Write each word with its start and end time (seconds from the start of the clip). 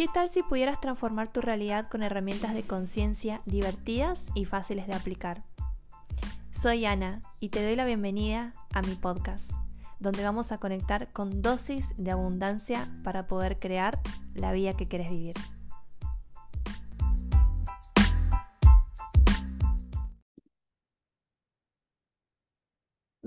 ¿Qué 0.00 0.08
tal 0.08 0.30
si 0.30 0.42
pudieras 0.42 0.80
transformar 0.80 1.30
tu 1.30 1.42
realidad 1.42 1.90
con 1.90 2.02
herramientas 2.02 2.54
de 2.54 2.62
conciencia 2.62 3.42
divertidas 3.44 4.18
y 4.34 4.46
fáciles 4.46 4.86
de 4.86 4.94
aplicar? 4.94 5.42
Soy 6.52 6.86
Ana 6.86 7.20
y 7.38 7.50
te 7.50 7.62
doy 7.62 7.76
la 7.76 7.84
bienvenida 7.84 8.52
a 8.72 8.80
mi 8.80 8.94
podcast, 8.94 9.44
donde 9.98 10.24
vamos 10.24 10.52
a 10.52 10.58
conectar 10.58 11.12
con 11.12 11.42
dosis 11.42 11.86
de 11.98 12.12
abundancia 12.12 12.88
para 13.04 13.26
poder 13.26 13.58
crear 13.58 14.00
la 14.32 14.52
vida 14.52 14.72
que 14.72 14.88
quieres 14.88 15.10
vivir. 15.10 15.34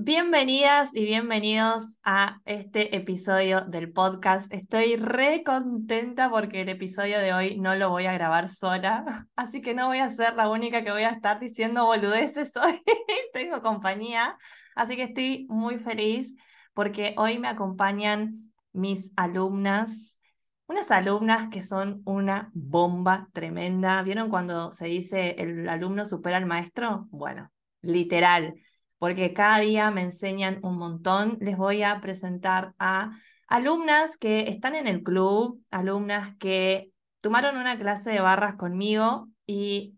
Bienvenidas 0.06 0.94
y 0.94 1.06
bienvenidos 1.06 1.98
a 2.04 2.42
este 2.44 2.94
episodio 2.94 3.62
del 3.62 3.94
podcast. 3.94 4.54
Estoy 4.54 4.98
re 4.98 5.44
contenta 5.46 6.30
porque 6.30 6.64
el 6.64 6.68
episodio 6.68 7.20
de 7.20 7.32
hoy 7.32 7.58
no 7.58 7.74
lo 7.76 7.90
voy 7.90 8.08
a 8.08 8.12
grabar 8.12 8.50
sola, 8.50 9.30
así 9.38 9.62
que 9.62 9.74
no 9.74 9.88
voy 9.88 10.00
a 10.00 10.10
ser 10.10 10.36
la 10.36 10.50
única 10.50 10.84
que 10.84 10.92
voy 10.92 11.04
a 11.04 11.10
estar 11.10 11.40
diciendo 11.40 11.86
boludeces 11.86 12.52
hoy. 12.58 12.82
Tengo 13.34 13.62
compañía, 13.62 14.38
así 14.76 14.98
que 14.98 15.04
estoy 15.04 15.48
muy 15.50 15.80
feliz 15.80 16.36
porque 16.74 17.14
hoy 17.16 17.40
me 17.40 17.48
acompañan 17.48 18.52
mis 18.74 19.14
alumnas, 19.16 20.20
unas 20.68 20.92
alumnas 20.92 21.48
que 21.48 21.62
son 21.62 22.02
una 22.04 22.52
bomba 22.54 23.30
tremenda. 23.32 24.02
¿Vieron 24.02 24.30
cuando 24.30 24.74
se 24.74 24.88
dice 24.88 25.38
el 25.38 25.70
alumno 25.70 26.06
supera 26.06 26.36
al 26.36 26.46
maestro? 26.46 27.08
Bueno, 27.10 27.54
literal 27.82 28.56
porque 29.04 29.34
cada 29.34 29.60
día 29.60 29.92
me 29.92 30.02
enseñan 30.02 30.60
un 30.64 30.78
montón. 30.78 31.38
Les 31.42 31.58
voy 31.58 31.84
a 31.84 32.00
presentar 32.00 32.74
a 32.80 33.12
alumnas 33.50 34.16
que 34.16 34.50
están 34.50 34.76
en 34.76 34.88
el 34.88 35.04
club, 35.04 35.62
alumnas 35.72 36.38
que 36.38 36.94
tomaron 37.20 37.58
una 37.58 37.78
clase 37.78 38.12
de 38.12 38.22
barras 38.22 38.56
conmigo 38.56 39.28
y 39.46 39.98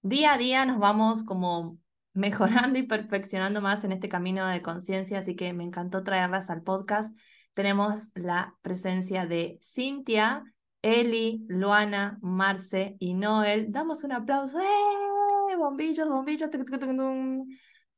día 0.00 0.32
a 0.32 0.38
día 0.38 0.64
nos 0.64 0.78
vamos 0.78 1.22
como 1.22 1.76
mejorando 2.14 2.78
y 2.78 2.84
perfeccionando 2.84 3.60
más 3.60 3.84
en 3.84 3.92
este 3.92 4.08
camino 4.08 4.46
de 4.46 4.62
conciencia, 4.62 5.18
así 5.18 5.36
que 5.36 5.52
me 5.52 5.62
encantó 5.62 6.02
traerlas 6.02 6.48
al 6.48 6.62
podcast. 6.62 7.14
Tenemos 7.52 8.10
la 8.14 8.56
presencia 8.62 9.26
de 9.26 9.58
Cintia, 9.62 10.44
Eli, 10.80 11.44
Luana, 11.48 12.18
Marce 12.22 12.96
y 13.00 13.12
Noel. 13.12 13.70
Damos 13.70 14.02
un 14.02 14.12
aplauso. 14.12 14.58
¡Eh! 14.58 15.56
Bombillos, 15.58 16.08
bombillos. 16.08 16.48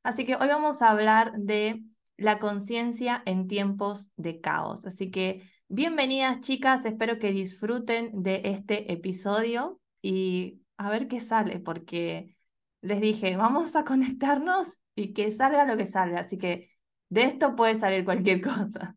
Así 0.03 0.25
que 0.25 0.35
hoy 0.35 0.47
vamos 0.47 0.81
a 0.81 0.89
hablar 0.89 1.33
de 1.37 1.83
la 2.17 2.39
conciencia 2.39 3.21
en 3.25 3.47
tiempos 3.47 4.11
de 4.15 4.39
caos. 4.41 4.85
Así 4.85 5.11
que 5.11 5.43
bienvenidas 5.67 6.41
chicas, 6.41 6.85
espero 6.85 7.19
que 7.19 7.31
disfruten 7.31 8.23
de 8.23 8.41
este 8.45 8.91
episodio 8.91 9.79
y 10.01 10.61
a 10.77 10.89
ver 10.89 11.07
qué 11.07 11.19
sale, 11.19 11.59
porque 11.59 12.35
les 12.81 13.01
dije, 13.01 13.35
vamos 13.35 13.75
a 13.75 13.83
conectarnos 13.85 14.77
y 14.95 15.13
que 15.13 15.31
salga 15.31 15.65
lo 15.65 15.77
que 15.77 15.85
salga. 15.85 16.21
Así 16.21 16.37
que 16.37 16.71
de 17.09 17.23
esto 17.23 17.55
puede 17.55 17.75
salir 17.75 18.05
cualquier 18.05 18.41
cosa. 18.41 18.95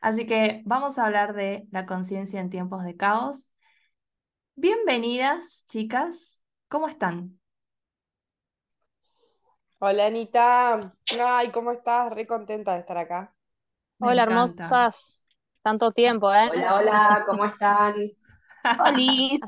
Así 0.00 0.26
que 0.26 0.62
vamos 0.66 0.98
a 0.98 1.06
hablar 1.06 1.34
de 1.34 1.66
la 1.70 1.86
conciencia 1.86 2.40
en 2.40 2.50
tiempos 2.50 2.84
de 2.84 2.96
caos. 2.96 3.54
Bienvenidas 4.54 5.64
chicas, 5.68 6.42
¿cómo 6.68 6.88
están? 6.88 7.38
Hola 9.78 10.06
Anita, 10.06 10.94
ay, 11.20 11.50
¿cómo 11.52 11.72
estás? 11.72 12.12
Re 12.12 12.26
contenta 12.26 12.74
de 12.74 12.80
estar 12.80 12.96
acá. 12.98 13.34
Hola, 14.00 14.22
hermosas. 14.22 15.26
Tanto 15.62 15.92
tiempo, 15.92 16.32
¿eh? 16.34 16.50
Hola, 16.50 16.76
hola, 16.76 17.22
¿cómo 17.26 17.44
están? 17.44 17.94
Hola, 18.76 18.92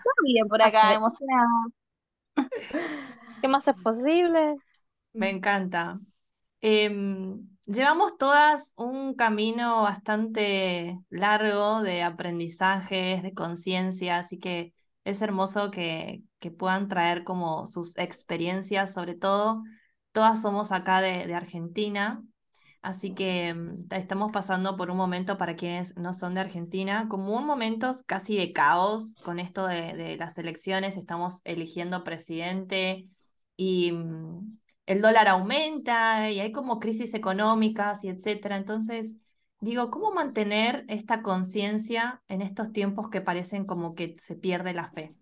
todo 0.02 0.14
bien 0.24 0.48
por 0.48 0.62
acá, 0.62 0.94
emocionada. 0.94 1.48
¿Qué 3.40 3.48
más 3.48 3.66
es 3.68 3.74
posible? 3.76 4.56
Me 5.12 5.30
encanta. 5.30 6.00
Em, 6.60 7.48
llevamos 7.66 8.18
todas 8.18 8.74
un 8.76 9.14
camino 9.14 9.82
bastante 9.82 10.98
largo 11.10 11.82
de 11.82 12.02
aprendizajes, 12.02 13.22
de 13.22 13.34
conciencia, 13.34 14.18
así 14.18 14.38
que 14.38 14.74
es 15.04 15.22
hermoso 15.22 15.70
que, 15.70 16.22
que 16.40 16.50
puedan 16.50 16.88
traer 16.88 17.24
como 17.24 17.66
sus 17.66 17.96
experiencias, 17.98 18.94
sobre 18.94 19.14
todo 19.16 19.64
todas 20.18 20.42
somos 20.42 20.72
acá 20.72 21.00
de, 21.00 21.32
Argentina, 21.32 22.24
así 22.82 23.14
que 23.14 23.54
mm, 23.54 23.86
estamos 23.92 24.32
pasando 24.32 24.74
por 24.74 24.90
un 24.90 24.96
momento 24.96 25.38
para 25.38 25.54
quienes 25.54 25.96
no 25.96 26.12
son 26.12 26.34
de 26.34 26.40
Argentina, 26.40 27.06
como 27.08 27.36
un 27.36 27.46
momento 27.46 27.92
casi 28.04 28.36
de 28.36 28.52
caos 28.52 29.14
con 29.22 29.38
esto 29.38 29.64
de, 29.68 30.16
las 30.16 30.36
elecciones, 30.36 30.96
estamos 30.96 31.40
eligiendo 31.44 32.02
presidente 32.02 33.06
y 33.56 33.92
mm, 33.92 34.58
el 34.86 35.02
dólar 35.02 35.28
aumenta 35.28 36.28
y 36.32 36.40
hay 36.40 36.50
como 36.50 36.80
crisis 36.80 37.14
económicas 37.14 38.02
y 38.02 38.08
etcétera. 38.08 38.56
Entonces, 38.56 39.18
digo, 39.60 39.88
¿cómo 39.88 40.12
mantener 40.12 40.84
esta 40.88 41.22
conciencia 41.22 42.22
en 42.26 42.42
estos 42.42 42.72
tiempos 42.72 43.08
que 43.08 43.20
parecen 43.20 43.66
como 43.66 43.94
que 43.94 44.16
se 44.18 44.34
pierde 44.34 44.74
la 44.74 44.90
fe? 44.90 45.14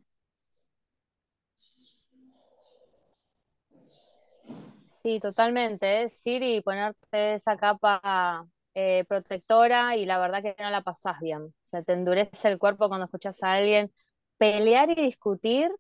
Sí, 5.07 5.21
totalmente. 5.21 6.03
Es 6.03 6.27
ir 6.27 6.43
y 6.43 6.61
ponerte 6.63 7.35
esa 7.35 7.57
capa 7.57 8.45
eh, 8.75 9.05
protectora 9.09 9.95
y 9.97 10.05
la 10.05 10.19
verdad 10.19 10.43
que 10.43 10.57
no 10.59 10.69
la 10.71 10.83
pasás 10.83 11.21
bien. 11.21 11.43
O 11.45 11.53
sea, 11.63 11.83
te 11.85 11.93
endurece 11.93 12.49
el 12.49 12.59
cuerpo 12.59 12.89
cuando 12.89 13.05
escuchas 13.05 13.41
a 13.45 13.53
alguien 13.53 13.93
pelear 14.37 14.91
y 14.91 14.97
discutir, 14.97 15.71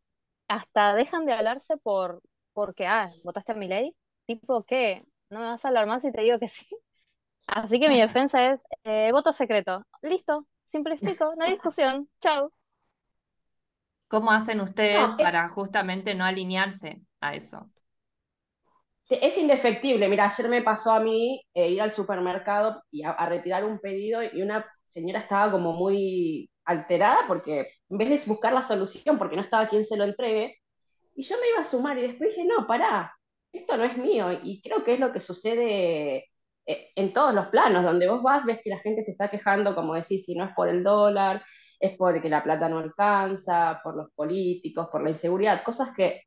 hasta 0.48 0.94
dejan 0.94 1.26
de 1.26 1.32
hablarse 1.32 1.76
por 1.78 2.22
porque, 2.52 2.86
ah, 2.86 3.10
votaste 3.24 3.50
a 3.52 3.54
mi 3.56 3.66
ley. 3.68 3.96
Tipo, 4.26 4.64
¿qué? 4.64 5.04
¿No 5.28 5.40
me 5.40 5.46
vas 5.46 5.64
a 5.64 5.68
hablar 5.68 5.86
más 5.88 6.04
y 6.04 6.12
te 6.12 6.22
digo 6.22 6.38
que 6.38 6.46
sí? 6.48 6.66
Así 7.48 7.80
que 7.80 7.88
mi 7.88 8.00
defensa 8.00 8.52
es 8.52 8.64
eh, 8.84 9.10
voto 9.12 9.32
secreto. 9.32 9.84
Listo, 10.02 10.46
simplifico, 10.64 11.34
no 11.36 11.44
hay 11.44 11.52
discusión. 11.54 12.08
Chao. 12.20 12.52
¿Cómo 14.08 14.30
hacen 14.32 14.60
ustedes 14.60 15.14
para 15.14 15.48
justamente 15.48 16.14
no 16.14 16.24
alinearse 16.24 17.02
a 17.20 17.34
eso? 17.34 17.70
Es 19.08 19.38
indefectible. 19.38 20.08
Mira, 20.08 20.26
ayer 20.26 20.48
me 20.48 20.62
pasó 20.62 20.92
a 20.92 21.00
mí 21.00 21.40
eh, 21.54 21.70
ir 21.70 21.80
al 21.80 21.92
supermercado 21.92 22.82
y 22.90 23.04
a, 23.04 23.14
retirar 23.26 23.64
un 23.64 23.78
pedido 23.78 24.20
y 24.22 24.42
una 24.42 24.66
señora 24.84 25.20
estaba 25.20 25.52
como 25.52 25.72
muy 25.72 26.50
alterada 26.64 27.20
porque 27.28 27.68
en 27.88 27.98
vez 27.98 28.08
de 28.08 28.20
buscar 28.28 28.52
la 28.52 28.62
solución 28.62 29.18
porque 29.18 29.36
no 29.36 29.42
estaba 29.42 29.68
quien 29.68 29.84
se 29.84 29.96
lo 29.96 30.04
entregue, 30.04 30.56
y 31.14 31.22
yo 31.22 31.36
me 31.40 31.48
iba 31.50 31.60
a 31.60 31.64
sumar 31.64 31.98
y 31.98 32.02
después 32.02 32.30
dije, 32.30 32.44
no, 32.46 32.66
pará, 32.66 33.12
esto 33.52 33.76
no 33.76 33.84
es 33.84 33.96
mío. 33.96 34.28
Y 34.44 34.60
creo 34.62 34.84
que 34.84 34.94
es 34.94 35.00
lo 35.00 35.12
que 35.12 35.20
sucede 35.20 36.26
eh, 36.66 36.90
en 36.96 37.12
todos 37.12 37.34
los 37.34 37.46
planos, 37.48 37.84
donde 37.84 38.08
vos 38.08 38.22
vas, 38.22 38.44
ves 38.44 38.60
que 38.62 38.70
la 38.70 38.80
gente 38.80 39.02
se 39.02 39.12
está 39.12 39.30
quejando, 39.30 39.74
como 39.74 39.94
decís, 39.94 40.24
si 40.26 40.34
no 40.36 40.44
es 40.44 40.54
por 40.54 40.68
el 40.68 40.84
dólar, 40.84 41.42
es 41.80 41.96
porque 41.96 42.28
la 42.28 42.42
plata 42.44 42.68
no 42.68 42.78
alcanza, 42.78 43.80
por 43.82 43.96
los 43.96 44.10
políticos, 44.14 44.88
por 44.92 45.02
la 45.02 45.10
inseguridad, 45.10 45.62
cosas 45.64 45.90
que 45.96 46.22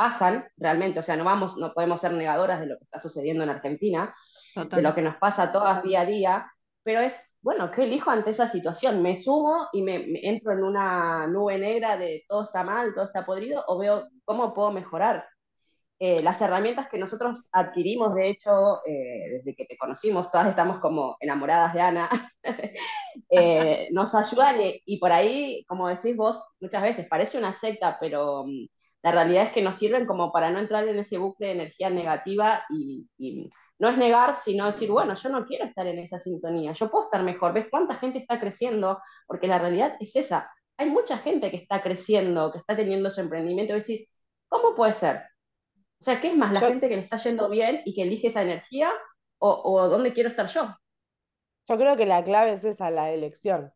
pasan 0.00 0.48
realmente, 0.56 0.98
o 0.98 1.02
sea, 1.02 1.14
no 1.14 1.24
vamos, 1.24 1.58
no 1.58 1.74
podemos 1.74 2.00
ser 2.00 2.14
negadoras 2.14 2.58
de 2.58 2.64
lo 2.64 2.78
que 2.78 2.84
está 2.84 2.98
sucediendo 2.98 3.44
en 3.44 3.50
Argentina, 3.50 4.14
de 4.56 4.80
lo 4.80 4.94
que 4.94 5.02
nos 5.02 5.16
pasa 5.16 5.52
todas 5.52 5.82
día 5.82 6.00
a 6.00 6.06
día, 6.06 6.50
pero 6.82 7.00
es, 7.00 7.36
bueno, 7.42 7.70
¿qué 7.70 7.84
elijo 7.84 8.10
ante 8.10 8.30
esa 8.30 8.48
situación? 8.48 9.02
¿Me 9.02 9.14
sumo 9.14 9.68
y 9.74 9.82
me, 9.82 10.02
entro 10.22 10.52
en 10.52 10.64
una 10.64 11.26
nube 11.26 11.58
negra 11.58 11.98
de 11.98 12.24
todo 12.26 12.44
está 12.44 12.64
mal, 12.64 12.94
todo 12.94 13.04
está 13.04 13.26
podrido, 13.26 13.62
o 13.66 13.76
veo 13.76 14.08
cómo 14.24 14.54
puedo 14.54 14.72
mejorar? 14.72 15.26
Eh, 15.98 16.22
las 16.22 16.40
herramientas 16.40 16.88
que 16.88 16.96
nosotros 16.96 17.38
adquirimos, 17.52 18.14
de 18.14 18.30
hecho, 18.30 18.80
eh, 18.86 19.32
desde 19.32 19.54
que 19.54 19.66
te 19.66 19.76
conocimos, 19.76 20.30
todas 20.30 20.48
estamos 20.48 20.78
como 20.80 21.18
enamoradas 21.20 21.74
de 21.74 21.80
Ana, 21.82 22.08
eh, 23.28 23.86
nos 23.90 24.14
ayudan 24.14 24.56
y, 24.86 24.98
por 24.98 25.12
ahí, 25.12 25.62
como 25.68 25.88
decís 25.88 26.16
vos, 26.16 26.42
muchas 26.58 26.82
veces 26.82 27.06
parece 27.06 27.36
una 27.36 27.52
secta, 27.52 27.98
pero 28.00 28.46
mm, 28.46 28.66
la 29.02 29.12
realidad 29.12 29.44
es 29.44 29.52
que 29.52 29.62
nos 29.62 29.78
sirven 29.78 30.06
como 30.06 30.30
para 30.30 30.50
no 30.50 30.58
entrar 30.58 30.86
en 30.86 30.98
ese 30.98 31.16
bucle 31.18 31.46
de 31.48 31.52
energía 31.54 31.88
negativa 31.88 32.62
y, 32.68 33.08
no 33.78 33.88
es 33.88 33.96
negar, 33.96 34.34
sino 34.34 34.66
decir, 34.66 34.90
bueno, 34.90 35.14
yo 35.14 35.30
no 35.30 35.46
quiero 35.46 35.64
estar 35.64 35.86
en 35.86 35.98
esa 35.98 36.18
sintonía, 36.18 36.72
yo 36.72 36.90
puedo 36.90 37.04
estar 37.04 37.22
mejor, 37.22 37.54
¿ves 37.54 37.66
cuánta 37.70 37.94
gente 37.94 38.18
está 38.18 38.38
creciendo? 38.38 39.00
Porque 39.26 39.46
la 39.46 39.58
realidad 39.58 39.96
es 40.00 40.14
esa, 40.16 40.50
hay 40.76 40.90
mucha 40.90 41.16
gente 41.18 41.50
que 41.50 41.56
está 41.56 41.82
creciendo, 41.82 42.52
que 42.52 42.58
está 42.58 42.76
teniendo 42.76 43.10
su 43.10 43.20
emprendimiento, 43.20 43.74
y 43.74 43.80
decís, 43.80 44.24
¿cómo 44.48 44.74
puede 44.74 44.92
ser? 44.92 45.22
O 45.76 46.02
sea, 46.02 46.20
¿qué 46.20 46.28
es 46.28 46.36
más, 46.36 46.52
la 46.52 46.60
gente 46.60 46.88
que 46.88 46.96
le 46.96 47.02
está 47.02 47.16
yendo 47.16 47.48
bien 47.48 47.82
y 47.84 47.94
que 47.94 48.02
elige 48.02 48.28
esa 48.28 48.42
energía 48.42 48.90
o, 49.38 49.62
o 49.64 49.88
dónde 49.88 50.12
quiero 50.12 50.28
estar 50.28 50.46
yo? 50.46 50.62
Yo 51.68 51.76
creo 51.76 51.96
que 51.96 52.06
la 52.06 52.24
clave 52.24 52.54
es 52.54 52.64
esa, 52.64 52.90
la 52.90 53.12
elección, 53.12 53.72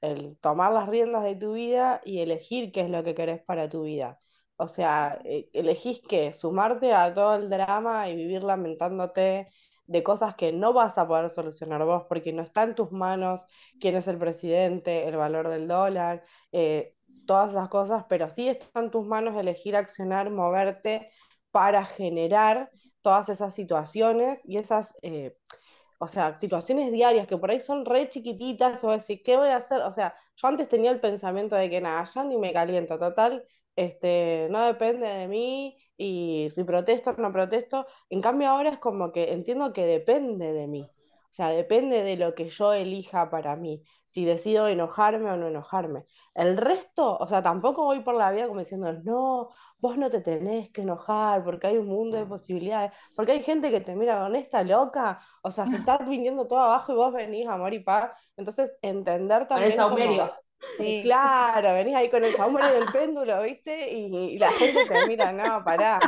el 0.00 0.36
tomar 0.38 0.72
las 0.72 0.88
riendas 0.88 1.24
de 1.24 1.34
tu 1.34 1.54
vida 1.54 2.00
y 2.04 2.20
elegir 2.20 2.72
qué 2.72 2.82
es 2.82 2.90
lo 2.90 3.02
que 3.02 3.14
querés 3.14 3.40
para 3.42 3.68
tu 3.68 3.82
vida. 3.84 4.20
O 4.60 4.68
sea, 4.68 5.20
eh, 5.24 5.48
elegís 5.54 6.00
que 6.00 6.32
sumarte 6.34 6.92
a 6.92 7.14
todo 7.14 7.36
el 7.36 7.48
drama 7.50 8.08
y 8.10 8.16
vivir 8.16 8.42
lamentándote 8.42 9.48
de 9.86 10.02
cosas 10.02 10.34
que 10.36 10.52
no 10.52 10.72
vas 10.72 10.98
a 10.98 11.08
poder 11.08 11.30
solucionar 11.30 11.84
vos 11.84 12.04
porque 12.08 12.32
no 12.32 12.42
está 12.42 12.64
en 12.64 12.74
tus 12.74 12.92
manos 12.92 13.46
quién 13.80 13.96
es 13.96 14.08
el 14.08 14.18
presidente, 14.18 15.08
el 15.08 15.16
valor 15.16 15.48
del 15.48 15.68
dólar, 15.68 16.24
eh, 16.52 16.94
todas 17.26 17.50
esas 17.52 17.68
cosas, 17.68 18.04
pero 18.08 18.30
sí 18.30 18.48
está 18.48 18.80
en 18.80 18.90
tus 18.90 19.06
manos 19.06 19.36
elegir 19.36 19.76
accionar, 19.76 20.30
moverte 20.30 21.10
para 21.52 21.84
generar 21.86 22.70
todas 23.02 23.28
esas 23.30 23.54
situaciones 23.54 24.40
y 24.44 24.58
esas, 24.58 24.94
eh, 25.02 25.36
o 25.98 26.08
sea, 26.08 26.34
situaciones 26.36 26.92
diarias 26.92 27.26
que 27.26 27.36
por 27.38 27.50
ahí 27.50 27.60
son 27.60 27.84
re 27.84 28.08
chiquititas, 28.10 28.78
que 28.80 28.86
voy 28.86 28.94
a 28.96 28.98
decir, 28.98 29.22
¿qué 29.24 29.36
voy 29.36 29.48
a 29.48 29.56
hacer? 29.56 29.82
O 29.82 29.92
sea, 29.92 30.14
yo 30.36 30.48
antes 30.48 30.68
tenía 30.68 30.90
el 30.92 31.00
pensamiento 31.00 31.56
de 31.56 31.70
que 31.70 31.80
nada, 31.80 32.04
ya 32.04 32.24
ni 32.24 32.36
me 32.38 32.52
caliento, 32.52 32.98
total, 32.98 33.44
este, 33.78 34.48
no 34.50 34.64
depende 34.66 35.06
de 35.06 35.28
mí 35.28 35.76
y 35.96 36.48
si 36.52 36.64
protesto 36.64 37.10
o 37.10 37.12
no 37.14 37.32
protesto. 37.32 37.86
En 38.10 38.20
cambio 38.20 38.48
ahora 38.48 38.70
es 38.70 38.78
como 38.78 39.12
que 39.12 39.32
entiendo 39.32 39.72
que 39.72 39.86
depende 39.86 40.52
de 40.52 40.66
mí. 40.66 40.90
O 41.30 41.32
sea, 41.32 41.50
depende 41.50 42.02
de 42.02 42.16
lo 42.16 42.34
que 42.34 42.48
yo 42.48 42.72
elija 42.72 43.30
para 43.30 43.54
mí, 43.54 43.84
si 44.06 44.24
decido 44.24 44.66
enojarme 44.66 45.30
o 45.30 45.36
no 45.36 45.46
enojarme. 45.46 46.06
El 46.34 46.56
resto, 46.56 47.16
o 47.18 47.28
sea, 47.28 47.40
tampoco 47.42 47.84
voy 47.84 48.00
por 48.00 48.16
la 48.16 48.32
vida 48.32 48.48
como 48.48 48.60
diciendo, 48.60 48.92
no, 49.04 49.50
vos 49.78 49.96
no 49.96 50.10
te 50.10 50.22
tenés 50.22 50.70
que 50.72 50.80
enojar 50.80 51.44
porque 51.44 51.68
hay 51.68 51.76
un 51.76 51.86
mundo 51.86 52.16
de 52.16 52.26
posibilidades, 52.26 52.90
porque 53.14 53.32
hay 53.32 53.42
gente 53.44 53.70
que 53.70 53.80
te 53.80 53.94
mira 53.94 54.20
con 54.20 54.34
esta 54.34 54.64
loca, 54.64 55.20
o 55.42 55.52
sea, 55.52 55.68
se 55.68 55.76
está 55.86 55.98
viniendo 55.98 56.48
todo 56.48 56.58
abajo 56.58 56.92
y 56.92 56.96
vos 56.96 57.12
venís 57.12 57.46
amor 57.46 57.74
y 57.74 57.80
paz. 57.80 58.10
Entonces, 58.36 58.76
entender 58.82 59.46
también... 59.46 59.70
Sí. 60.76 61.02
Claro, 61.04 61.74
venís 61.74 61.94
ahí 61.94 62.10
con 62.10 62.24
el 62.24 62.32
saumerio 62.32 62.72
del 62.72 62.92
péndulo, 62.92 63.42
¿viste? 63.42 63.90
Y, 63.92 64.38
la 64.38 64.50
gente 64.52 64.84
te 64.86 65.06
mira, 65.06 65.32
no, 65.32 65.64
pará. 65.64 65.98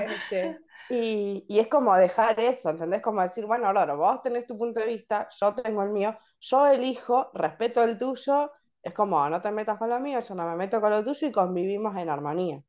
Este, 0.00 0.58
y, 0.90 1.44
es 1.48 1.68
como 1.68 1.94
dejar 1.96 2.38
eso, 2.40 2.70
¿entendés? 2.70 3.02
Como 3.02 3.22
decir, 3.22 3.46
bueno, 3.46 3.66
ahora 3.66 3.94
vos 3.94 4.22
tenés 4.22 4.46
tu 4.46 4.56
punto 4.56 4.80
de 4.80 4.86
vista, 4.86 5.28
yo 5.40 5.54
tengo 5.54 5.82
el 5.82 5.90
mío, 5.90 6.16
yo 6.40 6.66
elijo, 6.66 7.30
respeto 7.34 7.82
el 7.82 7.98
tuyo, 7.98 8.50
es 8.82 8.94
como, 8.94 9.28
no 9.28 9.40
te 9.40 9.50
metas 9.50 9.78
con 9.78 9.90
lo 9.90 9.98
mío, 10.00 10.20
yo 10.20 10.34
no 10.34 10.48
me 10.48 10.56
meto 10.56 10.80
con 10.80 10.90
lo 10.90 11.04
tuyo 11.04 11.28
y 11.28 11.32
convivimos 11.32 11.96
en 11.96 12.08
armonía. 12.08 12.62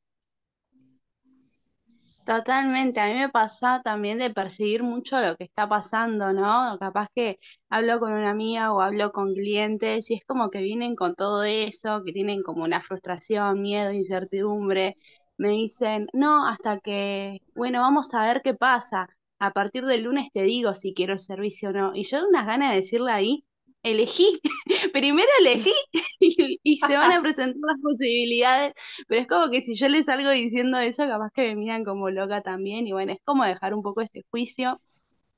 Totalmente, 2.29 2.99
a 2.99 3.07
mí 3.07 3.15
me 3.15 3.29
pasa 3.29 3.81
también 3.83 4.19
de 4.19 4.29
perseguir 4.29 4.83
mucho 4.83 5.19
lo 5.19 5.35
que 5.35 5.45
está 5.45 5.67
pasando, 5.67 6.31
¿no? 6.31 6.77
Capaz 6.79 7.07
que 7.15 7.39
hablo 7.71 7.99
con 7.99 8.13
una 8.13 8.29
amiga 8.29 8.71
o 8.71 8.81
hablo 8.81 9.11
con 9.11 9.33
clientes 9.33 10.11
y 10.11 10.13
es 10.13 10.21
como 10.27 10.51
que 10.51 10.59
vienen 10.61 10.95
con 10.95 11.15
todo 11.15 11.43
eso, 11.43 12.03
que 12.05 12.13
tienen 12.13 12.43
como 12.43 12.63
una 12.63 12.81
frustración, 12.83 13.59
miedo, 13.63 13.91
incertidumbre. 13.91 14.95
Me 15.37 15.49
dicen, 15.49 16.07
no, 16.13 16.47
hasta 16.47 16.79
que, 16.79 17.41
bueno, 17.55 17.81
vamos 17.81 18.13
a 18.13 18.21
ver 18.27 18.43
qué 18.43 18.53
pasa. 18.53 19.07
A 19.39 19.51
partir 19.51 19.85
del 19.85 20.03
lunes 20.03 20.29
te 20.31 20.43
digo 20.43 20.75
si 20.75 20.93
quiero 20.93 21.13
el 21.13 21.19
servicio 21.19 21.69
o 21.69 21.71
no. 21.73 21.95
Y 21.95 22.03
yo 22.03 22.27
unas 22.27 22.45
ganas 22.45 22.69
de 22.69 22.75
decirle 22.75 23.11
ahí, 23.11 23.43
elegí, 23.83 24.39
primero 24.93 25.29
elegí 25.39 25.73
y, 26.63 26.77
se 26.77 26.97
van 26.97 27.11
a 27.11 27.21
presentar 27.21 27.57
las 27.61 27.81
posibilidades, 27.81 28.73
pero 29.07 29.21
es 29.21 29.27
como 29.27 29.49
que 29.49 29.61
si 29.61 29.75
yo 29.75 29.89
les 29.89 30.05
salgo 30.05 30.29
diciendo 30.31 30.79
eso, 30.79 31.03
capaz 31.07 31.31
que 31.33 31.43
me 31.49 31.55
miran 31.55 31.83
como 31.85 32.09
loca 32.09 32.41
también, 32.41 32.87
y 32.87 32.91
bueno, 32.93 33.13
es 33.13 33.19
como 33.23 33.45
dejar 33.45 33.73
un 33.73 33.83
poco 33.83 34.01
este 34.01 34.25
juicio 34.31 34.81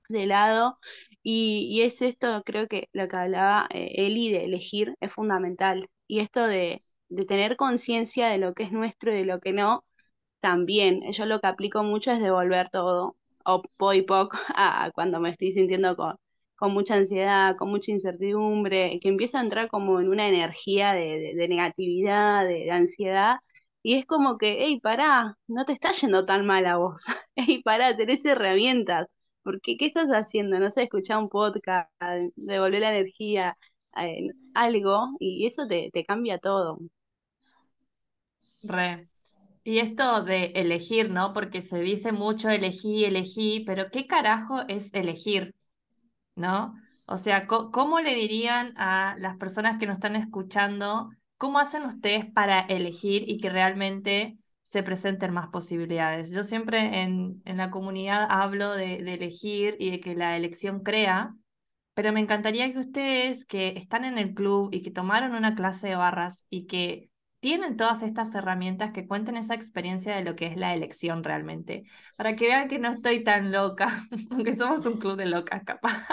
de 0.10 0.26
lado, 0.28 0.80
y, 1.24 1.82
es 1.84 2.02
esto, 2.02 2.44
creo 2.46 2.68
que 2.68 2.90
lo 2.94 3.08
que 3.08 3.18
hablaba 3.18 3.68
eh, 3.72 3.92
Eli 3.96 4.32
de 4.32 4.46
elegir 4.46 4.96
es 5.02 5.14
fundamental, 5.14 5.90
y 6.08 6.20
esto 6.20 6.46
de, 6.48 6.84
de 7.10 7.26
tener 7.26 7.58
conciencia 7.58 8.30
de 8.30 8.38
lo 8.40 8.54
que 8.54 8.64
es 8.64 8.72
nuestro 8.72 9.14
y 9.14 9.18
de 9.18 9.26
lo 9.26 9.40
que 9.42 9.54
no, 9.54 9.86
también, 10.42 11.12
yo 11.12 11.26
lo 11.26 11.40
que 11.42 11.48
aplico 11.48 11.84
mucho 11.84 12.12
es 12.12 12.20
devolver 12.22 12.70
todo, 12.70 13.18
o 13.46 13.94
y 13.94 14.04
poco, 14.04 14.38
a 14.56 14.92
cuando 14.96 15.20
me 15.20 15.30
estoy 15.32 15.52
sintiendo 15.52 15.96
con 15.96 16.18
con 16.62 16.74
mucha 16.74 16.96
ansiedad, 16.96 17.58
con 17.58 17.70
mucha 17.72 17.92
incertidumbre, 17.92 19.00
que 19.02 19.10
empieza 19.10 19.40
a 19.40 19.44
entrar 19.44 19.68
como 19.70 20.00
en 20.00 20.10
una 20.10 20.28
energía 20.28 20.94
de, 20.94 21.34
negatividad, 21.50 22.46
de, 22.46 22.70
ansiedad, 22.72 23.38
y 23.82 23.96
es 23.96 24.06
como 24.06 24.38
que, 24.38 24.58
hey, 24.60 24.80
pará, 24.80 25.38
no 25.48 25.66
te 25.66 25.74
está 25.74 25.92
yendo 25.92 26.24
tan 26.26 26.46
mal 26.46 26.68
a 26.68 26.78
vos, 26.78 27.06
hey, 27.36 27.62
pará, 27.64 27.98
tenés 27.98 28.24
herramientas, 28.26 29.08
porque 29.44 29.76
¿qué 29.78 29.88
estás 29.88 30.10
haciendo? 30.10 30.60
No 30.60 30.70
sé, 30.70 30.84
escuchar 30.84 31.18
un 31.18 31.30
podcast, 31.30 31.90
devolver 32.36 32.82
la 32.82 32.96
energía, 32.96 33.58
eh, 33.98 34.28
algo, 34.54 35.16
y 35.20 35.48
eso 35.48 35.68
te, 35.68 35.90
te 35.92 36.06
cambia 36.06 36.38
todo. 36.38 36.80
Re. 38.64 39.08
Y 39.64 39.80
esto 39.80 40.24
de 40.24 40.52
elegir, 40.56 41.10
¿no? 41.10 41.34
Porque 41.34 41.64
se 41.64 41.82
dice 41.82 42.12
mucho 42.12 42.50
elegí, 42.50 43.06
elegí, 43.06 43.64
pero 43.66 43.90
¿qué 43.92 44.06
carajo 44.08 44.62
es 44.68 44.94
elegir? 44.94 45.56
¿No? 46.42 46.76
O 47.06 47.18
sea, 47.18 47.48
¿cómo 47.48 48.00
le 48.00 48.16
dirían 48.16 48.74
a 48.78 49.16
las 49.18 49.38
personas 49.38 49.80
que 49.80 49.86
nos 49.86 49.96
están 49.96 50.16
escuchando, 50.16 51.10
cómo 51.38 51.60
hacen 51.60 51.84
ustedes 51.84 52.26
para 52.26 52.62
elegir 52.62 53.30
y 53.30 53.40
que 53.40 53.50
realmente 53.50 54.38
se 54.64 54.84
presenten 54.84 55.34
más 55.34 55.50
posibilidades? 55.50 56.32
Yo 56.32 56.44
siempre 56.44 57.02
en, 57.02 57.42
en 57.46 57.58
la 57.58 57.70
comunidad 57.70 58.28
hablo 58.30 58.72
de, 58.74 58.96
elegir 58.96 59.76
y 59.80 59.92
de 59.92 60.00
que 60.00 60.16
la 60.16 60.38
elección 60.38 60.82
crea, 60.82 61.36
pero 61.94 62.14
me 62.14 62.22
encantaría 62.22 62.72
que 62.72 62.80
ustedes 62.80 63.46
que 63.46 63.74
están 63.78 64.06
en 64.06 64.18
el 64.18 64.34
club 64.34 64.70
y 64.72 64.82
que 64.82 64.92
tomaron 64.92 65.36
una 65.36 65.56
clase 65.56 65.90
de 65.90 65.96
barras 65.96 66.46
y 66.50 66.66
que 66.66 67.11
tienen 67.42 67.76
todas 67.76 68.04
estas 68.04 68.34
herramientas 68.36 68.92
que 68.92 69.08
cuenten 69.08 69.36
esa 69.36 69.56
experiencia 69.56 70.16
de 70.16 70.24
lo 70.24 70.36
que 70.36 70.46
es 70.46 70.56
la 70.58 70.74
elección 70.74 71.24
realmente, 71.24 71.84
para 72.16 72.36
que 72.36 72.46
vean 72.46 72.68
que 72.70 72.80
no 72.80 72.90
estoy 72.90 73.24
tan 73.24 73.52
loca, 73.52 73.90
aunque 74.32 74.56
somos 74.56 74.86
un 74.86 75.00
club 75.00 75.18
de 75.18 75.26
locas 75.26 75.64
capaz. 75.66 76.06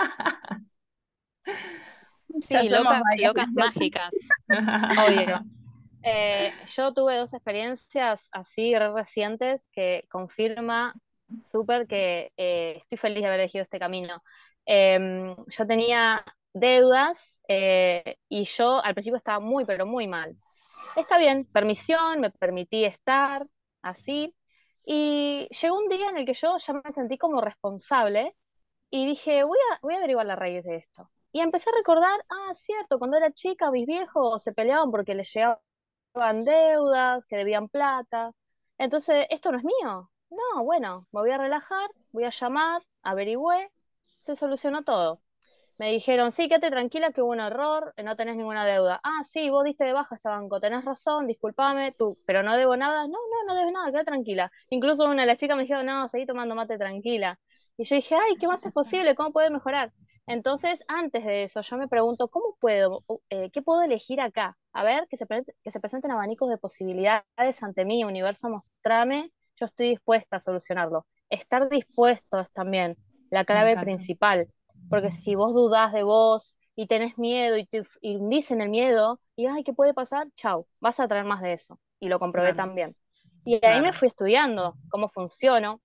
Sí, 2.41 2.69
locas, 2.71 3.03
locas 3.23 3.49
mágicas, 3.53 4.11
obvio. 4.49 5.45
Eh, 6.03 6.53
yo 6.75 6.95
tuve 6.95 7.17
dos 7.17 7.35
experiencias 7.35 8.29
así 8.33 8.75
recientes 8.79 9.69
que 9.73 10.05
confirma 10.09 10.95
súper 11.43 11.87
que 11.87 12.33
eh, 12.39 12.79
estoy 12.79 12.97
feliz 12.97 13.21
de 13.21 13.27
haber 13.27 13.41
elegido 13.41 13.63
este 13.63 13.79
camino. 13.79 14.23
Em, 14.65 15.37
yo 15.47 15.67
tenía 15.67 16.25
deudas 16.55 17.41
eh, 17.49 18.17
y 18.31 18.45
yo 18.45 18.83
al 18.83 18.95
principio 18.95 19.17
estaba 19.19 19.41
muy, 19.41 19.67
pero 19.67 19.85
muy 19.85 20.07
mal 20.07 20.35
está 20.97 21.19
bien, 21.19 21.47
permisión, 21.53 22.21
me 22.21 22.31
permití 22.31 22.85
estar 22.85 23.47
así. 23.83 24.35
Y 24.85 25.49
llegó 25.61 25.79
un 25.79 25.89
día 25.89 26.11
en 26.11 26.19
el 26.19 26.27
que 26.27 26.35
yo 26.35 26.57
ya 26.59 26.73
me 26.73 26.93
sentí 26.93 27.19
como 27.19 27.41
responsable 27.41 28.35
y 28.91 29.07
dije, 29.07 29.45
voy 29.45 29.59
a, 29.73 29.79
voy 29.83 29.95
a 29.95 29.99
averiguar 29.99 30.27
la 30.27 30.37
raíz 30.37 30.65
de 30.65 30.77
esto. 30.77 31.11
Y 31.33 31.41
empecé 31.41 31.71
a 31.71 31.77
recordar, 31.77 32.25
ah, 32.31 32.55
cierto, 32.55 32.99
cuando 32.99 33.17
era 33.19 33.33
chica 33.33 33.71
mis 33.71 33.87
viejos 33.87 34.43
se 34.43 34.53
peleaban 34.53 34.91
porque 34.91 35.15
les 35.15 35.33
llegaban 35.35 36.45
deudas, 36.45 37.27
que 37.27 37.37
debían 37.37 37.69
plata. 37.69 38.33
Entonces, 38.79 39.27
¿esto 39.31 39.53
no 39.53 39.59
es 39.59 39.65
mío? 39.65 40.11
No, 40.31 40.65
bueno, 40.65 41.07
me 41.13 41.21
voy 41.21 41.31
a 41.31 41.39
relajar, 41.39 41.91
voy 42.13 42.25
a 42.25 42.31
llamar, 42.31 42.83
averigüé, 43.03 43.71
se 44.19 44.37
solucionó 44.37 44.85
todo. 44.85 45.21
Me 45.79 45.93
dijeron, 45.93 46.33
sí, 46.33 46.49
quédate 46.49 46.71
tranquila 46.71 47.13
que 47.13 47.23
hubo 47.23 47.31
un 47.31 47.39
error, 47.41 47.95
no 48.03 48.17
tenés 48.17 48.37
ninguna 48.37 48.67
deuda. 48.67 49.01
Ah, 49.05 49.23
sí, 49.23 49.49
vos 49.49 49.65
diste 49.65 49.85
de 49.85 49.93
baja 49.93 50.17
este 50.17 50.29
banco, 50.29 50.61
tenés 50.61 50.85
razón, 50.85 51.29
discúlpame, 51.29 51.93
tú, 51.93 52.19
pero 52.27 52.43
no 52.43 52.57
debo 52.57 52.77
nada. 52.77 53.03
No, 53.07 53.13
no, 53.13 53.45
no 53.47 53.55
debes 53.55 53.73
nada, 53.73 53.87
quédate 53.93 54.07
tranquila. 54.07 54.51
Incluso 54.71 55.05
una 55.05 55.23
de 55.23 55.27
las 55.29 55.37
chicas 55.39 55.57
me 55.57 55.63
dijo, 55.63 55.81
no, 55.85 56.09
seguí 56.09 56.27
tomando 56.27 56.57
mate 56.57 56.79
tranquila. 56.79 57.39
Y 57.77 57.85
yo 57.85 57.95
dije, 57.95 58.17
ay, 58.17 58.35
¿qué 58.41 58.49
más 58.49 58.65
es 58.67 58.73
posible? 58.73 59.15
¿Cómo 59.15 59.33
puede 59.33 59.51
mejorar? 59.51 59.93
Entonces, 60.27 60.83
antes 60.89 61.25
de 61.25 61.45
eso, 61.45 61.61
yo 61.61 61.77
me 61.77 61.87
pregunto, 61.87 62.27
¿cómo 62.29 62.57
puedo, 62.59 63.05
eh, 63.31 63.51
qué 63.53 63.63
puedo 63.63 63.81
elegir 63.83 64.21
acá? 64.21 64.59
A 64.73 64.83
ver, 64.83 65.07
que 65.09 65.17
se, 65.17 65.27
que 65.27 65.71
se 65.71 65.81
presenten 65.81 66.11
abanicos 66.11 66.51
de 66.51 66.59
posibilidades 66.59 67.63
ante 67.63 67.85
mí, 67.85 68.03
universo, 68.03 68.49
mostrame, 68.49 69.31
yo 69.57 69.67
estoy 69.67 69.91
dispuesta 69.91 70.37
a 70.37 70.41
solucionarlo. 70.41 71.07
Estar 71.31 71.69
dispuestos 71.69 72.51
también, 72.53 72.97
la 73.31 73.45
clave 73.45 73.77
principal 73.79 74.49
porque 74.89 75.11
si 75.11 75.35
vos 75.35 75.55
dudás 75.55 75.93
de 75.93 76.03
vos 76.03 76.57
y 76.75 76.87
tenés 76.87 77.19
miedo 77.19 77.57
y 77.57 77.67
te 77.67 77.83
hundís 78.03 78.51
en 78.51 78.61
el 78.61 78.69
miedo, 78.69 79.21
y 79.37 79.47
ay, 79.47 79.65
¿qué 79.65 79.73
puede 79.73 79.95
pasar? 79.95 80.29
Chau, 80.35 80.67
vas 80.81 81.01
a 81.01 81.09
traer 81.09 81.25
más 81.25 81.43
de 81.43 81.53
eso. 81.53 81.79
Y 82.01 82.09
lo 82.09 82.19
comprobé 82.19 82.55
también. 82.55 82.97
Y 83.45 83.65
ahí 83.65 83.81
me 83.81 83.93
fui 83.93 84.09
estudiando 84.09 84.77
cómo 84.89 85.09
funciono. 85.09 85.81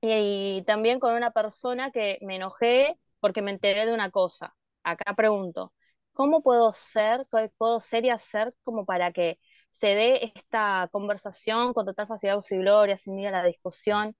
Y, 0.00 0.62
también 0.66 1.00
con 1.00 1.14
una 1.14 1.30
persona 1.30 1.90
que 1.90 2.18
me 2.20 2.36
enojé 2.36 2.98
porque 3.20 3.42
me 3.42 3.50
enteré 3.50 3.86
de 3.86 3.94
una 3.94 4.10
cosa. 4.10 4.54
Acá 4.82 5.14
pregunto, 5.14 5.72
¿cómo 6.12 6.42
puedo 6.42 6.72
ser, 6.74 7.26
qué 7.32 7.50
puedo 7.56 7.80
ser 7.80 8.04
y 8.04 8.10
hacer 8.10 8.54
como 8.64 8.84
para 8.84 9.12
que 9.12 9.38
se 9.70 9.88
dé 9.88 10.32
esta 10.36 10.88
conversación 10.92 11.72
con 11.72 11.86
total 11.86 12.06
facilidad 12.06 12.40
y 12.50 12.56
gloria, 12.58 12.98
sin 12.98 13.16
miedo 13.16 13.34
a 13.34 13.42
la 13.42 13.46
discusión? 13.46 14.14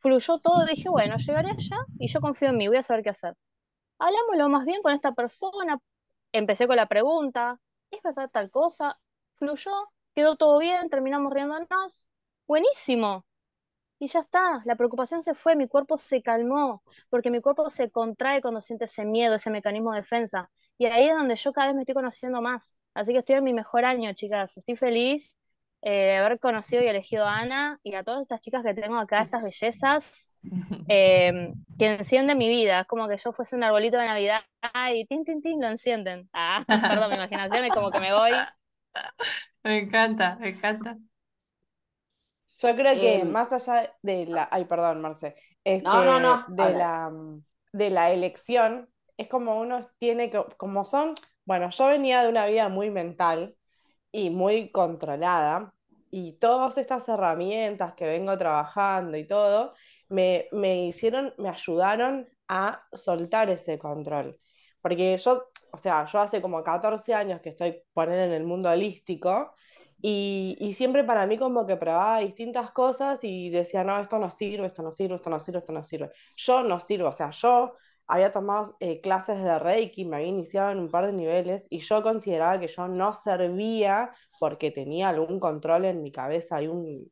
Fluyó 0.00 0.38
todo, 0.38 0.64
dije, 0.66 0.88
bueno, 0.88 1.16
llegaré 1.18 1.50
allá 1.50 1.76
y 1.98 2.08
yo 2.08 2.20
confío 2.20 2.48
en 2.50 2.56
mí, 2.56 2.68
voy 2.68 2.78
a 2.78 2.82
saber 2.82 3.02
qué 3.04 3.10
hacer. 3.10 3.34
Hablámoslo 3.98 4.48
más 4.50 4.64
bien 4.66 4.82
con 4.82 4.92
esta 4.94 5.12
persona, 5.12 5.78
empecé 6.32 6.66
con 6.68 6.76
la 6.76 6.86
pregunta, 6.88 7.60
¿es 7.90 8.02
verdad 8.02 8.30
tal 8.32 8.50
cosa? 8.50 8.98
Fluyó, 9.36 9.72
quedó 10.14 10.36
todo 10.36 10.58
bien, 10.58 10.90
terminamos 10.90 11.32
riéndonos, 11.32 12.08
buenísimo. 12.46 13.26
y 14.00 14.06
ya 14.08 14.20
está, 14.20 14.62
la 14.64 14.76
preocupación 14.76 15.22
se 15.22 15.34
fue, 15.34 15.56
mi 15.56 15.68
cuerpo 15.68 15.98
se 15.98 16.22
calmó, 16.22 16.82
porque 17.10 17.30
mi 17.30 17.40
cuerpo 17.40 17.68
se 17.70 17.90
contrae 17.90 18.40
cuando 18.42 18.60
siente 18.60 18.84
ese 18.86 19.04
miedo, 19.04 19.34
ese 19.34 19.50
mecanismo 19.50 19.92
de 19.92 20.00
defensa. 20.00 20.50
Y 20.78 20.86
ahí 20.86 21.08
es 21.08 21.16
donde 21.16 21.36
yo 21.36 21.52
cada 21.52 21.68
vez 21.68 21.76
me 21.76 21.82
estoy 21.82 21.94
conociendo 21.94 22.40
más. 22.40 22.78
Así 22.94 23.12
que 23.12 23.18
estoy 23.20 23.36
en 23.36 23.44
mi 23.44 23.52
mejor 23.54 23.84
año, 23.84 24.12
chicas. 24.14 24.56
Estoy 24.56 24.76
feliz 24.76 25.36
eh, 25.82 25.90
de 25.90 26.16
haber 26.18 26.38
conocido 26.40 26.82
y 26.82 26.88
elegido 26.88 27.26
a 27.26 27.38
Ana 27.40 27.80
y 27.82 27.94
a 27.94 28.04
todas 28.04 28.22
estas 28.22 28.40
chicas 28.40 28.64
que 28.64 28.74
tengo 28.74 28.98
acá, 28.98 29.22
estas 29.22 29.42
bellezas, 29.42 30.34
eh, 30.88 31.54
que 31.78 31.86
encienden 31.94 32.38
mi 32.38 32.48
vida. 32.48 32.80
Es 32.82 32.86
como 32.86 33.08
que 33.08 33.18
yo 33.18 33.32
fuese 33.32 33.56
un 33.56 33.64
arbolito 33.64 33.98
de 33.98 34.06
Navidad 34.06 34.42
y 34.94 35.06
tin, 35.06 35.24
tin, 35.24 35.42
tin, 35.42 35.60
lo 35.60 35.68
encienden. 35.68 36.28
Ah, 36.32 36.66
perdón, 36.86 37.10
mi 37.10 37.16
imaginación 37.16 37.64
es 37.64 37.72
como 37.74 37.90
que 37.92 38.00
me 38.00 38.14
voy. 38.14 38.50
Me 39.64 39.78
encanta, 39.78 40.36
me 40.40 40.48
encanta. 40.50 40.98
Yo 42.58 42.74
creo 42.74 42.98
que 42.98 43.24
Em, 43.24 43.24
más 43.24 43.52
allá 43.52 43.94
de 44.02 44.26
la, 44.26 44.48
ay, 44.50 44.64
perdón, 44.64 45.00
Marce, 45.00 45.36
No, 45.80 46.04
no, 46.04 46.20
este, 46.20 46.26
no, 46.26 46.36
de 46.46 46.74
la, 46.74 47.10
de 47.72 47.90
la 47.90 48.10
elección, 48.12 48.88
es 49.16 49.28
como 49.28 49.60
uno 49.60 49.88
tiene 49.98 50.30
que, 50.30 50.42
como 50.56 50.84
son, 50.84 51.14
bueno, 51.44 51.70
yo 51.70 51.86
venía 51.86 52.22
de 52.22 52.28
una 52.30 52.46
vida 52.46 52.68
muy 52.68 52.90
mental 52.90 53.56
y 54.12 54.30
muy 54.30 54.70
controlada, 54.70 55.72
y 56.10 56.32
todas 56.38 56.78
estas 56.78 57.08
herramientas 57.08 57.94
que 57.94 58.06
vengo 58.06 58.36
trabajando 58.38 59.16
y 59.16 59.26
todo, 59.26 59.74
me, 60.08 60.48
me 60.52 60.86
hicieron, 60.86 61.34
me 61.38 61.48
ayudaron 61.50 62.28
a 62.48 62.82
soltar 62.92 63.50
ese 63.50 63.78
control. 63.78 64.38
Porque 64.80 65.16
yo, 65.18 65.44
o 65.72 65.78
sea, 65.78 66.06
yo 66.06 66.20
hace 66.20 66.40
como 66.40 66.62
14 66.64 67.12
años 67.14 67.40
que 67.42 67.50
estoy 67.50 67.82
poner 67.92 68.18
en 68.20 68.32
el 68.32 68.44
mundo 68.44 68.70
holístico. 68.70 69.54
Y, 70.00 70.56
y 70.60 70.74
siempre 70.74 71.04
para 71.04 71.26
mí 71.26 71.38
como 71.38 71.66
que 71.66 71.76
probaba 71.76 72.20
distintas 72.20 72.70
cosas 72.72 73.18
y 73.22 73.50
decía, 73.50 73.84
no, 73.84 73.98
esto 74.00 74.18
no 74.18 74.30
sirve, 74.30 74.66
esto 74.66 74.82
no 74.82 74.92
sirve, 74.92 75.16
esto 75.16 75.30
no 75.30 75.40
sirve, 75.40 75.58
esto 75.58 75.72
no 75.72 75.82
sirve. 75.84 76.10
Yo 76.36 76.62
no 76.62 76.80
sirvo, 76.80 77.08
o 77.08 77.12
sea, 77.12 77.30
yo 77.30 77.74
había 78.08 78.32
tomado 78.32 78.76
eh, 78.80 79.00
clases 79.00 79.42
de 79.42 79.58
Reiki, 79.58 80.04
me 80.04 80.16
había 80.16 80.28
iniciado 80.28 80.70
en 80.72 80.78
un 80.80 80.88
par 80.90 81.06
de 81.06 81.12
niveles 81.12 81.64
y 81.70 81.78
yo 81.80 82.02
consideraba 82.02 82.58
que 82.60 82.68
yo 82.68 82.88
no 82.88 83.14
servía 83.14 84.12
porque 84.40 84.70
tenía 84.70 85.10
algún 85.10 85.40
control 85.40 85.84
en 85.84 86.02
mi 86.02 86.10
cabeza 86.12 86.62
y 86.62 86.68
un, 86.68 87.10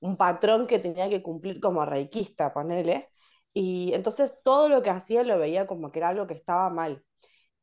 un 0.00 0.16
patrón 0.16 0.66
que 0.66 0.78
tenía 0.78 1.08
que 1.08 1.22
cumplir 1.22 1.60
como 1.60 1.84
reikista, 1.84 2.52
ponele. 2.52 3.08
Y 3.52 3.92
entonces 3.94 4.34
todo 4.44 4.68
lo 4.68 4.82
que 4.82 4.90
hacía 4.90 5.22
lo 5.24 5.38
veía 5.38 5.66
como 5.66 5.90
que 5.92 6.00
era 6.00 6.08
algo 6.10 6.26
que 6.26 6.34
estaba 6.34 6.70
mal. 6.70 7.02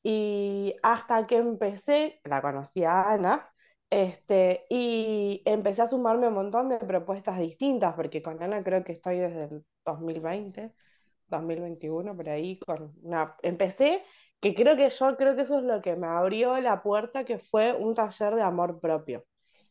Y 0.04 0.76
hasta 0.84 1.28
que 1.28 1.38
empecé, 1.38 2.20
la 2.24 2.42
conocí 2.42 2.84
a 2.84 3.12
Ana, 3.12 3.50
este, 3.90 4.66
y 4.70 5.42
empecé 5.46 5.82
a 5.84 5.88
sumarme 5.88 6.28
un 6.30 6.34
montón 6.36 6.70
de 6.70 6.78
propuestas 6.80 7.40
distintas, 7.40 7.94
porque 7.96 8.22
con 8.24 8.42
Ana 8.42 8.64
creo 8.64 8.84
que 8.84 8.94
estoy 8.94 9.20
desde 9.20 9.46
el 9.46 9.66
2020, 9.86 10.74
2021, 11.32 12.16
por 12.16 12.30
ahí, 12.30 12.60
con 12.60 12.94
una... 13.04 13.36
Empecé, 13.42 14.04
que 14.40 14.54
creo 14.56 14.76
que 14.76 14.90
yo 14.90 15.18
creo 15.18 15.36
que 15.36 15.42
eso 15.44 15.60
es 15.60 15.64
lo 15.64 15.82
que 15.82 15.96
me 15.96 16.08
abrió 16.08 16.60
la 16.60 16.84
puerta, 16.84 17.24
que 17.26 17.40
fue 17.40 17.74
un 17.74 17.96
taller 17.96 18.36
de 18.36 18.42
amor 18.44 18.80
propio. 18.80 19.26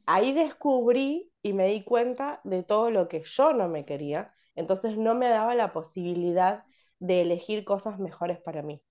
Ahí 0.07 0.33
descubrí 0.33 1.31
y 1.43 1.53
me 1.53 1.69
di 1.69 1.85
cuenta 1.85 2.41
de 2.45 2.63
todo 2.63 2.91
lo 2.91 3.09
que 3.09 3.23
yo 3.23 3.53
no 3.53 3.69
me 3.69 3.85
quería, 3.85 4.35
entonces 4.55 4.97
no 4.99 5.15
me 5.15 5.29
daba 5.29 5.55
la 5.55 5.73
posibilidad 5.73 6.65
de 6.99 7.23
elegir 7.23 7.65
cosas 7.65 7.99
mejores 7.99 8.41
para 8.41 8.63
mí. 8.63 8.83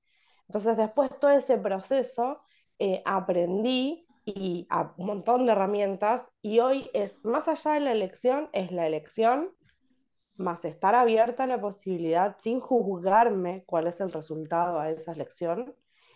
Entonces, 0.48 0.78
después 0.78 1.12
todo 1.20 1.32
ese 1.32 1.58
proceso, 1.58 2.42
eh, 2.80 3.02
aprendí 3.06 4.08
y 4.26 4.68
un 4.98 5.06
montón 5.06 5.46
de 5.46 5.52
herramientas 5.52 6.24
y 6.42 6.60
hoy 6.60 6.90
es, 6.94 7.24
más 7.24 7.48
allá 7.48 7.74
de 7.74 7.80
la 7.82 7.92
elección, 7.92 8.50
es 8.54 8.72
la 8.72 8.88
elección 8.88 9.52
más 10.40 10.64
estar 10.66 10.96
abierta 10.96 11.44
a 11.44 11.48
la 11.48 11.60
posibilidad 11.62 12.38
sin 12.42 12.60
juzgarme 12.60 13.64
cuál 13.66 13.88
es 13.88 14.00
el 14.02 14.12
resultado 14.12 14.80
a 14.80 14.90
esa 14.92 15.14
elección 15.14 15.76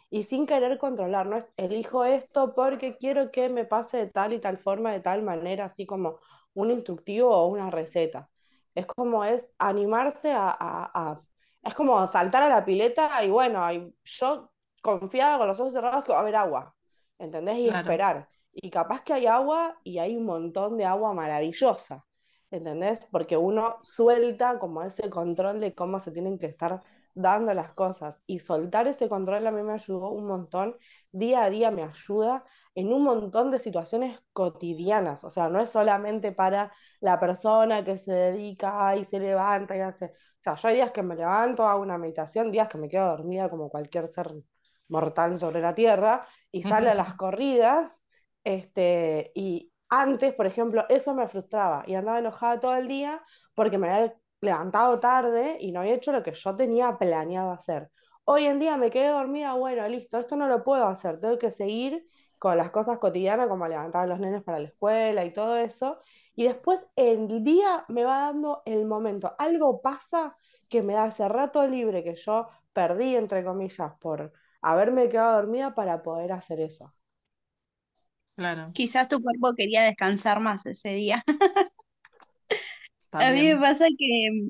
y 0.09 0.23
sin 0.23 0.45
querer 0.45 0.77
controlar, 0.77 1.25
no 1.27 1.37
es 1.37 1.45
elijo 1.57 2.05
esto 2.05 2.53
porque 2.55 2.97
quiero 2.97 3.31
que 3.31 3.49
me 3.49 3.65
pase 3.65 3.97
de 3.97 4.07
tal 4.07 4.33
y 4.33 4.39
tal 4.39 4.57
forma, 4.59 4.91
de 4.91 4.99
tal 5.01 5.23
manera, 5.23 5.65
así 5.65 5.85
como 5.85 6.19
un 6.53 6.71
instructivo 6.71 7.29
o 7.35 7.47
una 7.47 7.71
receta. 7.71 8.29
Es 8.75 8.85
como 8.85 9.23
es 9.25 9.43
animarse 9.57 10.31
a, 10.31 10.49
a- 10.51 10.91
a- 11.11 11.21
es 11.63 11.73
como 11.75 12.05
saltar 12.07 12.43
a 12.43 12.49
la 12.49 12.65
pileta 12.65 13.23
y 13.23 13.29
bueno, 13.29 13.71
y 13.71 13.95
yo 14.03 14.51
confiada 14.81 15.37
con 15.37 15.47
los 15.47 15.59
ojos 15.59 15.73
cerrados 15.73 16.03
que 16.03 16.11
va 16.11 16.19
a 16.19 16.21
haber 16.21 16.35
agua, 16.35 16.75
¿entendés? 17.17 17.57
Y 17.57 17.69
Claro, 17.69 17.69
esperar. 17.69 18.29
Y 18.51 18.69
capaz 18.69 19.03
que 19.03 19.13
hay 19.13 19.25
agua 19.27 19.79
y 19.83 19.97
hay 19.99 20.15
un 20.17 20.25
montón 20.25 20.77
de 20.77 20.85
agua 20.85 21.13
maravillosa. 21.13 22.05
¿Entendés? 22.53 23.00
Porque 23.12 23.38
uno 23.38 23.77
suelta 23.81 24.60
como 24.60 24.83
ese 24.83 25.10
control 25.10 25.60
de 25.60 25.74
cómo 25.74 26.00
se 26.00 26.12
tienen 26.12 26.38
que 26.39 26.48
estar 26.48 26.83
dando 27.15 27.53
las 27.53 27.74
cosas. 27.74 28.15
Y 28.27 28.39
soltar 28.39 28.88
ese 28.88 29.10
control 29.10 29.45
a 29.48 29.51
mí 29.51 29.63
me 29.63 29.74
ayudó 29.74 30.10
un 30.10 30.27
montón, 30.27 30.75
día 31.12 31.43
a 31.43 31.50
día 31.50 31.72
me 31.72 31.83
ayuda 31.83 32.43
en 32.75 32.93
un 32.93 33.03
montón 33.03 33.51
de 33.51 33.60
situaciones 33.60 34.19
cotidianas, 34.33 35.24
o 35.24 35.29
sea, 35.29 35.50
no 35.50 35.60
es 35.60 35.69
solamente 35.69 36.31
para 36.31 36.72
la 37.01 37.19
persona 37.19 37.83
que 37.83 37.98
se 38.00 38.12
dedica 38.12 38.95
y 38.95 39.05
se 39.05 39.19
levanta 39.19 39.75
y 39.77 39.81
hace, 39.81 40.05
o 40.05 40.41
sea, 40.41 40.55
yo 40.55 40.67
hay 40.69 40.75
días 40.75 40.91
que 40.91 41.03
me 41.03 41.15
levanto, 41.15 41.67
hago 41.67 41.81
una 41.81 41.98
meditación, 42.00 42.51
días 42.51 42.69
que 42.69 42.77
me 42.79 42.89
quedo 42.89 43.07
dormida 43.10 43.50
como 43.50 43.69
cualquier 43.69 44.10
ser 44.10 44.31
mortal 44.88 45.39
sobre 45.39 45.62
la 45.62 45.75
tierra 45.75 46.27
y 46.51 46.63
sale 46.63 46.89
a 46.89 46.95
las 46.95 47.13
corridas 47.15 47.91
este, 48.43 49.31
y 49.36 49.72
antes, 50.01 50.33
por 50.33 50.45
ejemplo, 50.47 50.85
eso 50.89 51.13
me 51.13 51.27
frustraba 51.27 51.83
y 51.88 51.95
andaba 51.95 52.19
enojada 52.19 52.59
todo 52.59 52.75
el 52.75 52.88
día 52.88 53.21
porque 53.55 53.77
me 53.77 53.89
había 53.91 54.15
levantado 54.41 55.00
tarde 55.00 55.57
y 55.59 55.71
no 55.71 55.81
había 55.81 55.93
hecho 55.95 56.12
lo 56.12 56.23
que 56.23 56.33
yo 56.33 56.55
tenía 56.55 56.97
planeado 56.97 57.51
hacer. 57.51 57.89
Hoy 58.25 58.45
en 58.45 58.59
día 58.59 58.77
me 58.77 58.89
quedé 58.89 59.09
dormida, 59.09 59.53
bueno, 59.53 59.88
listo, 59.88 60.17
esto 60.19 60.35
no 60.35 60.47
lo 60.47 60.63
puedo 60.63 60.85
hacer, 60.88 61.19
tengo 61.19 61.38
que 61.38 61.51
seguir 61.51 62.05
con 62.39 62.57
las 62.57 62.71
cosas 62.71 62.97
cotidianas 62.97 63.47
como 63.47 63.67
levantar 63.67 64.03
a 64.03 64.07
los 64.07 64.19
nenes 64.19 64.43
para 64.43 64.59
la 64.59 64.67
escuela 64.67 65.23
y 65.25 65.31
todo 65.33 65.57
eso. 65.57 66.00
Y 66.35 66.45
después 66.45 66.85
el 66.95 67.43
día 67.43 67.85
me 67.88 68.03
va 68.03 68.19
dando 68.25 68.63
el 68.65 68.85
momento. 68.85 69.33
Algo 69.38 69.81
pasa 69.81 70.35
que 70.69 70.81
me 70.81 70.93
da 70.93 71.07
ese 71.07 71.27
rato 71.29 71.65
libre 71.67 72.03
que 72.03 72.15
yo 72.15 72.47
perdí, 72.73 73.15
entre 73.15 73.43
comillas, 73.43 73.93
por 74.00 74.33
haberme 74.62 75.07
quedado 75.09 75.35
dormida 75.35 75.75
para 75.75 76.01
poder 76.03 76.31
hacer 76.31 76.59
eso. 76.62 76.93
Claro, 78.35 78.75
Quizás 78.75 79.07
tu 79.07 79.21
cuerpo 79.21 79.53
quería 79.55 79.83
descansar 79.83 80.39
más 80.39 80.65
ese 80.65 80.89
día. 80.95 81.23
A 83.17 83.31
mí 83.31 83.43
me 83.43 83.57
pasa 83.59 83.85
que 83.97 84.49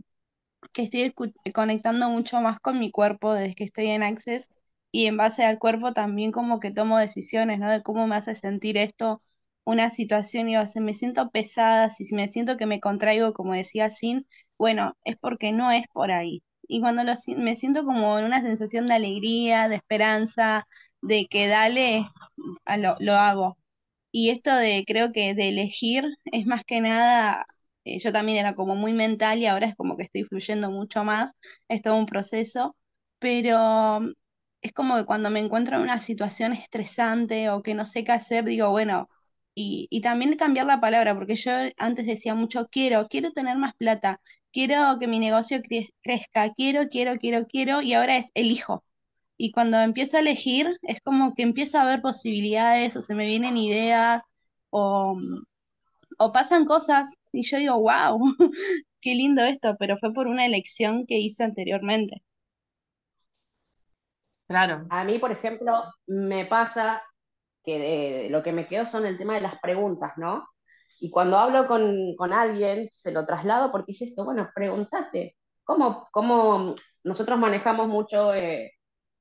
que 0.73 0.83
estoy 0.83 1.13
conectando 1.53 2.09
mucho 2.09 2.41
más 2.41 2.59
con 2.59 2.79
mi 2.79 2.91
cuerpo 2.91 3.33
desde 3.33 3.55
que 3.55 3.63
estoy 3.65 3.87
en 3.87 4.03
Access 4.03 4.49
y 4.91 5.07
en 5.07 5.17
base 5.17 5.45
al 5.45 5.59
cuerpo 5.59 5.93
también 5.93 6.31
como 6.31 6.59
que 6.59 6.71
tomo 6.71 6.99
decisiones, 6.99 7.59
¿no? 7.59 7.71
De 7.71 7.83
cómo 7.83 8.07
me 8.07 8.15
hace 8.17 8.35
sentir 8.35 8.77
esto 8.77 9.21
una 9.65 9.91
situación 9.91 10.49
y 10.49 10.57
o 10.57 10.65
sea, 10.67 10.81
me 10.81 10.93
siento 10.93 11.29
pesada, 11.31 11.89
si 11.91 12.13
me 12.15 12.27
siento 12.29 12.57
que 12.57 12.65
me 12.67 12.79
contraigo, 12.81 13.33
como 13.33 13.53
decía 13.53 13.89
Sin, 13.91 14.27
bueno, 14.57 14.95
es 15.05 15.17
porque 15.17 15.51
no 15.53 15.71
es 15.71 15.87
por 15.93 16.11
ahí. 16.11 16.43
Y 16.67 16.81
cuando 16.81 17.03
lo, 17.03 17.15
si- 17.17 17.35
me 17.35 17.55
siento 17.55 17.85
como 17.85 18.19
en 18.19 18.25
una 18.25 18.41
sensación 18.41 18.87
de 18.87 18.95
alegría, 18.95 19.69
de 19.69 19.75
esperanza, 19.77 20.67
de 21.01 21.27
que 21.27 21.47
dale, 21.47 22.07
a 22.65 22.77
lo, 22.77 22.95
lo 22.99 23.13
hago. 23.15 23.57
Y 24.13 24.31
esto 24.31 24.55
de, 24.55 24.85
creo 24.87 25.13
que 25.13 25.35
de 25.35 25.49
elegir 25.49 26.05
es 26.25 26.47
más 26.47 26.65
que 26.65 26.81
nada, 26.81 27.47
eh, 27.85 27.99
yo 27.99 28.13
también 28.13 28.39
era 28.39 28.55
como 28.55 28.75
muy 28.75 28.93
mental 28.93 29.39
y 29.39 29.47
ahora 29.47 29.67
es 29.67 29.75
como 29.75 29.97
que 29.97 30.03
estoy 30.05 30.23
fluyendo 30.25 30.71
mucho 30.71 31.03
más, 31.05 31.33
es 31.69 31.81
todo 31.83 31.97
un 31.97 32.07
proceso, 32.07 32.77
pero 33.19 34.01
mm, 34.01 34.13
es 34.61 34.73
como 34.73 34.95
que 34.97 35.05
cuando 35.05 35.29
me 35.31 35.39
encuentro 35.41 35.77
en 35.77 35.83
una 35.83 35.99
situación 36.01 36.53
estresante 36.53 37.49
o 37.49 37.63
que 37.63 37.75
no 37.75 37.85
sé 37.87 38.03
qué 38.05 38.11
hacer, 38.13 38.45
digo, 38.45 38.69
bueno, 38.71 39.09
y, 39.55 39.87
y 39.91 40.01
también 40.01 40.35
cambiar 40.37 40.65
la 40.67 40.79
palabra, 40.81 41.15
porque 41.15 41.35
yo 41.35 41.51
antes 41.77 42.05
decía 42.07 42.35
mucho, 42.35 42.67
quiero, 42.67 43.07
quiero 43.09 43.31
tener 43.31 43.57
más 43.57 43.73
plata, 43.75 44.21
quiero 44.51 44.97
que 44.99 45.07
mi 45.07 45.19
negocio 45.19 45.57
cre- 45.59 45.91
crezca, 46.03 46.53
quiero, 46.53 46.87
quiero, 46.89 47.17
quiero, 47.17 47.45
quiero, 47.47 47.81
y 47.81 47.93
ahora 47.93 48.17
es 48.17 48.27
elijo. 48.35 48.83
Y 49.37 49.51
cuando 49.51 49.79
empiezo 49.79 50.17
a 50.17 50.21
elegir, 50.21 50.77
es 50.83 51.01
como 51.01 51.33
que 51.35 51.43
empiezo 51.43 51.79
a 51.79 51.85
ver 51.85 52.01
posibilidades 52.01 52.95
o 52.95 53.01
se 53.01 53.15
me 53.15 53.25
vienen 53.27 53.57
ideas 53.57 54.21
o, 54.69 55.17
o 56.19 56.31
pasan 56.33 56.65
cosas 56.65 57.13
y 57.31 57.43
yo 57.43 57.57
digo, 57.57 57.79
wow, 57.79 58.19
qué 59.01 59.15
lindo 59.15 59.43
esto, 59.43 59.75
pero 59.79 59.97
fue 59.99 60.13
por 60.13 60.27
una 60.27 60.45
elección 60.45 61.05
que 61.07 61.19
hice 61.19 61.43
anteriormente. 61.43 62.23
Claro, 64.47 64.89
A 64.89 65.03
mí, 65.03 65.19
por 65.19 65.31
ejemplo, 65.31 65.83
me 66.07 66.45
pasa 66.45 67.01
que 67.63 67.79
de- 67.79 68.29
lo 68.31 68.43
que 68.43 68.53
me 68.53 68.67
quedo 68.67 68.85
son 68.85 69.05
el 69.05 69.17
tema 69.17 69.35
de 69.35 69.41
las 69.41 69.59
preguntas, 69.61 70.13
¿no? 70.17 70.47
Y 70.99 71.11
cuando 71.11 71.37
hablo 71.39 71.67
con, 71.67 72.15
con 72.17 72.33
alguien, 72.33 72.89
se 72.91 73.11
lo 73.11 73.25
traslado 73.25 73.71
porque 73.71 73.93
es 73.93 74.01
esto, 74.03 74.25
bueno, 74.25 74.49
pregúntate, 74.55 75.37
¿cómo, 75.65 76.07
cómo 76.11 76.75
nosotros 77.03 77.39
manejamos 77.39 77.87
mucho 77.89 78.33
eh, 78.35 78.73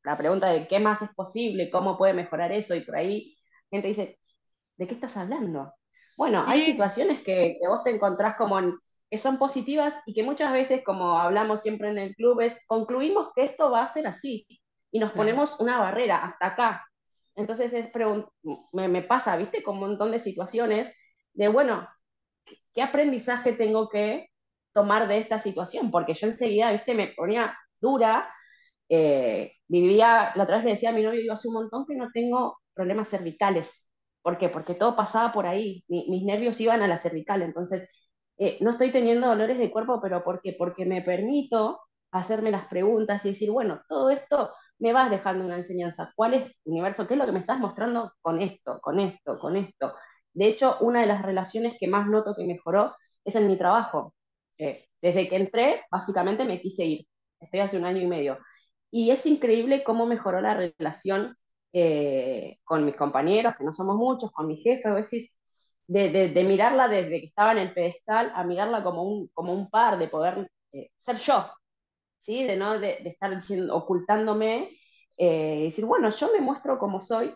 la 0.05 0.17
pregunta 0.17 0.49
de 0.49 0.67
qué 0.69 0.81
más 0.81 1.03
es 1.03 1.15
posible, 1.15 1.71
cómo 1.71 1.97
puede 1.97 2.15
mejorar 2.15 2.53
eso? 2.53 2.75
Y 2.75 2.81
por 2.81 2.97
ahí 2.97 3.35
gente 3.71 3.89
dice, 3.89 4.19
¿de 4.77 4.87
qué 4.87 4.95
estás 4.95 5.17
hablando? 5.17 5.73
Bueno, 6.17 6.45
hay 6.47 6.63
situaciones 6.63 7.21
que, 7.21 7.57
que 7.61 7.69
vos 7.69 7.83
te 7.85 7.91
encontrás 7.91 8.37
como 8.37 8.59
en, 8.59 8.75
que 9.13 9.19
son 9.19 9.39
positivas 9.39 10.03
y 10.07 10.15
que 10.15 10.23
muchas 10.23 10.53
veces, 10.53 10.83
como 10.83 11.19
hablamos 11.19 11.61
siempre 11.61 11.91
en 11.91 11.99
el 11.99 12.15
club, 12.15 12.41
es 12.41 12.65
concluimos 12.67 13.29
que 13.35 13.45
esto 13.45 13.71
va 13.71 13.83
a 13.83 13.93
ser 13.93 14.07
así 14.07 14.47
y 14.91 15.01
nos 15.01 15.13
ponemos 15.13 15.61
una 15.61 15.79
barrera 15.79 16.25
hasta 16.25 16.47
acá. 16.47 16.87
Entonces 17.35 17.75
es 17.75 17.91
me, 18.73 18.89
me 18.89 19.03
pasa, 19.03 19.37
viste, 19.37 19.63
con 19.63 19.75
un 19.75 19.81
montón 19.81 20.13
de 20.13 20.19
situaciones 20.19 20.97
de, 21.35 21.49
bueno, 21.49 21.87
¿qué 22.73 22.83
aprendizaje 22.83 23.53
tengo 23.53 23.91
que 23.91 24.29
tomar 24.73 25.07
de 25.09 25.19
esta 25.19 25.39
situación? 25.39 25.91
Porque 25.91 26.15
yo 26.15 26.29
enseguida, 26.29 26.73
viste, 26.73 26.95
me 26.95 27.09
ponía 27.09 27.55
dura, 27.81 28.33
eh, 28.95 29.53
vivía, 29.69 30.33
la 30.35 30.45
otra 30.45 30.57
vez 30.57 30.65
le 30.67 30.73
decía 30.73 30.91
a 30.91 30.93
mi 30.93 31.03
novio, 31.03 31.23
yo 31.25 31.33
hace 31.33 31.49
un 31.49 31.55
montón 31.55 31.87
que 31.87 31.95
no 31.97 32.11
tengo 32.13 32.59
problemas 32.75 33.09
cervicales. 33.09 33.91
¿Por 34.23 34.39
qué? 34.39 34.49
Porque 34.51 34.75
todo 34.75 34.95
pasaba 34.97 35.33
por 35.33 35.47
ahí, 35.47 35.85
mis 35.89 36.25
nervios 36.25 36.61
iban 36.61 36.83
a 36.83 36.89
la 36.89 36.99
cervical, 36.99 37.43
entonces 37.43 37.89
eh, 38.39 38.59
no 38.61 38.71
estoy 38.71 38.93
teniendo 38.93 39.29
dolores 39.29 39.59
de 39.59 39.71
cuerpo, 39.71 40.01
pero 40.03 40.23
¿por 40.25 40.43
qué? 40.43 40.55
Porque 40.59 40.85
me 40.85 41.03
permito 41.03 41.81
hacerme 42.11 42.51
las 42.51 42.67
preguntas 42.67 43.25
y 43.25 43.31
decir, 43.31 43.51
bueno, 43.51 43.81
todo 43.89 44.11
esto 44.11 44.53
me 44.79 44.93
vas 44.93 45.11
dejando 45.11 45.45
una 45.47 45.57
enseñanza. 45.57 46.13
¿Cuál 46.17 46.35
es, 46.35 46.61
universo? 46.65 47.07
¿Qué 47.07 47.15
es 47.15 47.19
lo 47.21 47.27
que 47.27 47.33
me 47.33 47.39
estás 47.41 47.59
mostrando 47.59 48.13
con 48.21 48.43
esto, 48.43 48.79
con 48.83 49.01
esto, 49.01 49.39
con 49.39 49.57
esto? 49.57 49.95
De 50.35 50.47
hecho, 50.49 50.77
una 50.81 51.01
de 51.01 51.07
las 51.07 51.23
relaciones 51.23 51.77
que 51.79 51.89
más 51.89 52.07
noto 52.09 52.35
que 52.37 52.47
mejoró 52.47 52.95
es 53.25 53.37
en 53.37 53.49
mi 53.49 53.57
trabajo. 53.59 54.15
Eh, 54.59 54.87
desde 55.01 55.29
que 55.29 55.37
entré, 55.37 55.83
básicamente 55.91 56.45
me 56.45 56.61
quise 56.61 56.85
ir. 56.85 57.07
Estoy 57.41 57.61
hace 57.61 57.79
un 57.79 57.85
año 57.87 58.01
y 58.03 58.07
medio. 58.07 58.39
Y 58.93 59.11
es 59.11 59.27
increíble 59.27 59.83
cómo 59.83 60.07
mejoró 60.07 60.41
la 60.41 60.55
relación 60.55 61.37
eh, 61.73 62.59
con 62.63 62.85
mis 62.85 62.95
compañeros, 62.95 63.55
que 63.57 63.65
no 63.65 63.73
somos 63.73 63.97
muchos, 63.97 64.31
con 64.33 64.47
mi 64.47 64.57
jefe, 64.59 64.89
a 64.89 64.95
veces, 64.95 65.39
de, 65.87 66.11
de, 66.29 66.45
mirarla 66.45 66.89
desde 66.89 67.21
que 67.21 67.27
estaba 67.27 67.53
en 67.53 67.59
el 67.59 67.75
pedestal 67.75 68.31
a 68.35 68.45
mirarla 68.45 68.85
como 68.85 69.03
un, 69.03 69.29
como 69.29 69.55
un 69.55 69.71
par, 69.71 69.99
de 69.99 70.09
poder 70.09 70.51
eh, 70.73 70.91
ser 70.97 71.17
yo, 71.17 71.47
¿sí? 72.21 72.45
de 72.45 72.57
no 72.57 72.79
de, 72.79 72.99
estar 73.05 73.35
diciendo, 73.35 73.75
ocultándome, 73.75 74.71
y 75.17 75.65
decir, 75.65 75.85
bueno, 75.85 76.11
yo 76.11 76.31
me 76.33 76.41
muestro 76.41 76.79
como 76.79 77.01
soy 77.01 77.33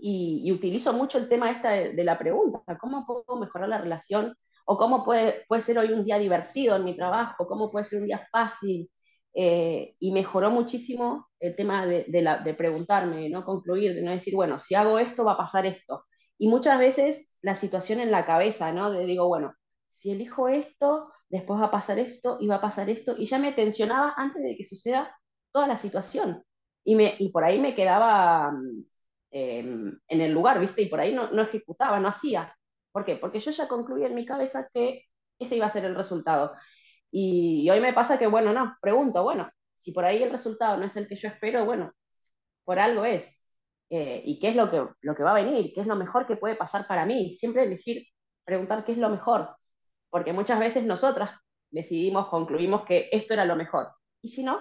y, 0.00 0.50
utilizo 0.52 0.92
mucho 0.92 1.18
el 1.18 1.28
tema 1.28 1.50
esta 1.50 1.70
de, 1.70 2.04
la 2.04 2.18
pregunta, 2.18 2.78
¿cómo 2.78 3.04
puedo 3.04 3.38
mejorar 3.40 3.68
la 3.68 3.78
relación? 3.78 4.34
¿O 4.64 4.76
cómo 4.78 5.04
puede, 5.04 5.44
puede 5.48 5.62
ser 5.62 5.78
hoy 5.78 5.92
un 5.92 6.04
día 6.04 6.18
divertido 6.18 6.76
en 6.76 6.84
mi 6.84 6.96
trabajo? 6.96 7.46
¿Cómo 7.46 7.70
puede 7.70 7.84
ser 7.84 8.00
un 8.00 8.06
día 8.06 8.26
fácil? 8.30 8.90
Eh, 9.34 9.94
y 10.00 10.12
mejoró 10.12 10.50
muchísimo 10.50 11.28
el 11.38 11.54
tema 11.54 11.86
de, 11.86 12.04
de, 12.08 12.22
la, 12.22 12.38
de 12.38 12.54
preguntarme, 12.54 13.28
no 13.28 13.44
concluir, 13.44 13.94
de 13.94 14.02
no 14.02 14.10
decir, 14.10 14.34
bueno, 14.34 14.58
si 14.58 14.74
hago 14.74 14.98
esto 14.98 15.24
va 15.24 15.32
a 15.32 15.36
pasar 15.36 15.66
esto. 15.66 16.04
Y 16.38 16.48
muchas 16.48 16.78
veces 16.78 17.38
la 17.42 17.56
situación 17.56 18.00
en 18.00 18.10
la 18.10 18.26
cabeza, 18.26 18.72
¿no? 18.72 18.90
De 18.90 19.04
digo, 19.06 19.28
bueno, 19.28 19.54
si 19.86 20.12
elijo 20.12 20.48
esto, 20.48 21.12
después 21.28 21.60
va 21.60 21.66
a 21.66 21.70
pasar 21.70 21.98
esto 21.98 22.38
y 22.40 22.46
va 22.48 22.56
a 22.56 22.60
pasar 22.60 22.90
esto, 22.90 23.14
y 23.18 23.26
ya 23.26 23.38
me 23.38 23.52
tensionaba 23.52 24.14
antes 24.16 24.42
de 24.42 24.56
que 24.56 24.64
suceda 24.64 25.16
toda 25.52 25.66
la 25.66 25.76
situación. 25.76 26.42
Y, 26.84 26.94
me, 26.96 27.14
y 27.18 27.30
por 27.32 27.44
ahí 27.44 27.58
me 27.60 27.74
quedaba 27.74 28.52
Em, 29.30 29.98
en 30.08 30.20
el 30.20 30.32
lugar, 30.32 30.58
¿viste? 30.60 30.82
Y 30.82 30.88
por 30.88 31.00
ahí 31.00 31.14
no, 31.14 31.30
no 31.30 31.42
ejecutaba, 31.42 32.00
no 32.00 32.08
hacía. 32.08 32.54
¿Por 32.92 33.04
qué? 33.04 33.16
Porque 33.16 33.40
yo 33.40 33.50
ya 33.50 33.68
concluí 33.68 34.04
en 34.04 34.14
mi 34.14 34.24
cabeza 34.24 34.68
que 34.72 35.04
ese 35.38 35.56
iba 35.56 35.66
a 35.66 35.70
ser 35.70 35.84
el 35.84 35.94
resultado. 35.94 36.52
Y, 37.10 37.68
hoy 37.70 37.80
me 37.80 37.92
pasa 37.92 38.18
que, 38.18 38.26
bueno, 38.26 38.52
no, 38.52 38.76
pregunto, 38.80 39.22
bueno, 39.22 39.50
si 39.74 39.92
por 39.92 40.04
ahí 40.04 40.22
el 40.22 40.30
resultado 40.30 40.76
no 40.76 40.86
es 40.86 40.96
el 40.96 41.08
que 41.08 41.16
yo 41.16 41.28
espero, 41.28 41.64
bueno, 41.64 41.92
por 42.64 42.78
algo 42.78 43.04
es. 43.04 43.40
Eh, 43.90 44.22
¿Y 44.24 44.38
qué 44.38 44.48
es 44.48 44.56
lo 44.56 44.70
que, 44.70 44.86
lo 45.00 45.14
que 45.14 45.22
va 45.22 45.30
a 45.32 45.42
venir? 45.42 45.72
¿Qué 45.74 45.80
es 45.80 45.86
lo 45.86 45.96
mejor 45.96 46.26
que 46.26 46.36
puede 46.36 46.56
pasar 46.56 46.86
para 46.86 47.06
mí? 47.06 47.34
Siempre 47.34 47.64
elegir, 47.64 48.04
preguntar 48.44 48.84
qué 48.84 48.92
es 48.92 48.98
lo 48.98 49.08
mejor. 49.10 49.50
Porque 50.10 50.32
muchas 50.32 50.58
veces 50.60 50.84
nosotras 50.84 51.32
decidimos, 51.70 52.28
concluimos 52.28 52.84
que 52.84 53.08
esto 53.12 53.34
era 53.34 53.44
lo 53.44 53.56
mejor. 53.56 53.92
¿Y 54.22 54.28
si 54.28 54.42
no? 54.42 54.60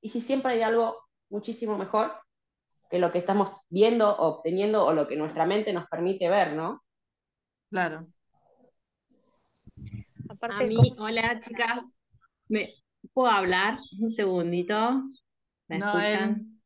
¿Y 0.00 0.10
si 0.10 0.20
siempre 0.20 0.54
hay 0.54 0.62
algo 0.62 0.98
muchísimo 1.28 1.78
mejor? 1.78 2.12
que 2.94 3.00
lo 3.00 3.10
que 3.10 3.18
estamos 3.18 3.50
viendo, 3.68 4.16
obteniendo 4.16 4.86
o 4.86 4.92
lo 4.92 5.08
que 5.08 5.16
nuestra 5.16 5.46
mente 5.46 5.72
nos 5.72 5.88
permite 5.88 6.28
ver, 6.28 6.52
¿no? 6.52 6.80
Claro. 7.68 7.98
A 10.50 10.62
mí, 10.64 10.94
hola 10.98 11.40
chicas, 11.40 11.94
¿me 12.48 12.74
puedo 13.12 13.30
hablar 13.30 13.78
un 14.00 14.08
segundito? 14.10 15.02
¿Me 15.68 15.78
escuchan? 15.78 16.60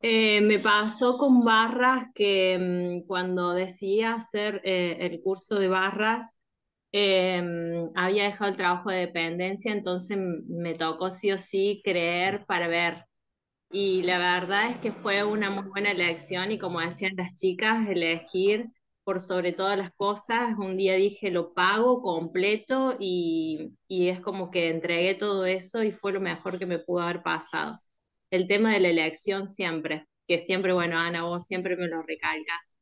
Eh, 0.00 0.40
me 0.40 0.58
pasó 0.58 1.18
con 1.18 1.44
barras 1.44 2.06
que 2.14 3.02
mm, 3.02 3.06
cuando 3.06 3.52
decidí 3.52 4.02
hacer 4.02 4.60
eh, 4.64 4.96
el 5.00 5.20
curso 5.20 5.58
de 5.58 5.68
barras, 5.68 6.36
em, 6.92 7.90
había 7.94 8.24
dejado 8.24 8.50
el 8.50 8.56
trabajo 8.56 8.90
de 8.90 8.98
dependencia, 8.98 9.72
entonces 9.72 10.16
me 10.18 10.74
tocó 10.74 11.10
sí 11.10 11.32
o 11.32 11.38
sí 11.38 11.82
creer 11.84 12.46
para 12.46 12.68
ver 12.68 13.08
y 13.70 14.02
la 14.02 14.18
verdad 14.18 14.70
es 14.70 14.78
que 14.78 14.92
fue 14.92 15.24
una 15.24 15.50
muy 15.50 15.64
buena 15.64 15.90
elección 15.90 16.52
y 16.52 16.58
como 16.58 16.80
decían 16.80 17.14
las 17.16 17.34
chicas, 17.34 17.86
elegir 17.88 18.70
por 19.08 19.22
sobre 19.22 19.52
todas 19.52 19.78
las 19.78 19.90
cosas. 19.94 20.58
Un 20.58 20.76
día 20.76 20.94
dije, 20.96 21.30
lo 21.30 21.54
pago 21.54 22.02
completo 22.02 22.94
y, 23.00 23.72
y 23.88 24.08
es 24.08 24.20
como 24.20 24.50
que 24.50 24.68
entregué 24.68 25.14
todo 25.14 25.46
eso 25.46 25.82
y 25.82 25.92
fue 25.92 26.12
lo 26.12 26.20
mejor 26.20 26.58
que 26.58 26.66
me 26.66 26.78
pudo 26.78 27.00
haber 27.00 27.22
pasado. 27.22 27.80
El 28.30 28.46
tema 28.46 28.70
de 28.70 28.80
la 28.80 28.88
elección 28.90 29.48
siempre, 29.48 30.06
que 30.26 30.38
siempre, 30.38 30.74
bueno, 30.74 30.98
Ana, 30.98 31.24
vos 31.24 31.46
siempre 31.46 31.74
me 31.78 31.86
lo 31.88 32.02
recalcas. 32.02 32.76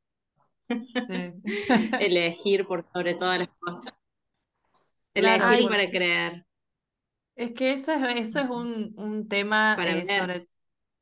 Elegir 2.01 2.67
por 2.67 2.85
sobre 2.93 3.15
todas 3.15 3.39
las 3.39 3.49
cosas. 3.61 3.95
Elegir 5.15 5.69
para 5.69 5.89
creer. 5.89 6.45
Es 7.37 7.53
que 7.53 7.73
eso 7.73 7.93
es, 7.93 8.19
eso 8.19 8.41
es 8.41 8.51
un, 8.51 8.95
un 8.97 9.29
tema 9.29 9.75
para 9.77 9.93
eh, 9.93 10.07
sobre 10.19 10.49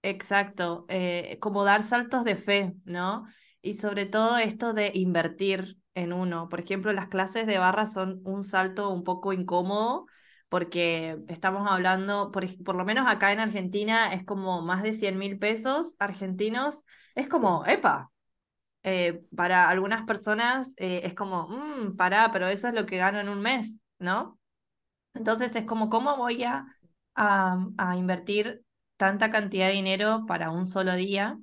Exacto, 0.02 0.84
eh, 0.90 1.38
como 1.40 1.64
dar 1.64 1.82
saltos 1.82 2.24
de 2.24 2.36
fe, 2.36 2.74
¿no? 2.84 3.24
Y 3.64 3.74
sobre 3.74 4.06
todo 4.06 4.38
esto 4.38 4.72
de 4.74 4.90
invertir 4.94 5.78
en 5.94 6.12
uno. 6.12 6.48
Por 6.50 6.60
ejemplo, 6.60 6.92
las 6.92 7.08
clases 7.08 7.46
de 7.46 7.58
barra 7.58 7.86
son 7.86 8.20
un 8.24 8.44
salto 8.44 8.90
un 8.90 9.04
poco 9.04 9.32
incómodo 9.32 10.06
porque 10.50 11.18
estamos 11.28 11.66
hablando, 11.70 12.30
por, 12.30 12.44
por 12.64 12.76
lo 12.76 12.84
menos 12.84 13.08
acá 13.08 13.32
en 13.32 13.40
Argentina, 13.40 14.12
es 14.12 14.24
como 14.24 14.62
más 14.62 14.82
de 14.82 14.92
100 14.92 15.18
mil 15.18 15.38
pesos 15.38 15.96
argentinos. 15.98 16.84
Es 17.14 17.28
como, 17.28 17.64
epa, 17.66 18.12
eh, 18.84 19.22
para 19.36 19.68
algunas 19.70 20.04
personas 20.04 20.74
eh, 20.78 21.02
es 21.04 21.14
como, 21.14 21.48
mmm, 21.48 21.96
pará, 21.96 22.30
pero 22.32 22.48
eso 22.48 22.68
es 22.68 22.74
lo 22.74 22.86
que 22.86 22.98
gano 22.98 23.20
en 23.20 23.28
un 23.30 23.40
mes, 23.42 23.80
¿no? 23.98 24.38
Entonces 25.14 25.56
es 25.56 25.64
como, 25.66 25.90
¿cómo 25.90 26.16
voy 26.16 26.44
a, 26.44 26.66
a 27.16 27.96
invertir 27.96 28.64
tanta 28.96 29.30
cantidad 29.30 29.66
de 29.68 29.74
dinero 29.74 30.24
para 30.26 30.50
un 30.50 30.66
solo 30.66 30.94
día. 30.94 31.38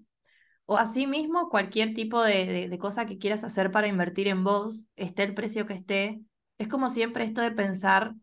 O 0.71 0.77
asimismo, 0.77 1.49
cualquier 1.49 1.93
tipo 1.93 2.23
de, 2.23 2.69
de, 2.69 2.79
cosa 2.79 3.05
que 3.05 3.17
quieras 3.17 3.43
hacer 3.43 3.71
para 3.71 3.87
invertir 3.87 4.29
en 4.29 4.45
vos, 4.45 4.87
esté 4.95 5.23
el 5.23 5.33
precio 5.33 5.65
que 5.65 5.73
esté, 5.73 6.21
es 6.59 6.69
como 6.69 6.89
siempre 6.89 7.25
esto 7.25 7.41
de 7.41 7.51
pensar 7.51 8.15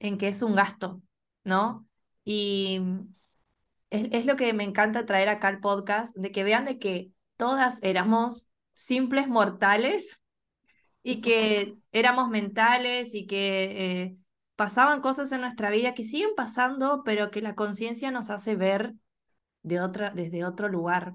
en 0.00 0.18
que 0.18 0.26
es 0.26 0.42
un 0.42 0.56
gasto, 0.56 1.00
¿no? 1.44 1.86
Y 2.24 2.80
es, 3.90 4.08
es, 4.10 4.26
lo 4.26 4.34
que 4.34 4.52
me 4.52 4.64
encanta 4.64 5.06
traer 5.06 5.28
acá 5.28 5.46
al 5.46 5.60
podcast, 5.60 6.12
de 6.16 6.32
que 6.32 6.42
vean 6.42 6.64
de 6.64 6.80
que 6.80 7.12
todas 7.36 7.78
éramos 7.84 8.50
simples 8.74 9.28
mortales 9.28 10.20
y 11.04 11.20
que 11.20 11.76
éramos 11.92 12.30
mentales 12.30 13.14
y 13.14 13.28
que 13.28 14.02
eh, 14.02 14.16
pasaban 14.56 15.00
cosas 15.00 15.30
en 15.30 15.42
nuestra 15.42 15.70
vida 15.70 15.94
que 15.94 16.02
siguen 16.02 16.30
pasando, 16.36 17.02
pero 17.04 17.30
que 17.30 17.42
la 17.42 17.54
conciencia 17.54 18.10
nos 18.10 18.28
hace 18.30 18.56
ver 18.56 18.94
de 19.62 19.80
otra, 19.80 20.10
desde 20.10 20.44
otro 20.44 20.68
lugar. 20.68 21.14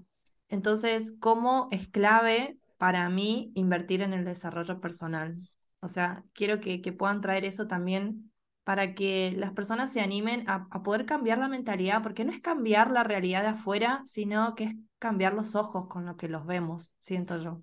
Entonces, 0.52 1.14
¿cómo 1.20 1.68
es 1.72 1.88
clave 1.88 2.58
para 2.78 3.10
mí 3.10 3.52
invertir 3.56 4.02
en 4.02 4.14
el 4.14 4.26
desarrollo 4.26 4.80
personal? 4.80 5.38
O 5.80 5.90
sea, 5.90 6.24
quiero 6.34 6.60
que, 6.60 6.82
que 6.82 6.94
puedan 6.94 7.22
traer 7.22 7.46
eso 7.46 7.68
también 7.68 8.32
para 8.64 8.94
que 8.94 9.34
las 9.36 9.54
personas 9.54 9.92
se 9.92 10.02
animen 10.02 10.48
a, 10.48 10.68
a, 10.70 10.84
poder 10.84 11.08
cambiar 11.08 11.40
la 11.40 11.48
mentalidad, 11.48 12.04
porque 12.04 12.24
no 12.24 12.32
es 12.32 12.40
cambiar 12.40 12.92
la 12.92 13.04
realidad 13.04 13.42
de 13.42 13.50
afuera, 13.50 14.04
sino 14.06 14.54
que 14.54 14.66
es 14.66 14.76
cambiar 15.00 15.34
los 15.34 15.56
ojos 15.56 15.88
con 15.88 16.06
lo 16.06 16.16
que 16.16 16.30
los 16.30 16.46
vemos, 16.46 16.94
siento 17.00 17.38
yo. 17.38 17.60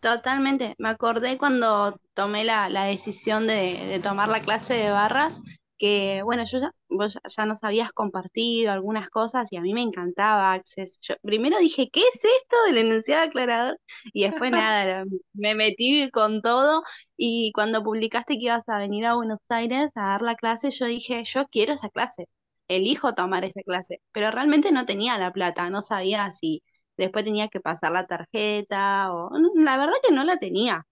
Totalmente. 0.00 0.74
Me 0.78 0.88
acordé 0.88 1.36
cuando 1.36 2.00
tomé 2.14 2.44
la, 2.44 2.68
decisión 2.84 3.46
de, 3.46 4.00
tomar 4.02 4.28
la 4.28 4.40
clase 4.40 4.74
de 4.74 4.90
barras, 4.90 5.42
que 5.80 6.22
bueno, 6.24 6.44
yo 6.44 6.58
ya, 6.60 6.72
vos 6.90 7.18
ya 7.36 7.46
nos 7.46 7.64
habías 7.64 7.92
compartido 7.92 8.72
algunas 8.72 9.10
cosas 9.10 9.52
y 9.52 9.56
a 9.56 9.62
mí 9.62 9.74
me 9.74 9.82
encantaba 9.82 10.52
Access. 10.52 10.98
Yo 11.02 11.14
primero 11.22 11.58
dije, 11.58 11.90
¿qué 11.92 12.02
es 12.02 12.16
esto 12.24 12.56
del 12.66 12.78
enunciado 12.78 13.24
aclarador? 13.24 13.80
Y 14.12 14.24
después 14.24 14.52
nada, 14.52 15.04
me 15.34 15.54
metí 15.56 16.10
con 16.10 16.42
todo 16.42 16.82
y 17.16 17.52
cuando 17.54 17.82
publicaste 17.82 18.34
que 18.38 18.44
ibas 18.46 18.68
a 18.68 18.78
venir 18.78 19.06
a 19.06 19.14
Buenos 19.16 19.40
Aires 19.48 19.90
a 19.94 20.02
dar 20.02 20.22
la 20.22 20.36
clase, 20.36 20.70
yo 20.70 20.86
dije, 20.86 21.24
yo 21.24 21.46
quiero 21.48 21.74
esa 21.74 21.88
clase, 21.90 22.26
elijo 22.68 23.14
tomar 23.14 23.44
esa 23.44 23.62
clase, 23.62 24.00
pero 24.12 24.30
realmente 24.30 24.72
no 24.72 24.86
tenía 24.86 25.18
la 25.18 25.32
plata, 25.32 25.70
no 25.70 25.82
sabía 25.82 26.32
si 26.32 26.62
después 26.96 27.24
tenía 27.24 27.48
que 27.48 27.60
pasar 27.60 27.92
la 27.92 28.06
tarjeta, 28.06 29.12
o 29.14 29.30
la 29.54 29.76
verdad 29.78 29.94
que 30.06 30.14
no 30.14 30.24
la 30.24 30.38
tenía. 30.38 30.86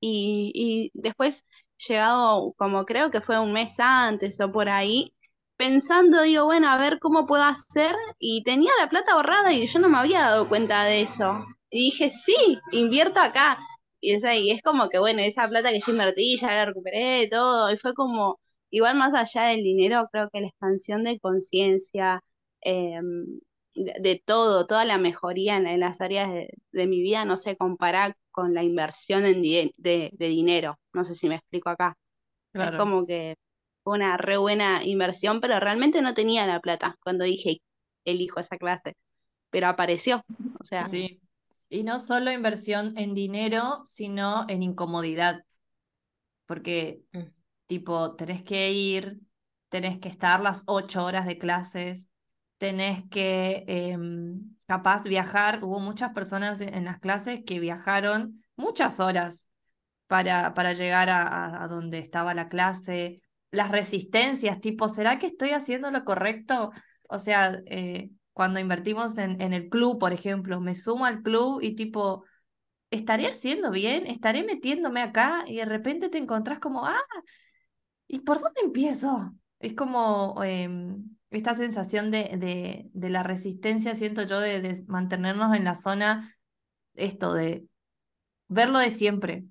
Y, 0.00 0.52
y 0.54 0.90
después, 0.94 1.44
llegado 1.88 2.52
como 2.56 2.84
creo 2.84 3.10
que 3.10 3.20
fue 3.20 3.38
un 3.38 3.52
mes 3.52 3.78
antes 3.80 4.40
o 4.40 4.52
por 4.52 4.68
ahí, 4.68 5.14
pensando, 5.56 6.22
digo, 6.22 6.44
bueno, 6.46 6.68
a 6.70 6.78
ver 6.78 6.98
cómo 7.00 7.26
puedo 7.26 7.44
hacer, 7.44 7.94
y 8.18 8.42
tenía 8.44 8.72
la 8.80 8.88
plata 8.88 9.12
ahorrada 9.12 9.52
y 9.52 9.66
yo 9.66 9.78
no 9.80 9.88
me 9.90 9.98
había 9.98 10.22
dado 10.22 10.48
cuenta 10.48 10.84
de 10.84 11.02
eso. 11.02 11.44
Y 11.70 11.84
dije, 11.86 12.10
sí, 12.10 12.34
invierto 12.72 13.20
acá. 13.20 13.58
Y 14.00 14.14
es, 14.14 14.62
como 14.62 14.88
que, 14.88 14.98
bueno, 14.98 15.20
esa 15.22 15.48
plata 15.48 15.70
que 15.70 15.80
yo 15.80 15.92
invertí, 15.92 16.36
ya 16.38 16.54
la 16.54 16.64
recuperé, 16.66 17.28
todo, 17.28 17.70
y 17.72 17.76
fue 17.78 17.94
como, 17.94 18.40
igual 18.70 18.96
más 18.96 19.14
allá 19.14 19.48
del 19.48 19.62
dinero, 19.62 20.08
creo 20.12 20.30
que 20.32 20.40
la 20.40 20.48
expansión 20.48 21.04
de 21.04 21.20
conciencia, 21.20 22.22
em, 22.62 23.40
de, 23.74 24.22
todo, 24.24 24.66
toda 24.66 24.84
la 24.84 24.98
mejoría 24.98 25.56
en, 25.56 25.80
las 25.80 26.00
áreas 26.00 26.30
de, 26.32 26.48
mi 26.72 27.00
vida 27.00 27.24
no 27.24 27.36
se 27.36 27.56
compara 27.56 28.16
con 28.30 28.54
la 28.54 28.62
inversión 28.62 29.24
en 29.24 29.42
de, 29.42 30.10
dinero. 30.18 30.78
No 30.92 31.04
sé 31.04 31.14
si 31.14 31.28
me 31.28 31.36
explico 31.36 31.70
acá. 31.70 31.96
Es 32.52 32.70
como 32.76 33.06
que 33.06 33.36
fue 33.82 33.96
una 33.96 34.16
re 34.16 34.36
buena 34.36 34.84
inversión, 34.84 35.40
pero 35.40 35.60
realmente 35.60 36.02
no 36.02 36.14
tenía 36.14 36.46
la 36.46 36.60
plata 36.60 36.96
cuando 37.02 37.24
dije 37.24 37.60
elijo 38.04 38.40
esa 38.40 38.56
clase. 38.56 38.96
Pero 39.50 39.68
apareció. 39.68 40.24
O 40.60 40.64
sea. 40.64 40.88
Sí. 40.90 41.20
Y 41.68 41.84
no 41.84 42.00
solo 42.00 42.32
inversión 42.32 42.98
en 42.98 43.14
dinero, 43.14 43.80
sino 43.84 44.44
en 44.48 44.62
incomodidad. 44.62 45.44
Porque, 46.46 47.02
mm. 47.12 47.20
tipo, 47.66 48.16
tenés 48.16 48.42
que 48.42 48.72
ir, 48.72 49.20
tenés 49.68 49.98
que 49.98 50.08
estar 50.08 50.40
las 50.40 50.64
ocho 50.66 51.04
horas 51.04 51.26
de 51.26 51.38
clases, 51.38 52.09
tenés 52.60 53.02
que 53.10 53.64
em, 53.68 54.54
capaz 54.66 55.02
viajar. 55.04 55.64
Hubo 55.64 55.80
muchas 55.80 56.12
personas 56.12 56.60
en, 56.60 56.84
las 56.84 56.98
clases 57.00 57.40
que 57.46 57.58
viajaron 57.58 58.44
muchas 58.54 59.00
horas 59.00 59.48
para, 60.08 60.52
para 60.52 60.74
llegar 60.74 61.08
a, 61.10 61.66
donde 61.70 61.98
estaba 62.00 62.34
la 62.34 62.50
clase. 62.50 63.22
Las 63.50 63.70
resistencias, 63.70 64.60
tipo, 64.60 64.90
¿será 64.90 65.18
que 65.18 65.26
estoy 65.28 65.50
haciendo 65.52 65.90
lo 65.90 66.04
correcto? 66.04 66.70
O 67.08 67.18
sea, 67.18 67.58
eh, 67.64 68.10
cuando 68.34 68.60
invertimos 68.60 69.16
en, 69.16 69.40
en 69.40 69.54
el 69.54 69.70
club, 69.70 69.98
por 69.98 70.12
ejemplo, 70.12 70.60
me 70.60 70.74
sumo 70.74 71.06
al 71.06 71.22
club 71.22 71.60
y 71.62 71.74
tipo, 71.74 72.24
¿estaré 72.90 73.26
haciendo 73.26 73.70
bien? 73.70 74.06
¿Estaré 74.06 74.44
metiéndome 74.44 75.00
acá? 75.00 75.44
Y 75.46 75.56
de 75.56 75.64
repente 75.64 76.10
te 76.10 76.18
encontrás 76.18 76.58
como, 76.58 76.84
ah, 76.86 77.00
¿y 78.06 78.20
por 78.20 78.38
dónde 78.38 78.60
empiezo? 78.62 79.32
Es 79.60 79.72
como, 79.74 80.42
em, 80.44 81.16
esta 81.30 81.54
sensación 81.54 82.10
de, 82.10 82.90
de, 82.92 83.10
la 83.10 83.22
resistencia, 83.22 83.94
siento 83.94 84.22
yo, 84.24 84.40
de, 84.40 84.84
mantenernos 84.88 85.54
en 85.54 85.64
la 85.64 85.74
zona, 85.74 86.36
esto 86.94 87.34
de 87.34 87.66
verlo 88.48 88.78
de 88.78 88.90
siempre. 88.90 89.44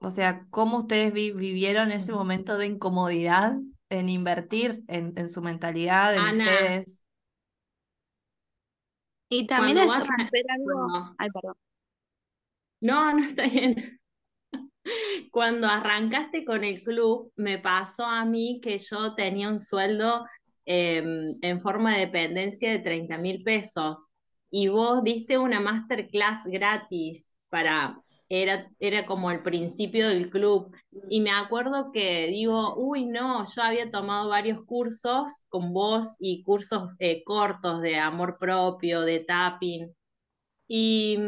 O 0.00 0.10
sea, 0.10 0.46
cómo 0.50 0.78
ustedes 0.78 1.12
vivieron 1.12 1.92
ese 1.92 2.12
momento 2.12 2.58
de 2.58 2.66
incomodidad 2.66 3.56
en 3.90 4.08
invertir 4.08 4.82
en, 4.88 5.12
en 5.16 5.28
su 5.28 5.40
mentalidad, 5.42 6.14
en 6.14 6.40
ustedes. 6.40 7.04
Y 9.28 9.46
también 9.46 9.78
es 9.78 9.88
romper 9.88 10.44
algo. 10.48 11.14
Ay, 11.18 11.28
perdón. 11.30 11.56
No, 12.80 13.14
no 13.14 13.24
está 13.24 13.46
bien. 13.46 14.00
Cuando 15.30 15.66
arrancaste 15.66 16.44
con 16.44 16.64
el 16.64 16.82
club, 16.82 17.32
me 17.36 17.58
pasó 17.58 18.04
a 18.04 18.24
mí 18.24 18.60
que 18.62 18.78
yo 18.78 19.14
tenía 19.14 19.48
un 19.48 19.58
sueldo 19.58 20.26
Em, 20.66 21.36
en 21.42 21.60
forma 21.60 21.92
de 21.92 22.06
dependencia 22.06 22.70
de 22.70 22.78
30 22.78 23.18
mil 23.18 23.42
pesos 23.42 24.08
y 24.50 24.68
vos 24.68 25.04
diste 25.04 25.36
una 25.36 25.60
masterclass 25.60 26.46
gratis 26.46 27.34
para, 27.50 28.00
era, 28.30 28.70
era 28.78 29.04
como 29.04 29.30
el 29.30 29.42
principio 29.42 30.08
del 30.08 30.30
club 30.30 30.74
y 31.10 31.20
me 31.20 31.32
acuerdo 31.32 31.92
que 31.92 32.28
digo, 32.28 32.76
uy, 32.76 33.04
no, 33.04 33.44
yo 33.44 33.62
había 33.62 33.90
tomado 33.90 34.30
varios 34.30 34.62
cursos 34.64 35.42
con 35.50 35.74
vos 35.74 36.16
y 36.18 36.42
cursos 36.42 36.88
eh, 36.98 37.22
cortos 37.24 37.82
de 37.82 37.98
amor 37.98 38.38
propio, 38.38 39.02
de 39.02 39.20
tapping. 39.20 39.94
Y, 40.66 41.18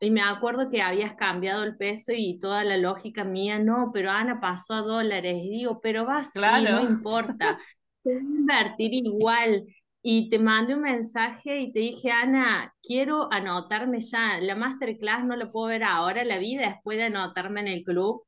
y, 0.00 0.10
me 0.10 0.22
acuerdo 0.22 0.70
que 0.70 0.80
habías 0.80 1.14
cambiado 1.14 1.64
el 1.64 1.76
peso 1.76 2.12
y 2.16 2.38
toda 2.38 2.64
la 2.64 2.78
lógica 2.78 3.24
mía, 3.24 3.58
no, 3.58 3.90
pero 3.92 4.10
Ana 4.10 4.40
pasó 4.40 4.72
a 4.72 4.80
dólares. 4.80 5.36
Y 5.36 5.50
digo, 5.50 5.80
pero 5.82 6.06
va 6.06 6.20
así, 6.20 6.40
no 6.40 6.80
importa. 6.82 7.58
Invertir 8.04 8.94
igual. 8.94 9.66
Y 10.02 10.30
te 10.30 10.38
mandé 10.38 10.74
un 10.74 10.82
mensaje 10.82 11.60
y 11.60 11.72
te 11.72 11.80
dije, 11.80 12.10
Ana, 12.10 12.74
quiero 12.82 13.30
anotarme 13.32 14.00
ya. 14.00 14.40
La 14.40 14.54
masterclass 14.56 15.26
no 15.26 15.36
la 15.36 15.50
puedo 15.50 15.66
ver 15.68 15.84
ahora, 15.84 16.24
la 16.24 16.38
vida 16.38 16.68
después 16.68 16.96
de 16.98 17.04
anotarme 17.04 17.60
en 17.60 17.68
el 17.68 17.82
club. 17.82 18.22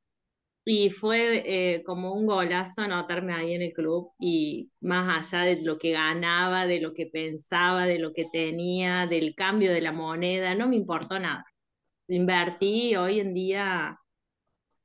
Y 0.65 0.91
fue 0.91 1.43
eh, 1.45 1.83
como 1.83 2.13
un 2.13 2.25
golazo 2.27 2.83
anotarme 2.83 3.33
ahí 3.33 3.53
en 3.53 3.63
el 3.63 3.73
club 3.73 4.11
y 4.19 4.71
más 4.81 5.33
allá 5.33 5.45
de 5.45 5.61
lo 5.61 5.77
que 5.77 5.91
ganaba, 5.91 6.67
de 6.67 6.79
lo 6.79 6.93
que 6.93 7.07
pensaba, 7.07 7.85
de 7.85 7.99
lo 7.99 8.13
que 8.13 8.25
tenía, 8.31 9.07
del 9.07 9.35
cambio 9.35 9.73
de 9.73 9.81
la 9.81 9.91
moneda, 9.91 10.55
no 10.55 10.69
me 10.69 10.77
importó 10.77 11.19
nada. 11.19 11.45
Invertí 12.07 12.95
hoy 12.95 13.19
en 13.19 13.33
día 13.33 13.99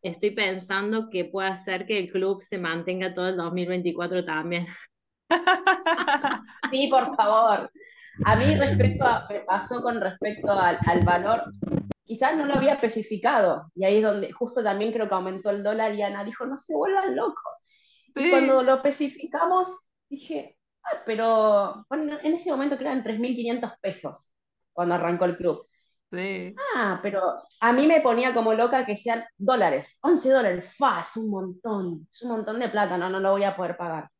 estoy 0.02 0.30
pensando 0.30 1.10
que 1.10 1.24
puede 1.24 1.48
hacer 1.48 1.86
que 1.86 1.98
el 1.98 2.10
club 2.10 2.40
se 2.40 2.58
mantenga 2.58 3.14
todo 3.14 3.28
el 3.28 3.36
2024 3.36 4.24
también. 4.24 4.66
Sí, 6.70 6.88
por 6.88 7.14
favor. 7.16 7.70
A 8.24 8.36
mí 8.36 8.56
respecto 8.56 9.04
a, 9.04 9.26
me 9.30 9.40
pasó 9.40 9.80
con 9.82 10.00
respecto 10.00 10.52
al, 10.52 11.04
valor, 11.04 11.44
quizás 12.04 12.36
no 12.36 12.46
lo 12.46 12.54
había 12.54 12.74
especificado, 12.74 13.70
y 13.74 13.84
ahí 13.84 13.98
es 13.98 14.02
donde 14.02 14.32
justo 14.32 14.62
también 14.62 14.92
creo 14.92 15.08
que 15.08 15.14
aumentó 15.14 15.50
el 15.50 15.62
dólar 15.62 15.94
y 15.94 16.02
Ana 16.02 16.24
dijo, 16.24 16.44
no 16.44 16.56
se 16.56 16.74
vuelvan 16.74 17.14
locos. 17.14 17.66
Y 18.16 18.30
cuando 18.30 18.62
lo 18.62 18.74
especificamos, 18.74 19.90
dije, 20.08 20.58
ah, 20.82 21.02
pero 21.06 21.86
en 21.90 22.34
ese 22.34 22.50
momento 22.50 22.76
que 22.76 22.84
eran 22.84 23.04
3.500 23.04 23.76
pesos 23.80 24.32
cuando 24.72 24.96
arrancó 24.96 25.26
el 25.26 25.36
club. 25.36 25.64
Ah, 26.74 27.00
pero 27.02 27.20
a 27.60 27.72
mí 27.72 27.86
me 27.86 28.00
ponía 28.00 28.34
como 28.34 28.54
loca 28.54 28.84
que 28.84 28.96
sean 28.96 29.24
dólares, 29.36 29.98
11 30.02 30.30
dólares, 30.30 30.74
fa, 30.76 31.00
es 31.00 31.16
un 31.16 31.30
montón, 31.30 32.06
es 32.10 32.22
un 32.22 32.30
montón 32.30 32.58
de 32.60 32.68
plata, 32.68 32.96
no, 32.98 33.08
no 33.10 33.20
lo 33.20 33.32
voy 33.32 33.44
a 33.44 33.56
poder 33.56 33.76
pagar. 33.76 34.10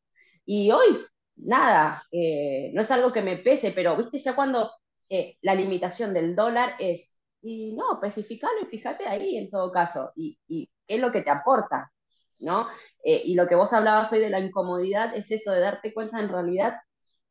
Y 0.47 0.71
hoy, 0.73 0.99
nada, 1.37 2.05
eh, 2.13 2.71
no 2.75 2.83
es 2.83 2.91
algo 2.91 3.13
que 3.13 3.23
me 3.23 3.39
pese, 3.39 3.73
pero 3.73 3.97
viste 3.97 4.19
ya 4.19 4.35
cuando 4.35 4.71
eh, 5.09 5.37
la 5.43 5.55
limitación 5.55 6.15
del 6.15 6.37
dólar 6.37 6.75
es, 6.79 7.17
y 7.43 7.75
no, 7.75 7.95
especificalo 7.95 8.61
y 8.63 8.67
fíjate 8.67 9.07
ahí 9.07 9.37
en 9.37 9.51
todo 9.51 9.73
caso, 9.73 10.13
y, 10.17 10.39
y 10.49 10.71
es 10.87 11.01
lo 11.01 11.13
que 11.13 11.23
te 11.23 11.31
aporta, 11.31 11.93
¿no? 12.41 12.69
Eh, 13.05 13.23
y 13.25 13.35
lo 13.35 13.47
que 13.49 13.55
vos 13.57 13.73
hablabas 13.73 14.13
hoy 14.13 14.21
de 14.21 14.31
la 14.31 14.41
incomodidad 14.41 15.15
es 15.17 15.31
eso 15.31 15.53
de 15.53 15.61
darte 15.61 15.93
cuenta 15.95 16.21
en 16.21 16.29
realidad 16.29 16.75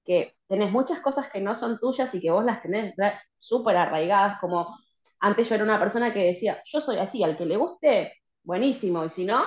que 0.07 0.37
tenés 0.47 0.71
muchas 0.71 1.01
cosas 1.01 1.29
que 1.31 1.41
no 1.41 1.53
son 1.53 1.79
tuyas 1.79 2.15
y 2.15 2.21
que 2.21 2.31
vos 2.31 2.45
las 2.45 2.61
tenés 2.61 2.95
súper 3.37 3.77
arraigadas, 3.77 4.39
como 4.39 4.75
antes 5.19 5.49
yo 5.49 5.55
era 5.55 5.63
una 5.65 5.79
persona 5.79 6.13
que 6.13 6.23
decía, 6.25 6.61
yo 6.65 6.79
soy 6.81 6.97
así, 6.97 7.23
al 7.23 7.37
que 7.37 7.45
le 7.45 7.57
guste, 7.57 8.13
buenísimo, 8.43 9.03
y 9.05 9.09
si 9.09 9.25
no, 9.25 9.43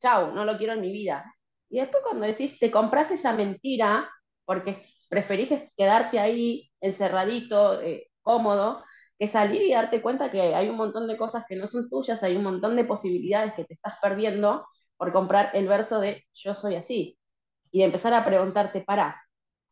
chau, 0.00 0.32
no 0.34 0.44
lo 0.44 0.58
quiero 0.58 0.74
en 0.74 0.82
mi 0.82 0.92
vida. 0.92 1.24
Y 1.70 1.80
después 1.80 2.02
cuando 2.04 2.26
decís, 2.26 2.58
te 2.58 2.70
compras 2.70 3.10
esa 3.10 3.32
mentira, 3.32 4.10
porque 4.44 4.76
preferís 5.08 5.54
quedarte 5.76 6.18
ahí 6.18 6.70
encerradito, 6.80 7.80
eh, 7.80 8.08
cómodo, 8.22 8.84
que 9.18 9.28
salir 9.28 9.62
y 9.62 9.72
darte 9.72 10.02
cuenta 10.02 10.30
que 10.30 10.54
hay 10.54 10.68
un 10.68 10.76
montón 10.76 11.06
de 11.08 11.16
cosas 11.16 11.44
que 11.48 11.56
no 11.56 11.68
son 11.68 11.88
tuyas, 11.88 12.22
hay 12.22 12.36
un 12.36 12.42
montón 12.42 12.76
de 12.76 12.84
posibilidades 12.84 13.54
que 13.54 13.64
te 13.64 13.74
estás 13.74 13.94
perdiendo 14.02 14.66
por 14.96 15.12
comprar 15.12 15.50
el 15.54 15.68
verso 15.68 16.00
de 16.00 16.24
yo 16.34 16.54
soy 16.54 16.74
así. 16.76 17.18
Y 17.70 17.80
de 17.80 17.86
empezar 17.86 18.14
a 18.14 18.24
preguntarte, 18.24 18.82
para, 18.82 19.23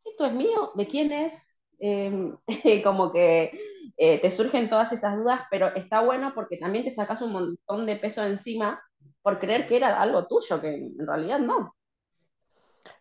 ¿esto 0.05 0.27
es 0.27 0.33
mío? 0.33 0.73
¿De 0.75 0.87
quién 0.87 1.13
es? 1.13 1.57
Em, 1.79 2.37
como 2.85 3.13
que 3.13 3.51
eh, 3.97 4.21
te 4.21 4.31
surgen 4.31 4.69
todas 4.69 4.93
esas 4.93 5.17
dudas, 5.17 5.43
pero 5.51 5.69
está 5.75 6.01
bueno 6.01 6.33
porque 6.35 6.57
también 6.57 6.85
te 6.85 6.91
sacas 6.91 7.23
un 7.23 7.33
montón 7.33 7.87
de 7.87 7.97
peso 7.97 8.25
encima 8.25 8.81
por 9.23 9.39
creer 9.39 9.67
que 9.67 9.77
era 9.77 10.01
algo 10.01 10.27
tuyo, 10.27 10.61
que 10.61 10.75
en 10.75 11.07
realidad 11.07 11.39
no. 11.39 11.75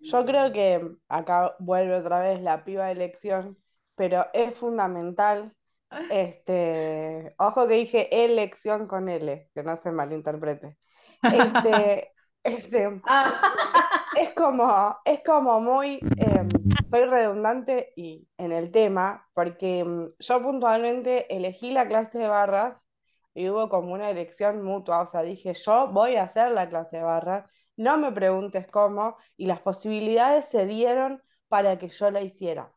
Yo 0.02 0.26
creo 0.26 0.52
que 0.52 0.82
acá 1.10 1.56
vuelve 1.60 1.96
otra 1.96 2.20
vez 2.20 2.42
la 2.42 2.64
piba 2.64 2.86
de 2.86 2.94
elección, 2.94 3.58
pero 3.96 4.26
es 4.34 4.56
fundamental, 4.56 5.54
este, 6.12 7.36
ojo 7.38 7.68
que 7.68 7.76
dije 7.76 8.24
elección 8.26 8.88
con 8.88 9.10
L, 9.10 9.50
que 9.54 9.64
no 9.64 9.76
se 9.76 9.92
malinterprete. 9.92 10.78
Este, 11.22 12.12
este, 12.44 13.02
ah. 13.06 14.06
es 14.18 14.34
como, 14.34 14.98
es 15.06 15.22
como 15.24 15.60
muy, 15.60 16.00
em, 16.18 16.50
soy 16.86 17.06
redundante 17.06 17.94
y 17.96 18.28
en 18.38 18.52
el 18.52 18.72
tema, 18.72 19.28
porque 19.34 19.80
em, 19.80 20.12
yo 20.20 20.42
puntualmente 20.42 21.34
elegí 21.36 21.72
la 21.72 21.88
clase 21.88 22.18
de 22.20 22.28
barras 22.28 22.78
y 23.34 23.50
hubo 23.50 23.70
como 23.70 23.94
una 23.94 24.10
elección 24.10 24.62
mutua, 24.64 25.02
o 25.02 25.06
sea, 25.06 25.22
dije, 25.22 25.54
yo 25.54 25.88
voy 25.90 26.16
a 26.16 26.24
hacer 26.24 26.52
la 26.52 26.70
clase 26.70 26.98
de 26.98 27.04
barras, 27.04 27.50
no 27.78 27.98
me 27.98 28.12
preguntes 28.12 28.68
cómo, 28.68 29.18
y 29.38 29.46
las 29.46 29.62
posibilidades 29.62 30.46
se 30.46 30.66
dieron 30.66 31.22
para 31.48 31.78
que 31.78 31.90
yo 31.90 32.12
la 32.12 32.22
hiciera. 32.22 32.72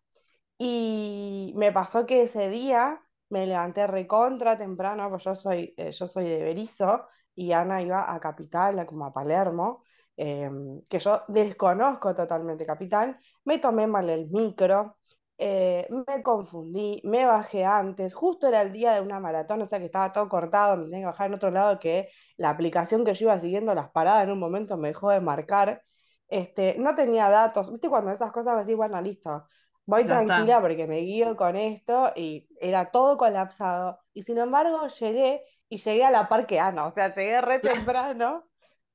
Y 0.58 1.52
me 1.56 1.72
pasó 1.72 2.06
que 2.06 2.22
ese 2.22 2.48
día 2.48 3.02
me 3.28 3.46
levanté 3.46 3.86
recontra 3.86 4.56
temprano, 4.58 5.10
pues 5.10 5.24
yo 5.24 5.34
soy, 5.34 5.74
eh, 5.76 5.90
yo 5.90 6.06
soy 6.06 6.28
de 6.28 6.42
Berizo, 6.44 7.06
y 7.34 7.52
Ana 7.52 7.82
iba 7.82 8.12
a 8.12 8.20
Capital, 8.20 8.84
como 8.86 9.06
a 9.06 9.12
Palermo, 9.12 9.84
em, 10.16 10.82
que 10.88 10.98
yo 10.98 11.22
desconozco 11.28 12.14
totalmente 12.14 12.64
Capital, 12.66 13.18
me 13.44 13.58
tomé 13.58 13.86
mal 13.86 14.08
el 14.10 14.28
micro, 14.30 14.96
eh, 15.36 15.88
me 15.90 16.22
confundí, 16.22 17.00
me 17.04 17.26
bajé 17.26 17.64
antes, 17.64 18.14
justo 18.14 18.46
era 18.46 18.62
el 18.62 18.72
día 18.72 18.92
de 18.94 19.00
una 19.00 19.18
maratón, 19.20 19.62
o 19.62 19.66
sea 19.66 19.78
que 19.80 19.86
estaba 19.86 20.12
todo 20.12 20.28
cortado, 20.28 20.76
me 20.76 20.84
tenía 20.84 21.00
que 21.00 21.06
bajar 21.06 21.26
en 21.28 21.34
otro 21.34 21.50
lado, 21.50 21.78
que 21.80 22.08
la 22.36 22.50
aplicación 22.50 23.04
que 23.04 23.14
yo 23.14 23.26
iba 23.26 23.40
siguiendo 23.40 23.74
las 23.74 23.90
paradas 23.90 24.24
en 24.24 24.30
un 24.32 24.38
momento 24.38 24.76
me 24.76 24.88
dejó 24.88 25.10
de 25.10 25.20
marcar, 25.20 25.82
este, 26.28 26.76
no 26.78 26.94
tenía 26.94 27.28
datos, 27.28 27.70
viste 27.70 27.88
cuando 27.88 28.10
esas 28.12 28.32
cosas 28.32 28.58
decís, 28.58 28.76
bueno, 28.76 29.00
listo, 29.00 29.46
voy 29.86 30.04
tranquila 30.06 30.60
porque 30.60 30.86
me 30.86 30.98
guío 31.00 31.36
con 31.36 31.56
esto 31.56 32.12
y 32.16 32.48
era 32.60 32.90
todo 32.90 33.16
colapsado, 33.18 33.98
y 34.12 34.22
sin 34.22 34.38
embargo 34.38 34.86
llegué 34.86 35.42
y 35.74 35.78
llegué 35.78 36.04
a 36.04 36.10
la 36.10 36.28
Parque 36.28 36.60
Ana, 36.60 36.86
o 36.86 36.90
sea, 36.90 37.12
llegué 37.14 37.40
re 37.40 37.58
temprano. 37.60 38.44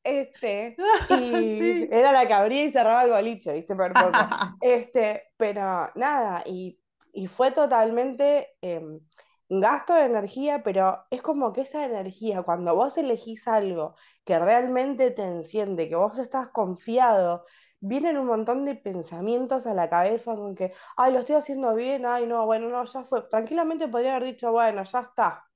Este, 0.02 0.78
y 1.10 1.94
era 1.94 2.14
la 2.14 2.26
que 2.26 2.34
abría 2.34 2.64
y 2.64 2.72
cerraba 2.72 3.04
el 3.04 3.12
boliche, 3.12 3.54
¿viste? 3.54 3.76
Por 3.76 3.94
poco. 3.94 4.12
Este, 4.62 5.24
pero 5.36 5.90
nada, 5.96 6.44
y, 6.46 6.80
y 7.12 7.28
fue 7.28 7.52
totalmente 7.52 8.56
em, 8.62 9.02
gasto 9.50 9.94
de 9.94 10.06
energía, 10.06 10.64
pero 10.64 11.04
es 11.10 11.22
como 11.22 11.52
que 11.52 11.62
esa 11.62 11.84
energía, 11.86 12.44
cuando 12.44 12.76
vos 12.76 12.98
elegís 12.98 13.46
algo 13.48 13.96
que 14.24 14.40
realmente 14.40 15.12
te 15.12 15.24
enciende, 15.24 15.90
que 15.90 15.96
vos 15.96 16.18
estás 16.18 16.48
confiado, 16.50 17.46
vienen 17.82 18.18
un 18.18 18.28
montón 18.28 18.64
de 18.64 18.76
pensamientos 18.76 19.68
a 19.68 19.74
la 19.74 19.90
cabeza 19.90 20.34
con 20.36 20.56
que, 20.56 20.74
ay, 20.96 21.12
lo 21.12 21.20
estoy 21.20 21.36
haciendo 21.36 21.76
bien, 21.76 22.06
ay, 22.06 22.26
no, 22.26 22.46
bueno, 22.46 22.70
no, 22.70 22.86
ya 22.86 23.04
fue. 23.04 23.24
Tranquilamente 23.24 23.90
podría 23.90 24.16
haber 24.16 24.30
dicho, 24.34 24.52
bueno, 24.52 24.84
ya 24.84 25.00
está, 25.02 25.49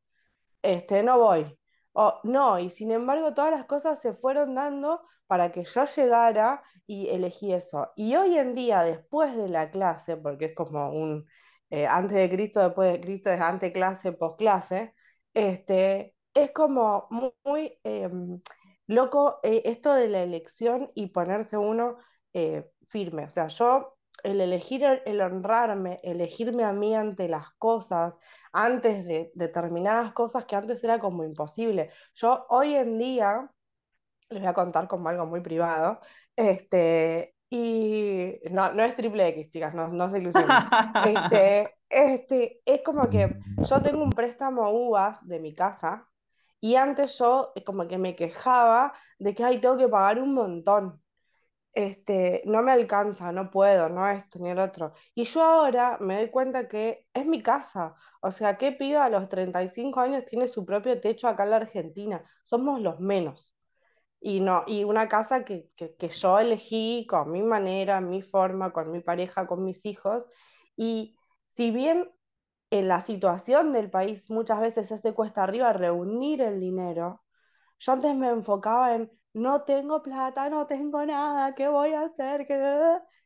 este, 0.64 1.04
no 1.04 1.20
voy. 1.20 1.58
O 1.94 2.20
no, 2.24 2.60
y 2.60 2.72
sin 2.72 2.92
embargo 2.92 3.34
todas 3.34 3.52
las 3.52 3.66
cosas 3.66 4.02
se 4.02 4.14
fueron 4.16 4.56
dando 4.56 5.02
para 5.28 5.52
que 5.52 5.64
yo 5.64 5.86
llegara 5.86 6.64
y 6.88 7.10
elegí 7.10 7.54
eso. 7.54 7.92
Y 7.96 8.16
hoy 8.16 8.38
en 8.38 8.56
día, 8.56 8.84
después 8.84 9.36
de 9.38 9.48
la 9.50 9.70
clase, 9.72 10.18
porque 10.18 10.46
es 10.46 10.56
como 10.56 10.90
un 10.92 11.28
eh, 11.70 11.88
antes 11.88 12.18
de 12.18 12.30
Cristo, 12.30 12.62
después 12.62 12.92
de 12.94 13.02
Cristo, 13.02 13.30
es 13.32 13.42
antes 13.42 13.72
clase, 13.74 14.12
post 14.14 14.38
clase, 14.38 14.94
este, 15.34 16.16
es 16.34 16.52
como 16.52 17.08
muy, 17.44 17.80
em, 17.84 18.42
loco 18.88 19.40
eh, 19.44 19.62
esto 19.66 19.94
de 19.94 20.08
la 20.08 20.24
elección 20.24 20.92
y 20.96 21.08
ponerse 21.08 21.58
uno 21.58 21.98
eh, 22.34 22.70
firme. 22.90 23.26
O 23.26 23.30
sea, 23.30 23.48
yo, 23.48 23.98
el 24.24 24.42
elegir, 24.42 24.84
el 25.06 25.22
honrarme, 25.22 26.00
elegirme 26.04 26.64
a 26.64 26.74
mí 26.74 26.96
ante 26.96 27.28
las 27.28 27.50
cosas, 27.58 28.14
antes 28.54 29.06
de 29.06 29.32
determinadas 29.36 30.14
cosas 30.14 30.46
que 30.46 30.56
antes 30.56 30.84
era 30.84 31.00
como 31.00 31.24
imposible. 31.24 31.92
Yo 32.16 32.46
hoy 32.50 32.76
en 32.76 32.98
día, 32.98 33.50
les 34.30 34.42
voy 34.42 34.50
a 34.50 34.54
contar 34.54 34.88
como 34.88 35.10
algo 35.10 35.26
muy 35.26 35.42
privado, 35.42 36.00
este, 36.36 37.36
y 37.50 38.40
no, 38.50 38.74
no 38.74 38.84
es 38.84 38.96
triple 38.96 39.28
X, 39.30 39.52
chicas, 39.52 39.74
no, 39.74 39.88
no 39.90 40.10
se 40.12 40.20
ilusionen. 40.20 40.50
Este, 41.06 41.76
este, 41.90 42.62
es 42.66 42.82
como 42.82 43.10
que 43.10 43.36
yo 43.58 43.82
tengo 43.82 44.04
un 44.04 44.10
préstamo 44.10 44.70
UVAS 44.72 45.28
de 45.28 45.40
mi 45.40 45.54
casa 45.54 46.08
y 46.60 46.76
antes 46.76 47.18
yo 47.20 47.54
como 47.66 47.88
que 47.88 47.98
me 47.98 48.16
quejaba 48.16 48.94
de 49.20 49.36
que, 49.36 49.44
ay, 49.44 49.60
tengo 49.62 49.78
que 49.78 49.88
pagar 49.88 50.20
un 50.20 50.34
montón 50.34 51.03
este, 51.74 52.44
no 52.46 52.62
me 52.62 52.72
alcanza, 52.72 53.32
no 53.32 53.50
puedo, 53.52 53.90
no 53.90 54.08
esto 54.10 54.40
ni 54.40 54.50
el 54.52 54.60
otro. 54.60 54.94
Y 55.16 55.26
yo 55.26 55.42
ahora 55.42 55.98
me 56.00 56.18
doy 56.18 56.30
cuenta 56.30 56.68
que 56.68 57.08
es 57.14 57.26
mi 57.26 57.42
casa. 57.42 57.96
O 58.22 58.32
sea, 58.32 58.58
¿qué 58.58 58.72
piba 58.72 59.06
a 59.06 59.10
los 59.10 59.30
35 59.30 60.00
años 60.00 60.26
tiene 60.26 60.48
su 60.48 60.66
propio 60.66 61.00
techo 61.02 61.28
acá 61.28 61.44
en 61.44 61.50
la 61.52 61.56
Argentina? 61.58 62.24
Somos 62.44 62.80
los 62.82 63.00
menos. 63.00 63.56
Y, 64.20 64.40
no, 64.40 64.64
y 64.68 64.84
una 64.86 65.10
casa 65.10 65.44
que, 65.44 65.70
que, 65.76 65.96
que 65.96 66.08
yo 66.10 66.40
elegí 66.40 67.06
con 67.10 67.32
mi 67.32 67.42
manera, 67.44 68.00
mi 68.02 68.22
forma, 68.22 68.72
con 68.72 68.92
mi 68.92 69.02
pareja, 69.02 69.48
con 69.48 69.66
mis 69.66 69.86
hijos. 69.86 70.24
Y 70.78 71.16
si 71.56 71.72
bien 71.72 72.10
en 72.72 72.88
la 72.88 73.02
situación 73.02 73.72
del 73.72 73.90
país 73.90 74.30
muchas 74.30 74.60
veces 74.62 74.88
se 75.02 75.14
cuesta 75.14 75.44
arriba 75.44 75.74
reunir 75.74 76.42
el 76.42 76.60
dinero, 76.60 77.24
yo 77.80 77.92
antes 77.94 78.16
me 78.16 78.30
enfocaba 78.30 78.96
en 78.96 79.12
no 79.34 79.64
tengo 79.64 80.02
plata, 80.04 80.50
no 80.50 80.68
tengo 80.68 81.06
nada, 81.06 81.56
¿qué 81.56 81.68
voy 81.68 81.94
a 81.94 82.02
hacer? 82.04 82.48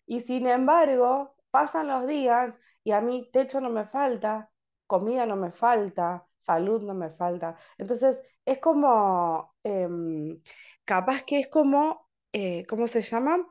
Y 0.06 0.22
sin 0.22 0.48
embargo, 0.48 1.36
pasan 1.52 1.88
los 1.88 2.08
días 2.08 2.54
y 2.84 2.91
a 2.91 3.02
mí 3.02 3.30
techo 3.32 3.60
no 3.62 3.70
me 3.70 3.86
falta, 3.88 4.52
comida 4.88 5.26
no 5.26 5.36
me 5.36 5.52
falta, 5.52 6.26
salud 6.39 6.82
no 6.84 6.93
me 6.93 7.10
falta. 7.12 7.56
Entonces, 7.78 8.20
es 8.46 8.60
como, 8.60 9.54
em, 9.63 10.41
capaz 10.86 11.24
que 11.24 11.39
es 11.41 11.48
como, 11.50 12.10
eh, 12.32 12.65
¿cómo 12.67 12.88
se 12.88 13.02
llama? 13.02 13.46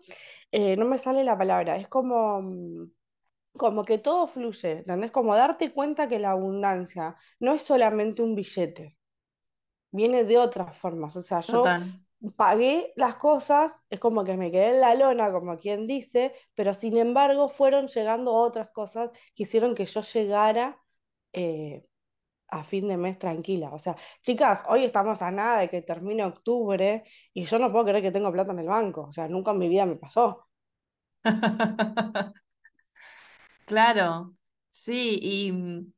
Eh, 0.52 0.76
no 0.76 0.86
me 0.86 0.98
sale 0.98 1.24
la 1.24 1.36
palabra, 1.38 1.76
es 1.76 1.88
como, 1.88 2.40
mm, 2.42 2.90
como 3.56 3.84
que 3.84 3.98
todo 3.98 4.26
fluye, 4.28 4.72
¿entendés? 4.80 5.12
Como 5.12 5.34
darte 5.36 5.72
cuenta 5.72 6.08
que 6.08 6.18
la 6.18 6.32
abundancia 6.32 7.16
no 7.40 7.54
es 7.54 7.62
solamente 7.62 8.22
un 8.22 8.34
billete, 8.34 8.96
viene 9.90 10.24
de 10.24 10.38
otras 10.38 10.78
formas. 10.78 11.16
O 11.16 11.22
sea, 11.22 11.40
yo 11.40 11.78
pagué 12.36 12.92
las 12.96 13.16
cosas, 13.16 13.76
es 13.90 14.00
como 14.00 14.24
que 14.24 14.36
me 14.36 14.50
quedé 14.50 14.68
en 14.74 14.80
la 14.80 14.94
lona, 14.94 15.32
como 15.32 15.58
quien 15.58 15.86
dice, 15.86 16.34
pero 16.54 16.74
sin 16.74 16.96
embargo 16.96 17.48
fueron 17.48 17.88
llegando 17.88 18.34
otras 18.34 18.70
cosas 18.70 19.10
que 19.34 19.44
hicieron 19.44 19.74
que 19.74 19.86
yo 19.86 20.00
llegara 20.02 20.80
eh, 21.32 21.86
a 22.48 22.64
fin 22.64 22.88
de 22.88 22.96
mes 22.96 23.18
tranquila. 23.18 23.70
O 23.72 23.78
sea, 23.78 23.96
chicas, 24.22 24.64
hoy 24.68 24.84
estamos 24.84 25.22
a 25.22 25.30
nada 25.30 25.60
de 25.60 25.70
que 25.70 25.82
termine 25.82 26.24
octubre 26.24 27.04
y 27.34 27.44
yo 27.46 27.58
no 27.58 27.72
puedo 27.72 27.86
creer 27.86 28.02
que 28.02 28.12
tengo 28.12 28.32
plata 28.32 28.52
en 28.52 28.60
el 28.60 28.66
banco. 28.68 29.02
O 29.08 29.12
sea, 29.12 29.28
nunca 29.28 29.52
en 29.52 29.58
mi 29.58 29.68
vida 29.68 29.86
me 29.86 29.96
pasó. 29.96 30.48
Claro, 33.64 34.36
sí, 34.70 35.18
y 35.20 35.52
mm, 35.52 35.92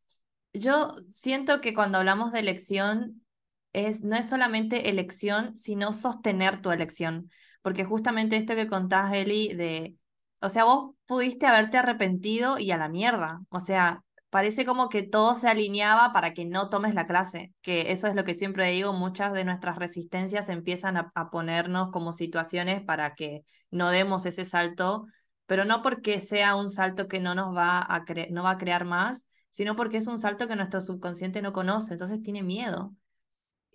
yo 0.54 0.96
siento 1.10 1.60
que 1.60 1.74
cuando 1.74 1.98
hablamos 1.98 2.32
de 2.32 2.40
elección, 2.40 3.24
es, 3.72 4.02
no 4.02 4.16
es 4.16 4.28
solamente 4.28 4.88
elección, 4.90 5.56
sino 5.58 5.92
sostener 5.92 6.62
tu 6.62 6.70
elección. 6.70 7.30
Porque 7.62 7.84
justamente 7.84 8.36
esto 8.36 8.54
que 8.54 8.68
contás, 8.68 9.12
Eli, 9.14 9.54
de, 9.54 9.96
o 10.40 10.48
sea, 10.48 10.64
vos 10.64 10.94
pudiste 11.06 11.46
haberte 11.46 11.78
arrepentido 11.78 12.58
y 12.58 12.70
a 12.72 12.76
la 12.78 12.88
mierda. 12.88 13.40
O 13.50 13.60
sea, 13.60 14.04
parece 14.30 14.64
como 14.64 14.88
que 14.88 15.02
todo 15.02 15.34
se 15.34 15.48
alineaba 15.48 16.12
para 16.12 16.34
que 16.34 16.44
no 16.44 16.68
tomes 16.68 16.94
la 16.94 17.06
clase, 17.06 17.52
que 17.62 17.92
eso 17.92 18.06
es 18.08 18.14
lo 18.14 18.24
que 18.24 18.34
siempre 18.34 18.70
digo, 18.70 18.92
muchas 18.92 19.32
de 19.32 19.44
nuestras 19.44 19.76
resistencias 19.76 20.48
empiezan 20.48 20.96
a, 20.96 21.12
ponernos 21.30 21.90
como 21.90 22.12
situaciones 22.12 22.82
para 22.82 23.14
que 23.14 23.44
no 23.70 23.90
demos 23.90 24.26
ese 24.26 24.44
salto, 24.44 25.06
pero 25.46 25.64
no 25.64 25.82
porque 25.82 26.20
sea 26.20 26.56
un 26.56 26.70
salto 26.70 27.08
que 27.08 27.20
no 27.20 27.34
nos 27.34 27.56
va 27.56 27.78
a, 27.80 28.04
no 28.30 28.42
va 28.42 28.50
a 28.52 28.58
crear 28.58 28.84
más, 28.84 29.26
sino 29.50 29.76
porque 29.76 29.96
es 29.98 30.06
un 30.06 30.18
salto 30.18 30.46
que 30.46 30.56
nuestro 30.56 30.80
subconsciente 30.80 31.42
no 31.42 31.52
conoce, 31.52 31.94
entonces 31.94 32.22
tiene 32.22 32.42
miedo. 32.42 32.94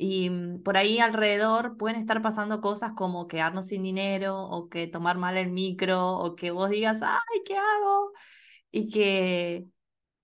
Y 0.04 0.30
mm, 0.30 0.64
por 0.64 0.76
ahí 0.76 1.00
alrededor 1.00 1.78
pueden 1.78 1.98
estar 1.98 2.22
pasando 2.22 2.60
cosas 2.60 2.92
como 2.94 3.28
quedarnos 3.30 3.68
sin 3.68 3.84
dinero 3.84 4.38
o 4.44 4.68
que 4.68 4.86
tomar 4.88 5.18
mal 5.18 5.38
el 5.38 5.50
micro 5.50 6.12
o 6.18 6.36
que 6.36 6.52
vos 6.52 6.70
digas, 6.70 7.00
ay, 7.02 7.42
¿qué 7.46 7.56
hago? 7.56 8.12
Y 8.72 8.90
que 8.90 9.66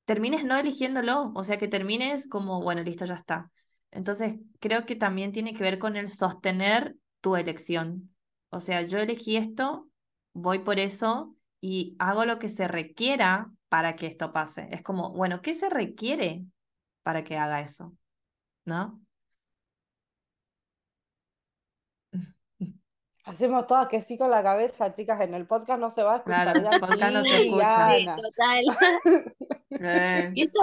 termines 0.05 0.43
no 0.45 0.57
eligiéndolo, 0.57 1.31
o 1.35 1.43
sea, 1.45 1.57
que 1.57 1.69
termines 1.69 2.27
como, 2.27 2.61
bueno, 2.61 2.83
listo, 2.83 3.05
ya 3.05 3.15
está. 3.15 3.51
Entonces, 3.91 4.35
creo 4.59 4.85
que 4.85 4.97
también 4.97 5.31
tiene 5.31 5.53
que 5.53 5.63
ver 5.63 5.79
con 5.79 5.95
el 5.95 6.09
sostener 6.09 6.97
tu 7.21 7.37
elección. 7.37 8.13
O 8.49 8.59
sea, 8.59 8.81
yo 8.81 8.99
elegí 8.99 9.37
esto, 9.37 9.89
voy 10.33 10.59
por 10.59 10.79
eso 10.79 11.37
y 11.61 11.95
hago 11.99 12.25
lo 12.25 12.37
que 12.39 12.49
se 12.49 12.67
requiera 12.67 13.49
para 13.69 13.95
que 13.95 14.07
esto 14.07 14.33
pase. 14.33 14.67
Es 14.71 14.83
como, 14.83 15.11
bueno, 15.13 15.41
¿qué 15.41 15.55
se 15.55 15.69
requiere 15.69 16.43
para 17.03 17.23
que 17.23 17.37
haga 17.37 17.61
eso? 17.61 17.93
¿No? 18.65 19.01
Hacemos 23.29 23.67
todas 23.67 23.87
que 23.89 24.01
sí 24.01 24.17
con 24.17 24.31
la 24.31 24.41
cabeza, 24.41 24.95
chicas, 24.95 25.21
en 25.21 25.35
el 25.35 25.45
podcast 25.45 25.79
no 25.79 25.91
se 25.91 26.01
va 26.01 26.13
a 26.13 26.17
escuchar. 26.17 26.51
Claro, 26.51 26.71
el 26.71 26.79
podcast 26.79 27.13
no 27.13 27.23
se 27.23 27.41
escucha. 27.43 28.15
total. 28.15 29.35
Eh. 29.81 30.31
Y 30.33 30.41
esto 30.41 30.59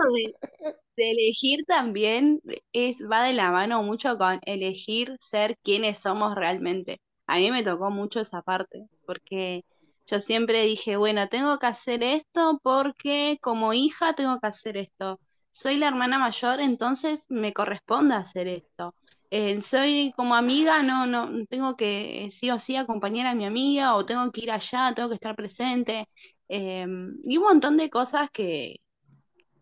de, 0.97 1.11
elegir 1.11 1.65
también 1.65 2.43
es, 2.73 2.99
va 3.01 3.23
de 3.23 3.33
la 3.33 3.53
mano 3.53 3.83
mucho 3.85 4.19
con 4.19 4.41
elegir 4.43 5.17
ser 5.21 5.57
quienes 5.63 5.99
somos 5.99 6.35
realmente. 6.35 7.01
A 7.29 7.37
mí 7.37 7.51
me 7.53 7.63
tocó 7.63 7.89
mucho 7.91 8.21
esa 8.21 8.43
parte, 8.43 8.89
porque 9.07 9.65
yo 10.09 10.19
siempre 10.19 10.63
dije, 10.63 10.97
bueno, 10.97 11.29
tengo 11.29 11.59
que 11.61 11.67
hacer 11.67 12.03
esto 12.03 12.59
porque 12.65 13.39
como 13.41 13.73
hija 13.73 14.13
tengo 14.15 14.41
que 14.41 14.49
hacer 14.49 14.77
esto. 14.77 15.21
Soy 15.51 15.77
la 15.77 15.87
hermana 15.87 16.19
mayor, 16.19 16.61
entonces 16.61 17.27
me 17.29 17.53
corresponde 17.53 18.17
hacer 18.17 18.49
esto. 18.49 18.95
Eh, 19.31 19.61
soy 19.63 20.13
como 20.17 20.35
amiga, 20.37 20.83
no, 20.83 21.07
no, 21.07 21.45
tengo 21.47 21.77
que 21.77 22.29
sí 22.31 22.51
o 22.51 22.59
sí 22.59 22.77
acompañar 22.77 23.27
a 23.27 23.35
mi 23.35 23.45
amiga 23.45 23.95
o 23.97 24.07
tengo 24.07 24.31
que 24.33 24.43
ir 24.43 24.51
allá, 24.53 24.93
tengo 24.95 25.09
que 25.09 25.15
estar 25.17 25.35
presente. 25.37 26.09
Em, 26.49 27.17
y 27.25 27.37
un 27.39 27.45
montón 27.45 27.77
de 27.77 27.91
cosas 27.91 28.31
que, 28.31 28.77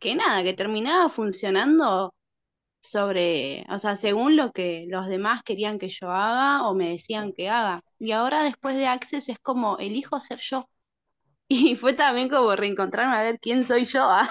que 0.01 0.15
nada, 0.17 0.43
que 0.43 0.55
terminaba 0.55 1.11
funcionando 1.11 2.15
sobre, 2.81 3.67
o 3.71 3.79
sea, 3.79 3.97
según 3.97 4.37
lo 4.37 4.53
que 4.53 4.87
los 4.89 5.09
demás 5.09 5.43
querían 5.45 5.79
que 5.79 5.89
yo 5.91 6.11
haga 6.13 6.69
o 6.69 6.75
me 6.75 6.91
decían 6.91 7.33
que 7.33 7.51
haga. 7.51 7.83
Y 7.99 8.13
ahora 8.13 8.43
después 8.45 8.77
de 8.77 8.87
Access 8.89 9.29
es 9.31 9.39
como, 9.41 9.79
elijo 9.79 10.21
ser 10.21 10.39
yo. 10.41 10.69
Y 11.49 11.77
fue 11.77 11.95
también 11.95 12.29
como 12.31 12.57
reencontrarme 12.57 13.17
a 13.17 13.23
ver 13.23 13.39
quién 13.41 13.65
soy 13.65 13.85
yo. 13.87 14.05
¿ah? 14.11 14.29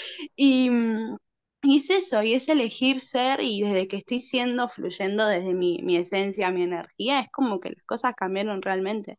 y, 0.36 0.70
mm, 0.70 1.16
y 1.62 1.78
es 1.78 1.90
eso, 1.90 2.22
y 2.22 2.34
es 2.34 2.48
elegir 2.48 3.00
ser 3.02 3.40
y 3.40 3.62
desde 3.62 3.88
que 3.88 3.96
estoy 3.98 4.20
siendo, 4.20 4.68
fluyendo 4.68 5.26
desde 5.26 5.54
mi, 5.54 5.78
mi 5.82 5.96
esencia, 5.96 6.50
mi 6.50 6.62
energía, 6.62 7.20
es 7.20 7.30
como 7.30 7.60
que 7.60 7.70
las 7.70 7.84
cosas 7.84 8.14
cambiaron 8.16 8.62
realmente. 8.62 9.18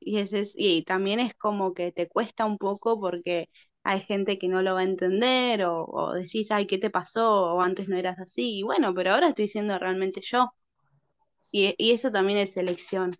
Y, 0.00 0.18
ese 0.18 0.40
es, 0.40 0.54
y 0.56 0.82
también 0.84 1.20
es 1.20 1.34
como 1.34 1.74
que 1.74 1.92
te 1.92 2.08
cuesta 2.08 2.44
un 2.46 2.58
poco 2.58 3.00
porque 3.00 3.48
hay 3.82 4.00
gente 4.00 4.38
que 4.38 4.48
no 4.48 4.62
lo 4.62 4.74
va 4.74 4.80
a 4.80 4.84
entender 4.84 5.64
o, 5.64 5.84
o 5.86 6.12
decís, 6.14 6.50
ay, 6.50 6.66
¿qué 6.66 6.78
te 6.78 6.90
pasó? 6.90 7.54
O 7.54 7.60
antes 7.62 7.88
no 7.88 7.96
eras 7.96 8.18
así. 8.18 8.58
Y 8.58 8.62
bueno, 8.62 8.94
pero 8.94 9.12
ahora 9.12 9.28
estoy 9.30 9.48
siendo 9.48 9.78
realmente 9.78 10.20
yo. 10.22 10.52
Y, 11.50 11.74
y 11.78 11.90
eso 11.92 12.12
también 12.12 12.38
es 12.38 12.56
elección. 12.56 13.12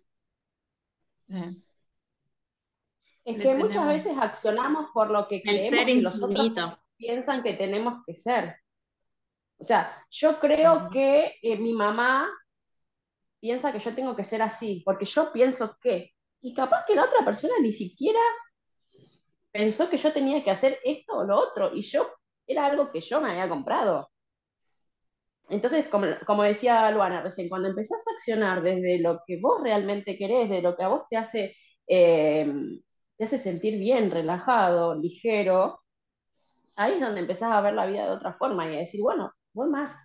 Es 3.25 3.37
que 3.39 3.53
muchas 3.55 3.85
veces 3.87 4.17
accionamos 4.19 4.87
por 4.91 5.11
lo 5.11 5.27
que 5.27 5.41
creemos 5.43 5.85
que 5.85 6.01
los 6.01 6.23
otros 6.23 6.55
piensan 6.97 7.43
que 7.43 7.53
tenemos 7.53 8.03
que 8.05 8.13
ser. 8.15 8.55
O 9.59 9.63
sea, 9.63 10.05
yo 10.09 10.39
creo 10.39 10.89
que 10.91 11.35
eh, 11.41 11.57
mi 11.57 11.73
mamá 11.73 12.29
piensa 13.39 13.71
que 13.71 13.79
yo 13.79 13.93
tengo 13.95 14.15
que 14.15 14.23
ser 14.23 14.41
así, 14.41 14.81
porque 14.85 15.05
yo 15.05 15.31
pienso 15.31 15.77
que, 15.81 16.11
y 16.41 16.53
capaz 16.53 16.85
que 16.85 16.95
la 16.95 17.05
otra 17.05 17.23
persona 17.25 17.53
ni 17.61 17.71
siquiera 17.71 18.19
pensó 19.51 19.89
que 19.89 19.97
yo 19.97 20.13
tenía 20.13 20.43
que 20.43 20.51
hacer 20.51 20.79
esto 20.83 21.17
o 21.17 21.23
lo 21.23 21.37
otro, 21.37 21.73
y 21.73 21.81
yo 21.81 22.07
era 22.45 22.65
algo 22.67 22.91
que 22.91 23.01
yo 23.01 23.21
me 23.21 23.31
había 23.31 23.49
comprado. 23.49 24.09
Entonces, 25.49 25.87
como, 25.87 26.07
como 26.25 26.43
decía 26.43 26.91
Luana 26.91 27.21
recién, 27.21 27.49
cuando 27.49 27.69
empezás 27.69 28.03
a 28.07 28.11
accionar 28.13 28.61
desde 28.61 28.99
lo 28.99 29.21
que 29.25 29.39
vos 29.41 29.61
realmente 29.63 30.17
querés, 30.17 30.49
de 30.49 30.61
lo 30.61 30.75
que 30.75 30.83
a 30.83 30.89
vos 30.89 31.07
te 31.09 31.17
hace, 31.17 31.55
eh, 31.87 32.45
te 33.15 33.23
hace 33.23 33.39
sentir 33.39 33.79
bien, 33.79 34.11
relajado, 34.11 34.95
ligero, 34.95 35.79
ahí 36.77 36.93
es 36.95 37.01
donde 37.01 37.21
empezás 37.21 37.51
a 37.51 37.61
ver 37.61 37.73
la 37.73 37.85
vida 37.85 38.05
de 38.05 38.11
otra 38.11 38.33
forma 38.33 38.67
y 38.71 38.75
a 38.75 38.79
decir, 38.79 39.01
bueno, 39.01 39.33
voy 39.53 39.69
más 39.69 39.95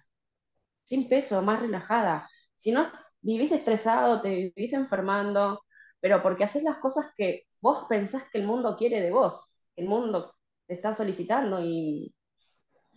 sin 0.83 1.09
peso, 1.09 1.43
más 1.43 1.61
relajada. 1.61 2.29
Si 2.57 2.73
no 2.73 2.85
vivís 3.21 3.53
estresado, 3.53 4.21
te 4.23 4.53
vivís 4.57 4.73
enfermando, 4.73 5.63
pero 6.01 6.23
porque 6.23 6.45
haces 6.45 6.65
las 6.65 6.79
cosas 6.79 7.13
que 7.17 7.45
vos 7.61 7.87
pensás 7.89 8.25
que 8.33 8.39
el 8.39 8.47
mundo 8.47 8.77
quiere 8.77 9.01
de 9.01 9.13
vos, 9.13 9.57
el 9.77 9.87
mundo 9.87 10.35
te 10.67 10.75
está 10.75 10.95
solicitando 10.95 11.61
y, 11.63 12.15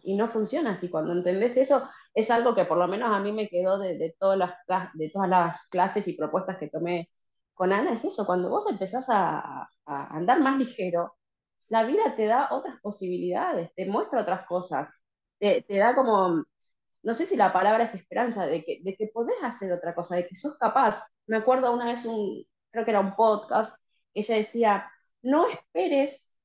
y 0.04 0.16
no 0.16 0.28
funciona 0.28 0.72
así. 0.72 0.90
Cuando 0.90 1.14
entendés 1.14 1.58
eso, 1.58 1.88
es 2.14 2.32
algo 2.32 2.56
que 2.56 2.66
por 2.66 2.78
lo 2.78 2.88
menos 2.88 3.12
a 3.12 3.20
mí 3.20 3.32
me 3.32 3.50
quedó 3.50 3.78
de, 3.80 4.16
todas, 4.20 4.38
las, 4.38 4.94
de 4.94 5.10
todas 5.12 5.30
las 5.30 5.68
clases 5.68 6.08
y 6.08 6.14
propuestas 6.14 6.58
que 6.58 6.70
tomé 6.70 7.06
con 7.54 7.74
Ana, 7.74 7.94
es 7.94 8.06
eso, 8.06 8.26
cuando 8.26 8.50
vos 8.50 8.70
empezás 8.70 9.08
a, 9.10 9.70
andar 9.86 10.42
más 10.42 10.58
ligero, 10.60 11.16
la 11.70 11.84
vida 11.86 12.16
te 12.16 12.26
da 12.26 12.50
otras 12.52 12.80
posibilidades, 12.82 13.72
te 13.76 13.86
muestra 13.86 14.22
otras 14.22 14.46
cosas, 14.46 14.94
te, 15.40 15.66
da 15.70 15.96
como, 15.96 16.44
no 17.04 17.14
sé 17.14 17.26
si 17.26 17.36
la 17.36 17.54
palabra 17.54 17.86
es 17.86 17.96
esperanza, 17.96 18.46
de 18.46 18.64
que, 18.64 18.82
de 18.84 18.96
que 18.96 19.08
podés 19.14 19.38
hacer 19.44 19.72
otra 19.72 19.94
cosa, 19.96 20.16
de 20.16 20.28
que 20.28 20.36
sos 20.36 20.58
capaz. 20.58 21.02
Me 21.28 21.38
acuerdo 21.38 21.74
una 21.74 21.86
vez, 21.86 22.06
un, 22.06 22.44
creo 22.72 22.86
que 22.86 22.92
era 22.92 23.00
un 23.00 23.16
podcast, 23.16 23.78
ella 24.14 24.36
decía, 24.36 24.88
no 25.22 25.48
esperes 25.50 26.38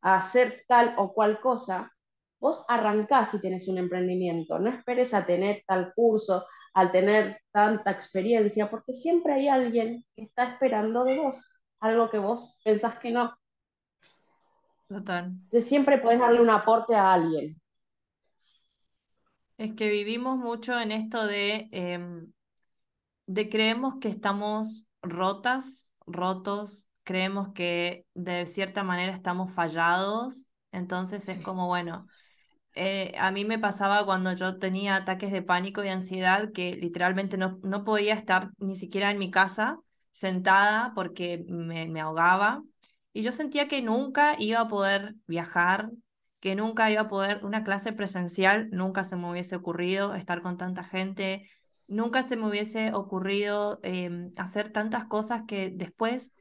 a 0.00 0.16
hacer 0.16 0.64
tal 0.68 0.94
o 0.98 1.12
cual 1.12 1.40
cosa, 1.40 1.92
vos 2.40 2.64
arrancás 2.68 3.32
si 3.32 3.40
tienes 3.40 3.68
un 3.68 3.78
emprendimiento, 3.78 4.58
no 4.58 4.70
esperes 4.70 5.14
a 5.14 5.26
tener 5.26 5.64
tal 5.66 5.92
curso, 5.94 6.46
al 6.74 6.92
tener 6.92 7.40
tanta 7.52 7.90
experiencia, 7.90 8.70
porque 8.70 8.92
siempre 8.92 9.34
hay 9.34 9.48
alguien 9.48 10.04
que 10.14 10.22
está 10.24 10.52
esperando 10.52 11.04
de 11.04 11.18
vos, 11.18 11.60
algo 11.80 12.10
que 12.10 12.18
vos 12.18 12.60
pensás 12.64 12.98
que 12.98 13.10
no. 13.10 13.36
Total. 14.88 15.32
siempre 15.50 15.98
puedes 15.98 16.20
darle 16.20 16.40
un 16.40 16.50
aporte 16.50 16.94
a 16.94 17.12
alguien. 17.12 17.54
Es 19.58 19.74
que 19.74 19.88
vivimos 19.88 20.38
mucho 20.38 20.78
en 20.78 20.92
esto 20.92 21.26
de, 21.26 21.68
em, 21.72 22.32
de 23.26 23.48
creemos 23.48 23.96
que 24.00 24.08
estamos 24.08 24.86
rotas, 25.02 25.92
rotos, 26.06 26.90
creemos 27.04 27.48
que 27.54 28.06
de 28.14 28.46
cierta 28.46 28.84
manera 28.84 29.12
estamos 29.12 29.52
fallados, 29.52 30.50
entonces 30.72 31.28
es 31.28 31.42
como, 31.42 31.66
bueno, 31.66 32.06
eh, 32.74 33.14
a 33.18 33.30
mí 33.30 33.44
me 33.44 33.58
pasaba 33.58 34.04
cuando 34.04 34.32
yo 34.34 34.58
tenía 34.58 34.96
ataques 34.96 35.32
de 35.32 35.42
pánico 35.42 35.82
y 35.84 35.88
ansiedad 35.88 36.52
que 36.52 36.76
literalmente 36.76 37.36
no, 37.36 37.58
no 37.62 37.84
podía 37.84 38.14
estar 38.14 38.50
ni 38.58 38.76
siquiera 38.76 39.10
en 39.10 39.18
mi 39.18 39.30
casa 39.30 39.78
sentada 40.12 40.92
porque 40.94 41.44
me, 41.48 41.88
me 41.88 42.00
ahogaba 42.00 42.62
y 43.18 43.22
yo 43.22 43.32
sentía 43.32 43.66
que 43.66 43.82
nunca 43.82 44.36
iba 44.38 44.60
a 44.60 44.68
poder 44.68 45.16
viajar, 45.26 45.90
que 46.38 46.54
nunca 46.54 46.88
iba 46.88 47.00
a 47.00 47.08
poder, 47.08 47.44
una 47.44 47.64
clase 47.64 47.92
presencial, 47.92 48.68
nunca 48.70 49.02
se 49.02 49.16
me 49.16 49.28
hubiese 49.28 49.56
ocurrido 49.56 50.14
estar 50.14 50.40
con 50.40 50.56
tanta 50.56 50.84
gente, 50.84 51.50
nunca 51.88 52.22
se 52.22 52.36
me 52.36 52.46
hubiese 52.46 52.92
ocurrido 52.94 53.80
em, 53.82 54.30
hacer 54.36 54.70
tantas 54.70 55.06
cosas 55.06 55.42
que 55.48 55.72
después 55.74 56.32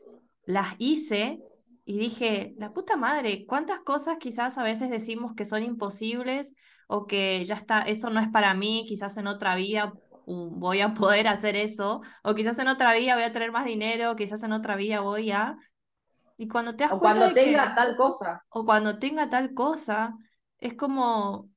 las 0.46 0.76
hice 0.78 1.40
y 1.84 1.98
dije, 1.98 2.54
la 2.60 2.74
puta 2.74 2.96
madre, 2.96 3.48
¿cuántas 3.48 3.80
cosas 3.80 4.18
quizás 4.20 4.60
a 4.60 4.64
veces 4.64 4.92
decimos 4.92 5.34
que 5.34 5.46
son 5.46 5.64
imposibles 5.64 6.54
o 6.88 7.08
que 7.08 7.44
ya 7.44 7.56
está, 7.56 7.82
eso 7.82 8.12
no 8.12 8.20
es 8.20 8.30
para 8.30 8.54
mí, 8.54 8.86
quizás 8.88 9.18
en 9.18 9.26
otra 9.26 9.56
vida 9.56 9.94
voy 10.28 10.82
a 10.82 10.94
poder 10.94 11.28
hacer 11.28 11.56
eso, 11.56 12.02
o 12.24 12.36
quizás 12.36 12.60
en 12.60 12.68
otra 12.68 12.94
vida 12.94 13.16
voy 13.16 13.24
a 13.24 13.32
tener 13.32 13.52
más 13.52 13.66
dinero, 13.66 14.16
quizás 14.16 14.44
en 14.44 14.52
otra 14.52 14.76
vida 14.76 15.00
voy 15.00 15.32
a... 15.32 15.58
Y 16.38 16.48
cuando 16.48 16.76
te 16.76 16.84
das 16.84 16.94
o 16.94 17.00
cuando 17.00 17.34
tenga 17.34 17.76
tal 17.76 17.98
cosa. 17.98 18.44
O 18.50 18.64
cuando 18.64 19.00
tenga 19.00 19.30
tal 19.30 19.54
cosa, 19.54 20.16
es 20.60 20.76
como, 20.76 21.50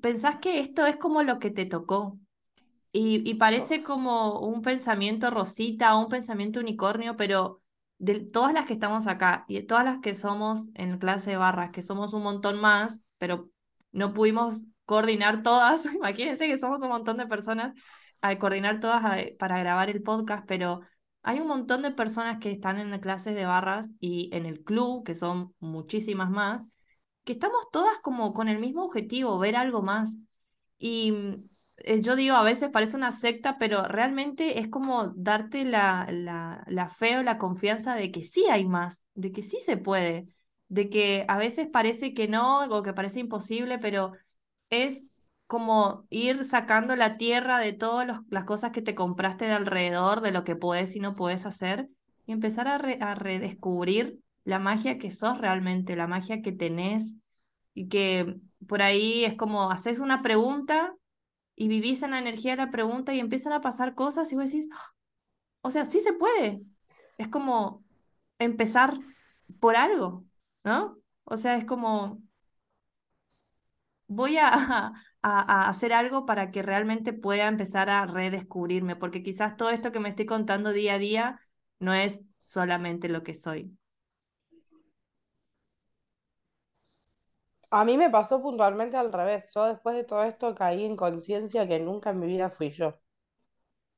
pensás 0.00 0.38
que 0.38 0.60
esto 0.60 0.86
es 0.86 0.96
como 0.96 1.22
lo 1.22 1.38
que 1.38 1.50
te 1.50 1.66
tocó. 1.66 2.18
Y, 2.90 3.28
y 3.28 3.34
parece 3.34 3.82
como 3.82 4.40
un 4.40 4.62
pensamiento 4.62 5.30
rosita, 5.30 5.96
un 5.96 6.08
pensamiento 6.08 6.60
unicornio, 6.60 7.16
pero 7.16 7.62
de 7.98 8.20
todas 8.20 8.52
las 8.52 8.66
que 8.66 8.72
estamos 8.72 9.06
acá 9.06 9.44
y 9.46 9.54
de 9.54 9.62
todas 9.62 9.84
las 9.84 9.98
que 10.00 10.14
somos 10.14 10.64
en 10.74 10.98
clase 10.98 11.30
de 11.30 11.36
barras, 11.36 11.70
que 11.70 11.82
somos 11.82 12.12
un 12.14 12.22
montón 12.24 12.60
más, 12.60 13.06
pero 13.16 13.50
no 13.92 14.12
pudimos 14.12 14.66
coordinar 14.86 15.42
todas, 15.42 15.84
imagínense 15.94 16.48
que 16.48 16.58
somos 16.58 16.82
un 16.82 16.88
montón 16.88 17.16
de 17.16 17.26
personas, 17.26 17.74
al 18.20 18.38
coordinar 18.38 18.80
todas 18.80 19.02
para 19.38 19.58
grabar 19.58 19.90
el 19.90 20.02
podcast, 20.02 20.44
pero 20.46 20.80
hay 21.22 21.40
un 21.40 21.46
montón 21.48 21.82
de 21.82 21.92
personas 21.92 22.38
que 22.38 22.50
están 22.50 22.78
en 22.78 22.90
las 22.90 23.00
clases 23.00 23.34
de 23.34 23.44
barras 23.46 23.90
y 24.00 24.30
en 24.34 24.46
el 24.46 24.62
club, 24.64 25.04
que 25.04 25.14
son 25.14 25.54
muchísimas 25.60 26.30
más, 26.30 26.68
que 27.24 27.34
estamos 27.34 27.66
todas 27.72 27.98
como 28.00 28.34
con 28.34 28.48
el 28.48 28.58
mismo 28.58 28.84
objetivo, 28.84 29.38
ver 29.38 29.56
algo 29.56 29.82
más. 29.82 30.20
Y 30.78 31.14
eh, 31.84 32.00
yo 32.02 32.16
digo, 32.16 32.36
a 32.36 32.42
veces 32.42 32.70
parece 32.70 32.96
una 32.96 33.12
secta, 33.12 33.58
pero 33.58 33.82
realmente 33.84 34.58
es 34.60 34.68
como 34.68 35.08
darte 35.16 35.64
la, 35.64 36.06
la, 36.10 36.64
la 36.66 36.88
fe 36.88 37.18
o 37.18 37.22
la 37.22 37.38
confianza 37.38 37.94
de 37.94 38.10
que 38.10 38.24
sí 38.24 38.46
hay 38.50 38.66
más, 38.66 39.04
de 39.14 39.32
que 39.32 39.42
sí 39.42 39.58
se 39.60 39.76
puede, 39.76 40.26
de 40.68 40.88
que 40.88 41.24
a 41.28 41.36
veces 41.38 41.68
parece 41.72 42.14
que 42.14 42.28
no, 42.28 42.64
o 42.66 42.82
que 42.82 42.92
parece 42.92 43.20
imposible, 43.20 43.78
pero 43.78 44.12
es 44.70 45.08
como 45.52 46.06
ir 46.08 46.46
sacando 46.46 46.96
la 46.96 47.18
tierra 47.18 47.58
de 47.58 47.74
todas 47.74 48.22
las 48.30 48.44
cosas 48.44 48.72
que 48.72 48.80
te 48.80 48.94
compraste 48.94 49.44
de 49.44 49.52
alrededor, 49.52 50.22
de 50.22 50.32
lo 50.32 50.44
que 50.44 50.56
puedes 50.56 50.96
y 50.96 50.98
no 50.98 51.14
puedes 51.14 51.44
hacer, 51.44 51.90
y 52.24 52.32
empezar 52.32 52.68
a, 52.68 52.78
redescubrir 53.14 54.18
la 54.44 54.58
magia 54.58 54.96
que 54.96 55.10
sos 55.10 55.36
realmente, 55.36 55.94
la 55.94 56.06
magia 56.06 56.40
que 56.40 56.52
tenés, 56.52 57.16
y 57.74 57.88
que 57.90 58.38
por 58.66 58.80
ahí 58.80 59.26
es 59.26 59.34
como 59.34 59.70
haces 59.70 59.98
una 59.98 60.22
pregunta 60.22 60.94
y 61.54 61.68
vivís 61.68 62.02
en 62.02 62.12
la 62.12 62.18
energía 62.18 62.52
de 62.52 62.64
la 62.64 62.70
pregunta 62.70 63.12
y 63.12 63.20
empiezan 63.20 63.52
a 63.52 63.60
pasar 63.60 63.94
cosas 63.94 64.32
y 64.32 64.36
vos 64.36 64.46
decís, 64.46 64.70
¡Ah! 64.72 64.94
o 65.60 65.70
sea, 65.70 65.84
sí 65.84 66.00
se 66.00 66.14
puede. 66.14 66.62
Es 67.18 67.28
como 67.28 67.84
empezar 68.38 68.98
por 69.60 69.76
algo, 69.76 70.24
¿no? 70.64 70.96
O 71.24 71.36
sea, 71.36 71.56
es 71.58 71.66
como, 71.66 72.22
voy 74.06 74.38
a, 74.38 74.92
a, 75.22 75.68
hacer 75.68 75.92
algo 75.92 76.26
para 76.26 76.50
que 76.50 76.62
realmente 76.62 77.12
pueda 77.12 77.46
empezar 77.48 77.90
a 77.90 78.06
redescubrirme, 78.06 78.96
porque 78.96 79.22
quizás 79.22 79.56
todo 79.56 79.70
esto 79.70 79.92
que 79.92 80.00
me 80.00 80.08
estoy 80.08 80.26
contando 80.26 80.72
día 80.72 80.94
a 80.94 80.98
día 80.98 81.40
no 81.78 81.94
es 81.94 82.24
solamente 82.38 83.08
lo 83.08 83.22
que 83.22 83.34
soy. 83.34 83.76
A 87.72 87.84
mí 87.84 87.96
me 87.98 88.08
pasó 88.08 88.40
puntualmente 88.40 88.96
al 88.96 89.12
revés. 89.12 89.50
Yo 89.52 89.64
después 89.66 89.96
de 89.96 90.04
todo 90.04 90.22
esto 90.22 90.54
caí 90.54 90.84
en 90.84 90.96
conciencia 90.96 91.66
que 91.66 91.80
nunca 91.80 92.10
en 92.10 92.20
mi 92.20 92.28
vida 92.28 92.50
fui 92.50 92.70
yo. 92.70 92.94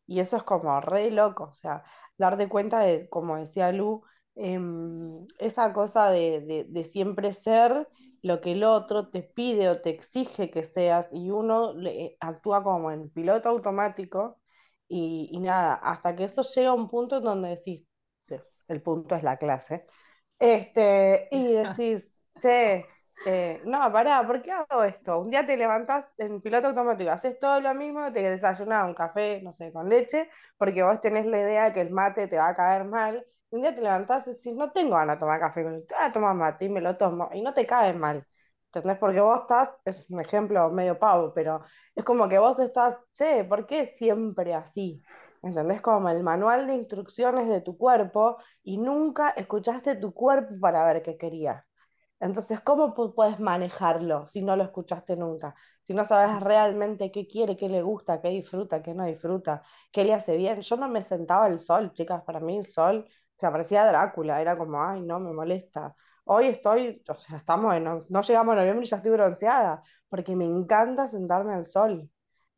Y 0.07 0.21
eso 0.21 0.37
es 0.37 0.43
como 0.43 0.81
re 0.81 1.11
loco, 1.11 1.45
o 1.45 1.55
sea, 1.55 1.85
darte 2.19 2.49
cuenta 2.49 2.81
de, 2.81 3.09
como 3.09 3.37
decía 3.39 3.73
Lu, 3.73 4.03
em, 4.35 5.27
esa 5.39 5.73
cosa 5.73 6.11
de, 6.11 6.41
de- 6.43 6.65
de 6.69 6.83
siempre 6.85 7.33
ser 7.33 7.87
lo 8.25 8.41
que 8.41 8.53
el 8.53 8.65
otro 8.65 9.09
te 9.11 9.23
pide 9.23 9.69
o 9.71 9.81
te 9.83 9.91
exige 9.91 10.51
que 10.51 10.65
seas 10.65 11.09
y 11.13 11.31
uno 11.31 11.75
le, 11.75 12.17
actúa 12.21 12.63
como 12.65 12.91
en 12.91 13.11
piloto 13.11 13.49
automático 13.51 14.41
y, 14.89 15.31
y 15.33 15.41
nada, 15.41 15.75
hasta 15.77 16.17
que 16.17 16.25
eso 16.25 16.43
llega 16.43 16.71
a 16.71 16.75
un 16.75 16.89
punto 16.89 17.19
en 17.19 17.25
donde 17.25 17.51
decís, 17.51 17.87
el 18.69 18.83
punto 18.83 19.15
es 19.15 19.23
la 19.23 19.37
clase, 19.39 19.87
este, 20.39 21.29
y 21.33 21.53
decís, 21.55 22.11
che, 22.39 22.87
eh, 23.25 23.63
no, 23.65 23.93
pará, 23.93 24.27
¿por 24.27 24.43
qué 24.43 24.53
hago 24.53 24.85
esto? 24.85 25.21
Un 25.21 25.31
día 25.31 25.47
te 25.47 25.57
levantás 25.57 26.07
en 26.19 26.41
piloto 26.43 26.69
automático, 26.69 27.11
haces 27.11 27.39
todo 27.39 27.61
lo 27.61 27.75
mismo, 27.75 28.13
te 28.13 28.23
desayunas 28.23 28.87
un 28.87 28.95
café, 28.95 29.41
no 29.43 29.53
sé, 29.53 29.73
con 29.73 29.89
leche, 29.89 30.31
porque 30.59 30.83
vos 30.83 31.01
tenés 31.01 31.27
la 31.27 31.41
idea 31.41 31.65
de 31.67 31.73
que 31.75 31.81
el 31.83 31.91
mate 31.91 32.29
te 32.29 32.37
va 32.39 32.51
a 32.51 32.55
caer 32.57 32.85
mal. 32.85 33.27
Un 33.55 33.63
día 33.63 33.73
te 33.75 33.83
levantás 33.83 34.27
y 34.27 34.31
decís, 34.31 34.55
no 34.57 34.73
tengo 34.73 34.97
ganas 34.97 35.17
de 35.17 35.21
tomar 35.21 35.39
café 35.39 35.63
con 35.63 35.75
leche, 35.75 35.95
a 35.95 36.13
tomar 36.13 36.35
mate 36.35 36.65
y 36.65 36.69
me 36.69 36.81
lo 36.81 36.97
tomo, 36.97 37.31
y 37.33 37.41
no 37.41 37.55
te 37.55 37.65
cae 37.67 37.93
mal. 37.95 38.27
¿Entendés? 38.67 38.99
Porque 38.99 39.21
vos 39.21 39.43
estás, 39.43 39.81
es 39.85 40.05
un 40.11 40.21
ejemplo 40.21 40.71
medio 40.71 40.99
pavo, 40.99 41.33
pero 41.33 41.63
es 41.95 42.05
como 42.05 42.29
que 42.29 42.39
vos 42.39 42.59
estás, 42.59 42.97
che, 43.13 43.45
¿por 43.45 43.65
qué 43.67 43.87
siempre 43.97 44.55
así? 44.55 45.01
¿Entendés? 45.41 45.81
Como 45.83 46.09
el 46.09 46.25
manual 46.25 46.67
de 46.67 46.75
instrucciones 46.75 47.49
de 47.49 47.61
tu 47.61 47.79
cuerpo 47.79 48.39
y 48.65 48.77
nunca 48.79 49.31
escuchaste 49.31 49.95
tu 49.97 50.13
cuerpo 50.13 50.55
para 50.61 50.85
ver 50.85 51.03
qué 51.05 51.17
quería. 51.17 51.65
Entonces, 52.21 52.61
¿cómo 52.61 52.95
puedes 53.15 53.39
manejarlo 53.41 54.27
si 54.29 54.43
no 54.43 54.57
lo 54.57 54.65
escuchaste 54.65 55.17
nunca? 55.17 55.55
Si 55.83 55.95
no 55.95 56.05
sabes 56.05 56.41
realmente 56.43 57.13
qué 57.13 57.27
quiere, 57.29 57.57
qué 57.57 57.69
le 57.69 57.83
gusta, 57.83 58.21
qué 58.21 58.29
disfruta, 58.31 58.83
qué 58.83 58.95
no 58.95 59.05
disfruta, 59.05 59.63
qué 59.93 60.05
le 60.05 60.15
hace 60.15 60.37
bien. 60.37 60.61
Yo 60.63 60.77
no 60.77 60.89
me 60.89 61.03
sentaba 61.03 61.47
el 61.49 61.59
sol, 61.61 61.93
chicas, 61.93 62.23
para 62.25 62.41
mí 62.41 62.59
el 62.59 62.67
sol 62.67 63.07
se 63.39 63.51
parecía 63.51 63.87
Drácula, 63.87 64.41
era 64.41 64.57
como, 64.57 64.83
ay, 64.83 65.03
no, 65.03 65.21
me 65.21 65.33
molesta. 65.33 65.95
Hoy 66.25 66.47
estoy, 66.47 67.03
o 67.09 67.15
sea, 67.15 67.37
estamos 67.39 67.75
en, 67.77 67.85
no 67.85 68.23
llegamos 68.23 68.53
a 68.55 68.57
noviembre 68.57 68.87
y 68.87 68.89
ya 68.89 68.97
estoy 68.97 69.13
bronceada, 69.13 69.83
porque 70.09 70.35
me 70.37 70.45
encanta 70.47 71.09
sentarme 71.09 71.55
al 71.55 71.67
sol. 71.67 72.11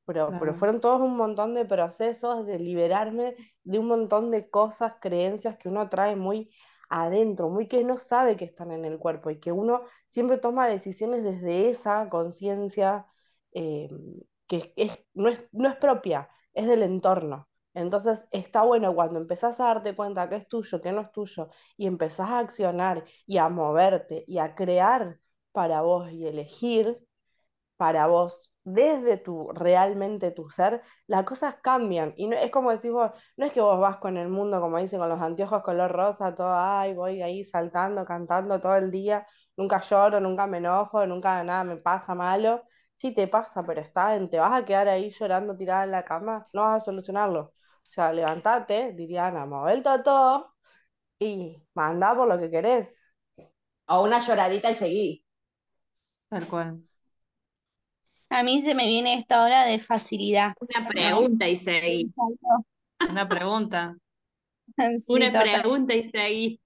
Pero, 0.04 0.32
pero 0.38 0.54
fueron 0.54 0.80
todos 0.80 1.00
un 1.00 1.16
montón 1.16 1.54
de 1.54 1.64
procesos 1.64 2.46
de 2.46 2.60
liberarme 2.60 3.34
de 3.64 3.78
un 3.80 3.88
montón 3.88 4.30
de 4.30 4.48
cosas, 4.48 4.94
creencias 5.00 5.56
que 5.58 5.68
uno 5.68 5.88
trae 5.88 6.14
muy 6.14 6.50
adentro, 6.88 7.48
muy 7.48 7.66
que 7.66 7.82
no 7.82 7.98
sabe 7.98 8.36
que 8.36 8.44
están 8.44 8.70
en 8.70 8.84
el 8.84 8.98
cuerpo 8.98 9.30
y 9.30 9.40
que 9.40 9.50
uno 9.50 9.82
siempre 10.08 10.38
toma 10.38 10.68
decisiones 10.68 11.24
desde 11.24 11.70
esa 11.70 12.08
conciencia 12.08 13.06
eh, 13.52 13.88
que 14.46 14.72
es, 14.76 14.92
no, 15.14 15.28
es, 15.28 15.44
no 15.52 15.68
es 15.68 15.76
propia, 15.76 16.28
es 16.54 16.66
del 16.66 16.82
entorno. 16.82 17.48
Entonces 17.76 18.26
está 18.32 18.62
bueno 18.62 18.94
cuando 18.94 19.18
empezás 19.20 19.60
a 19.60 19.66
darte 19.66 19.94
cuenta 19.94 20.28
que 20.28 20.36
es 20.36 20.48
tuyo, 20.48 20.80
que 20.80 20.92
no 20.92 21.02
es 21.02 21.12
tuyo, 21.12 21.50
y 21.76 21.86
empezás 21.86 22.30
a 22.30 22.38
accionar 22.40 23.04
y 23.26 23.38
a 23.38 23.48
moverte 23.48 24.24
y 24.26 24.38
a 24.38 24.54
crear 24.54 25.18
para 25.52 25.82
vos 25.82 26.10
y 26.12 26.26
elegir 26.26 26.98
para 27.76 28.06
vos 28.06 28.50
desde 28.64 29.16
tu 29.18 29.50
realmente 29.52 30.32
tu 30.32 30.50
ser, 30.50 30.82
las 31.06 31.24
cosas 31.24 31.56
cambian. 31.62 32.14
Y 32.16 32.26
no, 32.26 32.36
es 32.36 32.50
como 32.50 32.72
decís 32.72 32.90
vos, 32.92 33.12
no 33.36 33.46
es 33.46 33.52
que 33.52 33.60
vos 33.60 33.78
vas 33.80 33.98
con 33.98 34.16
el 34.16 34.28
mundo, 34.28 34.60
como 34.60 34.78
dicen, 34.78 34.98
con 34.98 35.08
los 35.08 35.20
anteojos 35.20 35.62
color 35.62 35.92
rosa, 35.92 36.34
todo, 36.34 36.52
ay, 36.54 36.94
voy 36.94 37.22
ahí 37.22 37.44
saltando, 37.44 38.04
cantando 38.04 38.60
todo 38.60 38.76
el 38.76 38.90
día, 38.90 39.26
nunca 39.56 39.80
lloro, 39.80 40.20
nunca 40.20 40.46
me 40.48 40.58
enojo, 40.58 41.06
nunca 41.06 41.42
nada 41.44 41.64
me 41.64 41.76
pasa 41.76 42.14
malo. 42.14 42.62
Sí 42.96 43.12
te 43.14 43.28
pasa, 43.28 43.62
pero 43.64 43.80
está 43.82 44.18
te 44.30 44.38
vas 44.38 44.60
a 44.62 44.64
quedar 44.64 44.88
ahí 44.88 45.10
llorando 45.10 45.56
tirada 45.56 45.84
en 45.84 45.90
la 45.92 46.04
cama, 46.04 46.46
no 46.52 46.62
vas 46.62 46.82
a 46.82 46.84
solucionarlo. 46.86 47.52
O 47.88 47.90
sea, 47.90 48.12
levantate, 48.12 48.92
diría 48.92 49.28
Ana, 49.28 49.72
el 49.72 49.82
todo 49.82 50.54
y 51.18 51.62
manda 51.74 52.14
por 52.14 52.28
lo 52.28 52.38
que 52.38 52.50
querés. 52.50 52.94
O 53.86 54.02
una 54.02 54.18
lloradita 54.18 54.70
y 54.70 54.74
seguí. 54.74 55.24
Tal 56.28 56.46
cual. 56.48 56.82
A 58.28 58.42
mí 58.42 58.60
se 58.60 58.74
me 58.74 58.86
viene 58.86 59.14
esta 59.14 59.44
hora 59.44 59.64
de 59.64 59.78
facilidad. 59.78 60.54
Una 60.60 60.88
pregunta 60.88 61.48
y 61.48 61.56
seguí. 61.56 62.12
Una 63.08 63.28
pregunta. 63.28 63.96
Una 65.08 65.40
pregunta 65.40 65.94
y 65.94 66.04
seguí. 66.04 66.60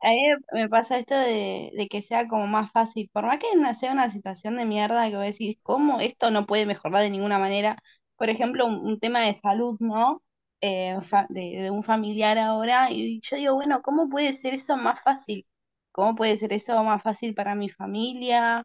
A 0.00 0.10
mí 0.10 0.22
me 0.52 0.68
pasa 0.68 0.98
esto 0.98 1.14
de, 1.14 1.86
que 1.90 2.02
sea 2.02 2.28
como 2.28 2.46
más 2.46 2.70
fácil. 2.72 3.10
Por 3.12 3.26
más 3.26 3.38
que 3.38 3.46
sea 3.74 3.92
una 3.92 4.10
situación 4.10 4.56
de 4.56 4.64
mierda 4.64 5.08
que 5.10 5.16
vos 5.16 5.24
decís, 5.24 5.58
¿cómo 5.62 6.00
esto 6.00 6.30
no 6.30 6.46
puede 6.46 6.66
mejorar 6.66 7.02
de 7.02 7.10
ninguna 7.10 7.38
manera? 7.38 7.82
Por 8.16 8.30
ejemplo, 8.30 8.66
un, 8.66 8.98
tema 9.00 9.20
de 9.22 9.34
salud, 9.34 9.76
¿no? 9.80 10.22
Eh, 10.60 10.96
de, 11.28 11.70
un 11.70 11.82
familiar 11.82 12.38
ahora. 12.38 12.90
Y 12.90 13.20
yo 13.22 13.36
digo, 13.36 13.54
bueno, 13.54 13.82
¿cómo 13.82 14.08
puede 14.08 14.32
ser 14.32 14.54
eso 14.54 14.76
más 14.76 15.02
fácil? 15.02 15.46
¿Cómo 15.92 16.14
puede 16.14 16.36
ser 16.36 16.52
eso 16.52 16.82
más 16.84 17.02
fácil 17.02 17.34
para 17.34 17.54
mi 17.54 17.68
familia? 17.70 18.64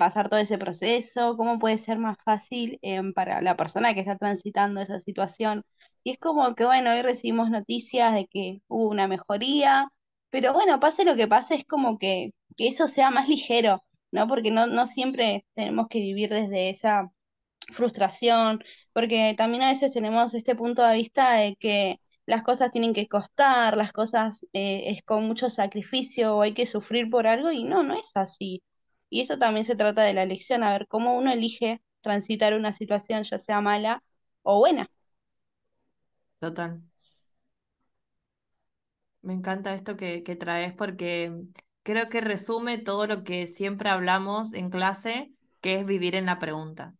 pasar 0.00 0.30
todo 0.30 0.40
ese 0.40 0.58
proceso, 0.58 1.36
cómo 1.36 1.58
puede 1.58 1.78
ser 1.78 1.98
más 1.98 2.16
fácil 2.24 2.78
em, 2.82 3.12
para 3.12 3.42
la 3.42 3.56
persona 3.56 3.94
que 3.94 4.00
está 4.00 4.16
transitando 4.16 4.80
esa 4.80 5.00
situación. 5.00 5.62
Y 6.02 6.12
es 6.12 6.18
como 6.18 6.54
que, 6.54 6.64
bueno, 6.64 6.90
hoy 6.92 7.02
recibimos 7.02 7.50
noticias 7.50 8.14
de 8.14 8.26
que 8.26 8.62
hubo 8.68 8.88
una 8.88 9.06
mejoría, 9.08 9.88
pero 10.30 10.52
bueno, 10.54 10.80
pase 10.80 11.04
lo 11.04 11.16
que 11.16 11.28
pase, 11.28 11.56
es 11.56 11.66
como 11.66 11.98
que, 11.98 12.32
que 12.56 12.68
eso 12.68 12.88
sea 12.88 13.10
más 13.10 13.28
ligero, 13.28 13.84
¿no? 14.10 14.26
Porque 14.26 14.50
no, 14.50 14.66
no 14.66 14.86
siempre 14.86 15.44
tenemos 15.54 15.88
que 15.88 16.00
vivir 16.00 16.30
desde 16.30 16.70
esa 16.70 17.10
frustración, 17.72 18.64
porque 19.00 19.34
también 19.36 19.62
a 19.62 19.70
veces 19.70 19.92
tenemos 19.92 20.34
este 20.34 20.54
punto 20.56 20.82
de 20.86 20.94
vista 20.96 21.34
de 21.34 21.56
que 21.56 22.00
las 22.26 22.42
cosas 22.42 22.70
tienen 22.70 22.92
que 22.94 23.08
costar, 23.08 23.76
las 23.76 23.92
cosas 23.92 24.46
eh, 24.52 24.84
es 24.88 25.02
con 25.04 25.24
mucho 25.26 25.50
sacrificio 25.50 26.36
o 26.36 26.42
hay 26.42 26.52
que 26.54 26.66
sufrir 26.66 27.08
por 27.10 27.26
algo 27.26 27.50
y 27.52 27.64
no, 27.64 27.82
no 27.82 27.94
es 27.94 28.16
así. 28.16 28.62
Y 29.08 29.22
eso 29.22 29.38
también 29.38 29.64
se 29.66 29.76
trata 29.76 30.02
de 30.02 30.12
la 30.14 30.22
elección, 30.24 30.62
a 30.64 30.72
ver 30.72 30.86
cómo 30.88 31.16
uno 31.16 31.32
elige 31.32 31.80
transitar 32.02 32.54
una 32.54 32.72
situación, 32.74 33.22
ya 33.24 33.38
sea 33.38 33.60
mala 33.62 34.02
o 34.42 34.58
buena. 34.58 34.90
Total. 36.40 36.82
Me 39.22 39.32
encanta 39.34 39.74
esto 39.74 39.96
que, 39.96 40.22
que 40.22 40.36
traes 40.36 40.74
porque 40.74 41.32
creo 41.82 42.08
que 42.10 42.20
resume 42.20 42.78
todo 42.78 43.06
lo 43.06 43.24
que 43.24 43.46
siempre 43.46 43.88
hablamos 43.90 44.54
en 44.54 44.70
clase, 44.70 45.32
que 45.62 45.80
es 45.80 45.86
vivir 45.86 46.14
en 46.16 46.26
la 46.26 46.38
pregunta. 46.38 46.94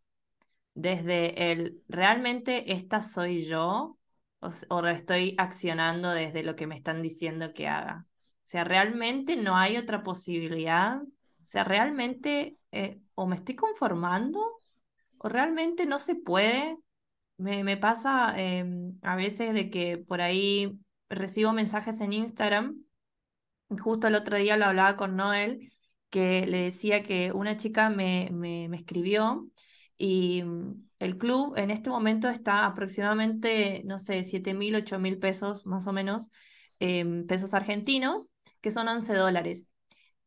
Desde 0.75 1.53
el, 1.53 1.83
¿realmente 1.89 2.73
esta 2.73 3.03
soy 3.03 3.45
yo? 3.45 3.99
O, 4.41 4.49
o 4.71 4.87
estoy 4.87 5.35
accionando 5.39 6.11
desde 6.11 6.43
lo 6.43 6.57
que 6.57 6.67
me 6.67 6.77
están 6.77 7.03
diciendo 7.03 7.53
que 7.53 7.69
haga. 7.69 8.07
O 8.09 8.51
sea, 8.51 8.65
¿realmente 8.65 9.37
no 9.37 9.57
hay 9.57 9.77
otra 9.77 10.03
posibilidad? 10.03 11.03
O 11.03 11.07
sea, 11.45 11.65
realmente 11.65 12.57
eh, 12.73 13.01
o 13.15 13.27
me 13.27 13.37
estoy 13.37 13.55
conformando 13.57 14.41
o 15.19 15.29
realmente 15.29 15.87
no 15.87 15.99
se 15.99 16.15
puede. 16.17 16.79
Me, 17.37 17.65
me 17.65 17.77
pasa 17.77 18.35
em, 18.39 18.93
a 19.03 19.17
veces 19.17 19.55
de 19.55 19.71
que 19.71 19.99
por 19.99 20.21
ahí 20.21 20.79
recibo 21.09 21.53
mensajes 21.53 22.01
en 22.01 22.13
Instagram. 22.13 22.83
Justo 23.81 24.09
el 24.09 24.17
otro 24.17 24.37
día 24.37 24.57
lo 24.57 24.65
hablaba 24.67 24.97
con 24.97 25.17
Noel, 25.17 25.73
que 26.11 26.47
le 26.47 26.63
decía 26.63 27.03
que 27.03 27.31
una 27.33 27.57
chica 27.57 27.89
me, 27.89 28.29
me, 28.33 28.69
me 28.69 28.77
escribió 28.77 29.49
y 30.01 30.43
mm, 30.45 30.89
el 31.01 31.19
club 31.19 31.55
en 31.59 31.71
este 31.71 31.91
momento 31.91 32.29
está 32.31 32.67
aproximadamente, 32.67 33.83
no 33.85 33.99
sé, 33.99 34.25
7 34.25 34.55
mil, 34.55 34.75
8 34.77 34.99
mil 34.99 35.19
pesos 35.19 35.67
más 35.67 35.87
o 35.87 35.93
menos, 35.93 36.31
em, 36.81 37.27
pesos 37.27 37.55
argentinos, 37.55 38.33
que 38.63 38.71
son 38.71 38.89
11 38.89 39.15
dólares. 39.15 39.69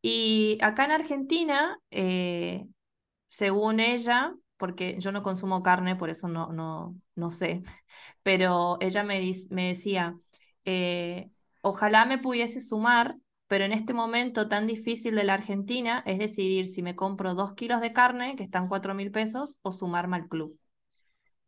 Y 0.01 0.57
acá 0.61 0.85
en 0.85 0.91
Argentina, 0.91 1.79
eh, 1.91 2.67
según 3.27 3.79
ella, 3.79 4.35
porque 4.57 4.97
yo 4.99 5.11
no 5.11 5.23
consumo 5.23 5.63
carne, 5.63 5.95
por 5.95 6.09
eso 6.09 6.27
no, 6.27 6.51
no, 6.53 6.95
no 7.15 7.31
sé, 7.31 7.63
pero 8.23 8.77
ella 8.81 9.03
me, 9.03 9.33
me 9.51 9.67
decía, 9.69 10.17
eh, 10.65 11.29
ojalá 11.61 12.05
me 12.05 12.17
pudiese 12.19 12.59
sumar, 12.61 13.17
pero 13.47 13.65
en 13.65 13.73
este 13.73 13.93
momento 13.93 14.47
tan 14.47 14.67
difícil 14.67 15.15
de 15.15 15.23
la 15.23 15.33
Argentina 15.35 16.03
es 16.05 16.19
decidir 16.19 16.67
si 16.67 16.81
me 16.81 16.95
compro 16.95 17.35
dos 17.35 17.53
kilos 17.53 17.81
de 17.81 17.93
carne, 17.93 18.35
que 18.35 18.43
están 18.43 18.67
cuatro 18.67 18.93
mil 18.93 19.11
pesos, 19.11 19.59
o 19.61 19.71
sumarme 19.71 20.17
al 20.17 20.27
club. 20.27 20.57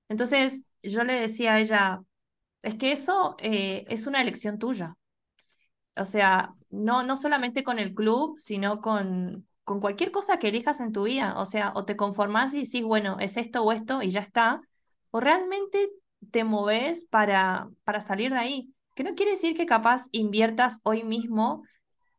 Entonces 0.10 0.66
yo 0.84 1.04
le 1.04 1.14
decía 1.14 1.56
a 1.56 1.60
ella, 1.60 2.02
es 2.62 2.76
que 2.76 2.92
eso 2.92 3.36
eh, 3.40 3.86
es 3.90 4.08
una 4.08 4.22
elección 4.22 4.60
tuya 4.60 4.96
o 5.98 6.06
sea, 6.06 6.56
no, 6.70 7.04
no 7.04 7.16
solamente 7.16 7.64
con 7.64 7.80
el 7.80 7.94
club, 7.94 8.38
sino 8.38 8.82
con, 8.82 9.48
con 9.64 9.80
cualquier 9.80 10.12
cosa 10.12 10.40
que 10.40 10.50
elijas 10.50 10.80
en 10.80 10.92
tu 10.92 11.04
vida. 11.04 11.36
O 11.40 11.46
sea, 11.46 11.72
o 11.76 11.86
te 11.86 11.96
conformas 11.96 12.54
y 12.54 12.64
decís, 12.64 12.84
bueno, 12.84 13.18
es 13.20 13.38
esto 13.38 13.64
o 13.64 13.72
esto 13.72 14.02
y 14.02 14.12
ya 14.12 14.22
está, 14.22 14.62
o 15.12 15.20
realmente 15.20 15.90
te 16.32 16.44
moves 16.44 17.06
para, 17.06 17.70
para 17.84 18.02
salir 18.02 18.32
de 18.32 18.38
ahí. 18.40 18.74
Que 18.96 19.04
no 19.04 19.16
quiere 19.16 19.32
decir 19.32 19.56
que 19.56 19.66
capaz 19.66 20.04
inviertas 20.12 20.80
hoy 20.84 21.04
mismo, 21.04 21.64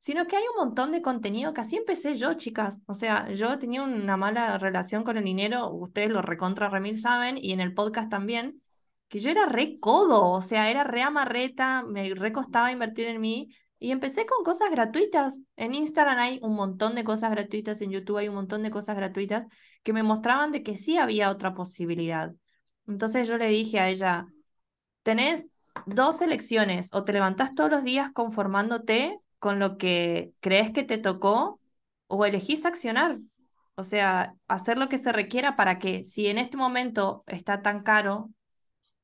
sino 0.07 0.29
que 0.29 0.37
hay 0.37 0.45
un 0.55 0.65
montón 0.67 0.93
de 0.93 1.03
contenido 1.03 1.53
que 1.53 1.63
así 1.63 1.75
empecé 1.75 2.15
yo, 2.15 2.35
chicas. 2.35 2.81
O 2.87 2.95
sea, 2.95 3.29
yo 3.31 3.59
tenía 3.59 3.83
una 3.83 4.17
mala 4.17 4.57
relación 4.57 5.03
con 5.03 5.17
el 5.17 5.25
dinero, 5.25 5.69
ustedes 5.73 6.11
lo 6.11 6.23
recontra 6.23 6.69
remil 6.69 6.97
saben, 6.97 7.37
y 7.37 7.51
en 7.51 7.59
el 7.59 7.75
podcast 7.75 8.09
también, 8.09 8.63
que 9.09 9.19
yo 9.19 9.31
era 9.31 9.47
re 9.47 9.81
codo, 9.81 10.31
o 10.31 10.41
sea, 10.43 10.71
era 10.71 10.85
re 10.85 11.03
amarreta, 11.03 11.83
me 11.83 12.15
recostaba 12.15 12.71
invertir 12.71 13.09
en 13.09 13.21
mí, 13.21 13.49
Y 13.81 13.91
empecé 13.91 14.27
con 14.27 14.45
cosas 14.45 14.71
gratuitas. 14.71 15.43
En 15.57 15.75
Instagram 15.75 16.19
hay 16.19 16.39
un 16.41 16.55
montón 16.55 16.95
de 16.95 17.03
cosas 17.03 17.33
gratuitas, 17.33 17.81
en 17.81 17.91
YouTube 17.91 18.19
hay 18.19 18.29
un 18.29 18.37
montón 18.37 18.63
de 18.63 18.71
cosas 18.71 18.95
gratuitas 18.95 19.45
que 19.83 19.93
me 19.93 20.05
mostraban 20.05 20.53
de 20.53 20.63
que 20.63 20.79
sí 20.79 20.99
había 20.99 21.31
otra 21.33 21.53
posibilidad. 21.53 22.33
Entonces 22.87 23.27
yo 23.27 23.39
le 23.39 23.49
dije 23.49 23.81
a 23.81 23.89
ella, 23.89 24.27
tenés 25.03 25.47
dos 25.85 26.23
elecciones, 26.23 26.91
o 26.93 27.03
te 27.03 27.13
levantás 27.13 27.57
todos 27.57 27.71
los 27.73 27.83
días 27.83 28.13
conformándote 28.13 29.21
con 29.47 29.61
lo 29.61 29.79
que 29.79 30.33
crees 30.41 30.73
que 30.73 30.83
te 30.83 30.99
tocó, 30.99 31.61
o 32.09 32.25
elegís 32.25 32.67
accionar. 32.67 33.21
O 33.77 33.85
sea, 33.85 34.35
hacer 34.49 34.77
lo 34.77 34.89
que 34.89 34.99
se 34.99 35.13
requiera 35.13 35.55
para 35.55 35.79
que, 35.79 36.05
si 36.05 36.27
en 36.27 36.39
este 36.39 36.57
momento 36.57 37.23
está 37.29 37.63
tan 37.63 37.81
caro 37.81 38.31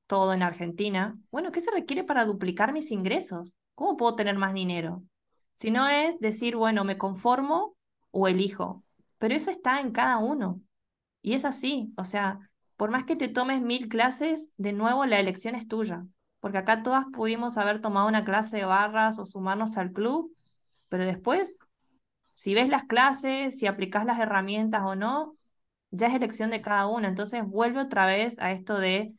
todo 0.08 0.32
en 0.32 0.42
Argentina, 0.42 1.16
bueno, 1.30 1.52
¿qué 1.52 1.60
se 1.60 1.70
requiere 1.70 2.02
para 2.02 2.24
duplicar 2.24 2.72
mis 2.72 2.90
ingresos? 2.90 3.54
¿Cómo 3.76 3.96
puedo 3.96 4.16
tener 4.16 4.34
más 4.36 4.52
dinero? 4.52 5.04
Si 5.54 5.70
no 5.70 5.88
es 5.88 6.18
decir, 6.18 6.56
bueno, 6.56 6.82
me 6.82 6.98
conformo 6.98 7.76
o 8.10 8.26
elijo. 8.26 8.82
Pero 9.18 9.36
eso 9.36 9.52
está 9.52 9.78
en 9.78 9.92
cada 9.92 10.18
uno. 10.18 10.60
Y 11.22 11.34
es 11.34 11.44
así. 11.44 11.92
O 11.96 12.02
sea, 12.02 12.50
por 12.76 12.90
más 12.90 13.04
que 13.04 13.14
te 13.14 13.28
tomes 13.28 13.62
mil 13.62 13.88
clases, 13.88 14.54
de 14.56 14.72
nuevo 14.72 15.06
la 15.06 15.20
elección 15.20 15.54
es 15.54 15.68
tuya. 15.68 16.04
Porque 16.42 16.58
acá 16.58 16.84
todas 16.84 17.06
pudimos 17.14 17.58
haber 17.58 17.80
tomado 17.80 18.08
una 18.08 18.24
clase 18.24 18.58
de 18.58 18.66
barras 18.66 19.18
o 19.20 19.26
sumarnos 19.26 19.78
al 19.78 19.92
club, 19.92 20.34
pero 20.90 21.06
después, 21.06 21.58
si 22.34 22.54
ves 22.54 22.68
las 22.68 22.84
clases, 22.84 23.58
si 23.58 23.66
aplicas 23.68 24.04
las 24.06 24.20
herramientas 24.20 24.82
o 24.84 24.96
no, 24.96 25.36
ya 25.92 26.08
es 26.08 26.14
elección 26.14 26.50
de 26.50 26.62
cada 26.62 26.88
una. 26.88 27.08
Entonces 27.08 27.44
vuelve 27.46 27.80
otra 27.80 28.06
vez 28.06 28.38
a 28.40 28.52
esto 28.52 28.78
de 28.78 29.14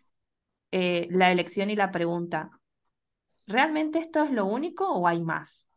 eh, 0.71 1.07
la 1.11 1.31
elección 1.31 1.69
y 1.71 1.75
la 1.77 1.91
pregunta. 1.91 2.51
¿realmente 3.47 3.99
esto 3.99 4.23
es 4.23 4.31
lo 4.31 4.45
único 4.45 4.89
o 4.91 5.07
hay 5.07 5.21
más? 5.21 5.69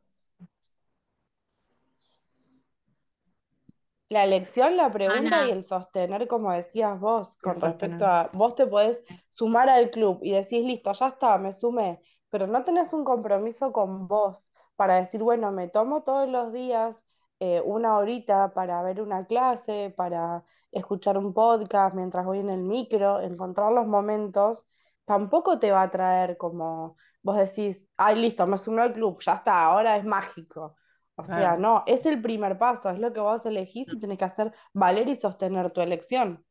La 4.08 4.24
elección, 4.24 4.76
la 4.76 4.90
pregunta 4.92 5.46
y 5.46 5.50
el 5.50 5.64
sostener, 5.64 6.28
como 6.28 6.52
decías 6.52 6.98
vos, 7.00 7.36
con 7.36 7.60
respecto 7.60 8.06
a, 8.06 8.30
vos 8.32 8.54
te 8.54 8.66
podés 8.66 9.02
sumar 9.30 9.68
al 9.68 9.90
club 9.90 10.20
y 10.22 10.32
decís, 10.32 10.64
listo, 10.64 10.92
ya 10.92 11.08
está, 11.08 11.38
me 11.38 11.52
sumé, 11.52 12.00
pero 12.30 12.46
no 12.46 12.62
tenés 12.64 12.92
un 12.92 13.04
compromiso 13.04 13.72
con 13.72 14.06
vos 14.06 14.52
para 14.76 14.94
decir, 14.96 15.22
bueno, 15.22 15.50
me 15.50 15.68
tomo 15.68 16.02
todos 16.04 16.28
los 16.28 16.52
días 16.52 16.96
eh, 17.40 17.60
una 17.64 17.98
horita 17.98 18.52
para 18.54 18.80
ver 18.82 19.02
una 19.02 19.26
clase, 19.26 19.92
para 19.96 20.44
escuchar 20.70 21.18
un 21.18 21.34
podcast 21.34 21.94
mientras 21.94 22.24
voy 22.24 22.38
en 22.38 22.50
el 22.50 22.62
micro, 22.62 23.20
encontrar 23.20 23.72
los 23.72 23.86
momentos, 23.86 24.66
tampoco 25.04 25.58
te 25.58 25.72
va 25.72 25.82
a 25.82 25.90
traer 25.90 26.36
como 26.36 26.96
vos 27.22 27.36
decís, 27.36 27.88
ay, 27.96 28.16
listo, 28.20 28.46
me 28.46 28.56
sumo 28.58 28.82
al 28.82 28.92
club, 28.94 29.20
ya 29.20 29.34
está, 29.34 29.64
ahora 29.64 29.96
es 29.96 30.04
mágico. 30.04 30.76
O 31.18 31.24
sea, 31.24 31.56
no, 31.56 31.82
es 31.86 32.04
el 32.04 32.20
primer 32.20 32.58
paso, 32.58 32.90
es 32.90 32.98
lo 32.98 33.12
que 33.12 33.20
vos 33.20 33.44
elegís 33.46 33.88
y 33.90 33.98
tenés 33.98 34.18
que 34.18 34.26
hacer 34.26 34.52
valer 34.74 35.08
y 35.08 35.16
sostener 35.16 35.70
tu 35.70 35.80
elección. 35.80 36.44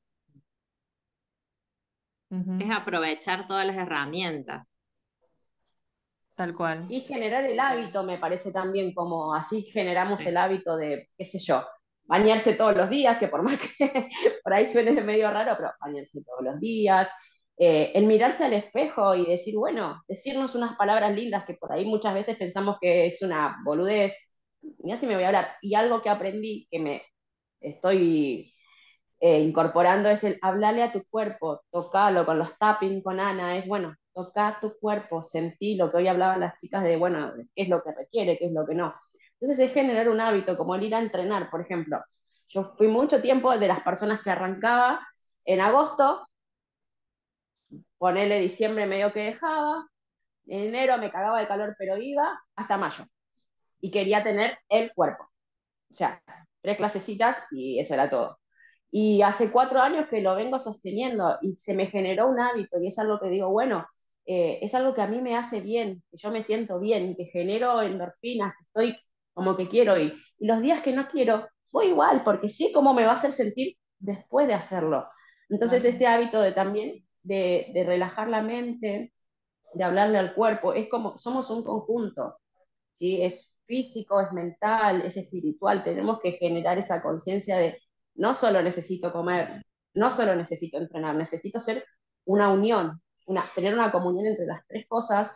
Es 2.29 2.71
aprovechar 2.71 3.47
todas 3.47 3.65
las 3.65 3.77
herramientas. 3.77 4.67
Tal 6.35 6.53
cual. 6.53 6.85
Y 6.89 7.01
generar 7.01 7.45
el 7.45 7.59
hábito, 7.59 8.03
me 8.03 8.17
parece 8.17 8.51
también, 8.51 8.93
como 8.93 9.33
así 9.33 9.61
generamos 9.61 10.25
el 10.25 10.35
hábito 10.35 10.75
de, 10.75 11.07
qué 11.17 11.25
sé 11.25 11.39
yo, 11.39 11.63
bañarse 12.03 12.55
todos 12.55 12.75
los 12.75 12.89
días, 12.89 13.17
que 13.19 13.27
por 13.27 13.43
más 13.43 13.59
que 13.59 14.09
por 14.43 14.53
ahí 14.53 14.65
suene 14.65 14.99
medio 15.01 15.29
raro, 15.31 15.53
pero 15.55 15.71
bañarse 15.79 16.23
todos 16.23 16.43
los 16.43 16.59
días, 16.59 17.09
eh, 17.57 17.91
el 17.95 18.05
mirarse 18.05 18.43
al 18.43 18.53
espejo 18.53 19.15
y 19.15 19.25
decir, 19.27 19.55
bueno, 19.55 20.03
decirnos 20.07 20.55
unas 20.55 20.75
palabras 20.75 21.15
lindas 21.15 21.45
que 21.45 21.53
por 21.53 21.71
ahí 21.71 21.85
muchas 21.85 22.13
veces 22.13 22.35
pensamos 22.35 22.77
que 22.81 23.05
es 23.05 23.21
una 23.21 23.55
boludez, 23.63 24.13
mira 24.79 24.97
si 24.97 25.07
me 25.07 25.15
voy 25.15 25.23
a 25.23 25.27
hablar. 25.27 25.57
Y 25.61 25.75
algo 25.75 26.01
que 26.01 26.09
aprendí, 26.09 26.67
que 26.71 26.79
me 26.79 27.03
estoy 27.61 28.53
eh, 29.19 29.39
incorporando, 29.41 30.09
es 30.09 30.23
el 30.23 30.37
hablarle 30.41 30.83
a 30.83 30.91
tu 30.91 31.03
cuerpo, 31.09 31.61
tocarlo 31.71 32.25
con 32.25 32.39
los 32.39 32.57
tapping 32.57 33.01
con 33.01 33.19
Ana, 33.19 33.57
es 33.57 33.67
bueno, 33.67 33.95
tocar 34.13 34.59
tu 34.59 34.77
cuerpo, 34.79 35.23
sentir 35.23 35.77
lo 35.79 35.91
que 35.91 35.97
hoy 35.97 36.07
hablaban 36.07 36.39
las 36.41 36.59
chicas 36.61 36.83
de, 36.83 36.97
bueno, 36.97 37.33
qué 37.55 37.63
es 37.63 37.69
lo 37.69 37.83
que 37.83 37.91
requiere, 37.93 38.37
qué 38.37 38.45
es 38.47 38.51
lo 38.53 38.65
que 38.65 38.75
no. 38.75 38.93
Entonces 39.39 39.59
es 39.59 39.73
generar 39.73 40.09
un 40.09 40.21
hábito, 40.21 40.57
como 40.57 40.75
el 40.75 40.83
ir 40.83 40.95
a 40.95 40.99
entrenar, 40.99 41.49
por 41.49 41.61
ejemplo. 41.61 41.99
Yo 42.49 42.63
fui 42.63 42.87
mucho 42.87 43.21
tiempo 43.21 43.57
de 43.57 43.67
las 43.67 43.81
personas 43.81 44.21
que 44.21 44.31
arrancaba 44.31 45.05
en 45.45 45.61
agosto, 45.61 46.27
Ponele 47.97 48.39
diciembre 48.39 48.85
medio 48.85 49.11
que 49.13 49.19
dejaba, 49.21 49.87
en 50.47 50.61
enero 50.69 50.97
me 50.97 51.11
cagaba 51.11 51.39
de 51.39 51.47
calor 51.47 51.75
pero 51.77 51.97
iba, 51.97 52.39
hasta 52.55 52.77
mayo. 52.77 53.05
Y 53.85 53.91
quería 53.91 54.23
tener 54.23 54.57
el 54.69 54.91
cuerpo. 54.93 55.25
O 55.91 55.93
sea, 55.93 56.19
tres 56.61 56.77
clasecitas 56.77 57.43
y 57.51 57.79
eso 57.79 57.93
era 57.93 58.09
todo. 58.09 58.39
Y 58.89 59.21
hace 59.21 59.51
cuatro 59.51 59.79
años 59.79 60.07
que 60.09 60.21
lo 60.21 60.35
vengo 60.35 60.57
sosteniendo 60.57 61.37
y 61.43 61.55
se 61.55 61.75
me 61.75 61.87
generó 61.87 62.27
un 62.27 62.39
hábito 62.39 62.79
y 62.81 62.87
es 62.87 62.97
algo 62.97 63.19
que 63.19 63.29
digo, 63.29 63.51
bueno, 63.51 63.85
eh, 64.25 64.57
es 64.63 64.73
algo 64.73 64.95
que 64.95 65.01
a 65.01 65.07
mí 65.07 65.21
me 65.21 65.35
hace 65.35 65.61
bien, 65.61 66.03
que 66.09 66.17
yo 66.17 66.31
me 66.31 66.41
siento 66.41 66.79
bien, 66.79 67.15
que 67.15 67.25
genero 67.25 67.81
endorfinas, 67.83 68.53
que 68.57 68.63
estoy 68.63 68.95
como 69.33 69.55
que 69.55 69.67
quiero 69.67 69.97
ir. 69.99 70.15
Y 70.39 70.47
los 70.47 70.61
días 70.61 70.81
que 70.81 70.93
no 70.93 71.07
quiero, 71.07 71.47
voy 71.71 71.87
igual, 71.89 72.23
porque 72.23 72.49
sé 72.49 72.71
cómo 72.73 72.93
me 72.95 73.05
va 73.05 73.11
a 73.11 73.15
hacer 73.15 73.33
sentir 73.33 73.77
después 73.99 74.47
de 74.47 74.55
hacerlo. 74.55 75.07
Entonces, 75.49 75.85
este 75.85 76.07
hábito 76.07 76.41
de 76.41 76.53
también 76.53 77.05
de, 77.21 77.71
relajar 77.85 78.29
la 78.29 78.41
mente, 78.41 79.13
de 79.73 79.83
hablarle 79.83 80.17
al 80.17 80.33
cuerpo, 80.33 80.73
es 80.73 80.89
como, 80.89 81.17
somos 81.17 81.49
un 81.51 81.63
conjunto, 81.63 82.37
¿sí? 82.95 83.21
Es 83.21 83.55
físico, 83.65 84.21
es 84.21 84.31
mental, 84.31 85.01
es 85.01 85.17
espiritual, 85.17 85.83
tenemos 85.83 86.19
que 86.21 86.33
generar 86.33 86.77
esa 86.77 87.01
conciencia 87.01 87.57
de 87.57 87.81
no 88.15 88.33
solo 88.33 88.61
necesito 88.61 89.11
comer, 89.11 89.63
no 89.93 90.11
solo 90.11 90.35
necesito 90.35 90.77
entrenar, 90.77 91.15
necesito 91.15 91.59
ser 91.59 91.85
una 92.25 92.51
unión, 92.51 93.01
una, 93.27 93.43
tener 93.53 93.73
una 93.73 93.91
comunión 93.91 94.27
entre 94.27 94.45
las 94.45 94.65
tres 94.67 94.87
cosas 94.87 95.35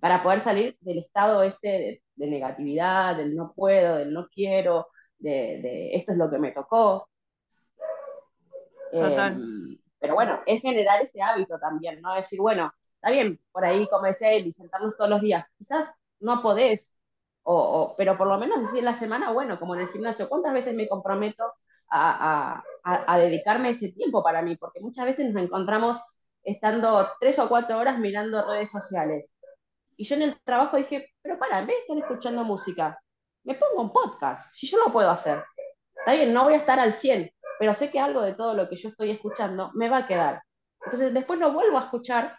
para 0.00 0.22
poder 0.22 0.40
salir 0.40 0.76
del 0.80 0.98
estado 0.98 1.42
este 1.42 2.02
de, 2.16 2.26
negatividad, 2.26 3.16
del 3.16 3.34
no 3.34 3.52
puedo, 3.54 3.96
del 3.96 4.12
no 4.12 4.28
quiero, 4.28 4.88
de, 5.18 5.94
esto 5.94 6.12
es 6.12 6.18
lo 6.18 6.30
que 6.30 6.38
me 6.38 6.52
tocó. 6.52 7.08
Total. 8.90 9.32
Em, 9.32 9.78
pero 9.98 10.14
bueno, 10.14 10.40
es 10.46 10.60
generar 10.60 11.00
ese 11.00 11.22
hábito 11.22 11.58
también, 11.58 12.00
¿no? 12.02 12.14
Decir, 12.14 12.40
bueno, 12.40 12.72
está 12.96 13.10
bien, 13.10 13.40
por 13.52 13.64
ahí 13.64 13.86
como 13.88 14.06
decía 14.06 14.36
y 14.36 14.52
sentarnos 14.52 14.96
todos 14.96 15.10
los 15.10 15.22
días. 15.22 15.46
Quizás 15.56 15.92
no 16.22 16.42
podés, 16.42 16.98
o, 17.44 17.94
pero 17.96 18.16
por 18.16 18.28
lo 18.28 18.38
menos 18.38 18.60
decir 18.60 18.84
la 18.84 18.94
semana, 18.94 19.32
bueno, 19.32 19.58
como 19.58 19.74
en 19.74 19.82
el 19.82 19.88
gimnasio, 19.88 20.28
¿cuántas 20.28 20.52
veces 20.52 20.74
me 20.74 20.88
comprometo 20.88 21.44
a, 21.90 22.62
a, 22.84 23.14
a, 23.14 23.18
dedicarme 23.18 23.70
ese 23.70 23.92
tiempo 23.92 24.22
para 24.22 24.42
mí? 24.42 24.56
Porque 24.56 24.80
muchas 24.80 25.04
veces 25.06 25.32
nos 25.32 25.42
encontramos 25.42 26.00
estando 26.44 27.08
tres 27.20 27.38
o 27.38 27.48
cuatro 27.48 27.78
horas 27.78 27.98
mirando 27.98 28.46
redes 28.46 28.70
sociales. 28.70 29.36
Y 29.96 30.04
yo 30.04 30.16
en 30.16 30.22
el 30.22 30.40
trabajo 30.42 30.76
dije, 30.76 31.12
pero 31.22 31.38
para, 31.38 31.60
en 31.60 31.66
vez 31.66 31.76
de 31.76 31.80
estar 31.80 31.98
escuchando 31.98 32.44
música, 32.44 32.98
me 33.44 33.54
pongo 33.54 33.82
un 33.82 33.92
podcast, 33.92 34.52
si 34.54 34.68
yo 34.68 34.78
lo 34.78 34.92
puedo 34.92 35.10
hacer. 35.10 35.44
Está 35.96 36.14
bien, 36.14 36.32
no 36.32 36.44
voy 36.44 36.54
a 36.54 36.58
estar 36.58 36.78
al 36.78 36.92
100, 36.92 37.30
pero 37.58 37.74
sé 37.74 37.90
que 37.90 38.00
algo 38.00 38.22
de 38.22 38.34
todo 38.34 38.54
lo 38.54 38.68
que 38.68 38.76
yo 38.76 38.88
estoy 38.88 39.10
escuchando 39.10 39.70
me 39.74 39.88
va 39.88 39.98
a 39.98 40.06
quedar. 40.06 40.42
Entonces 40.84 41.12
después 41.14 41.38
lo 41.38 41.52
vuelvo 41.52 41.78
a 41.78 41.84
escuchar 41.84 42.36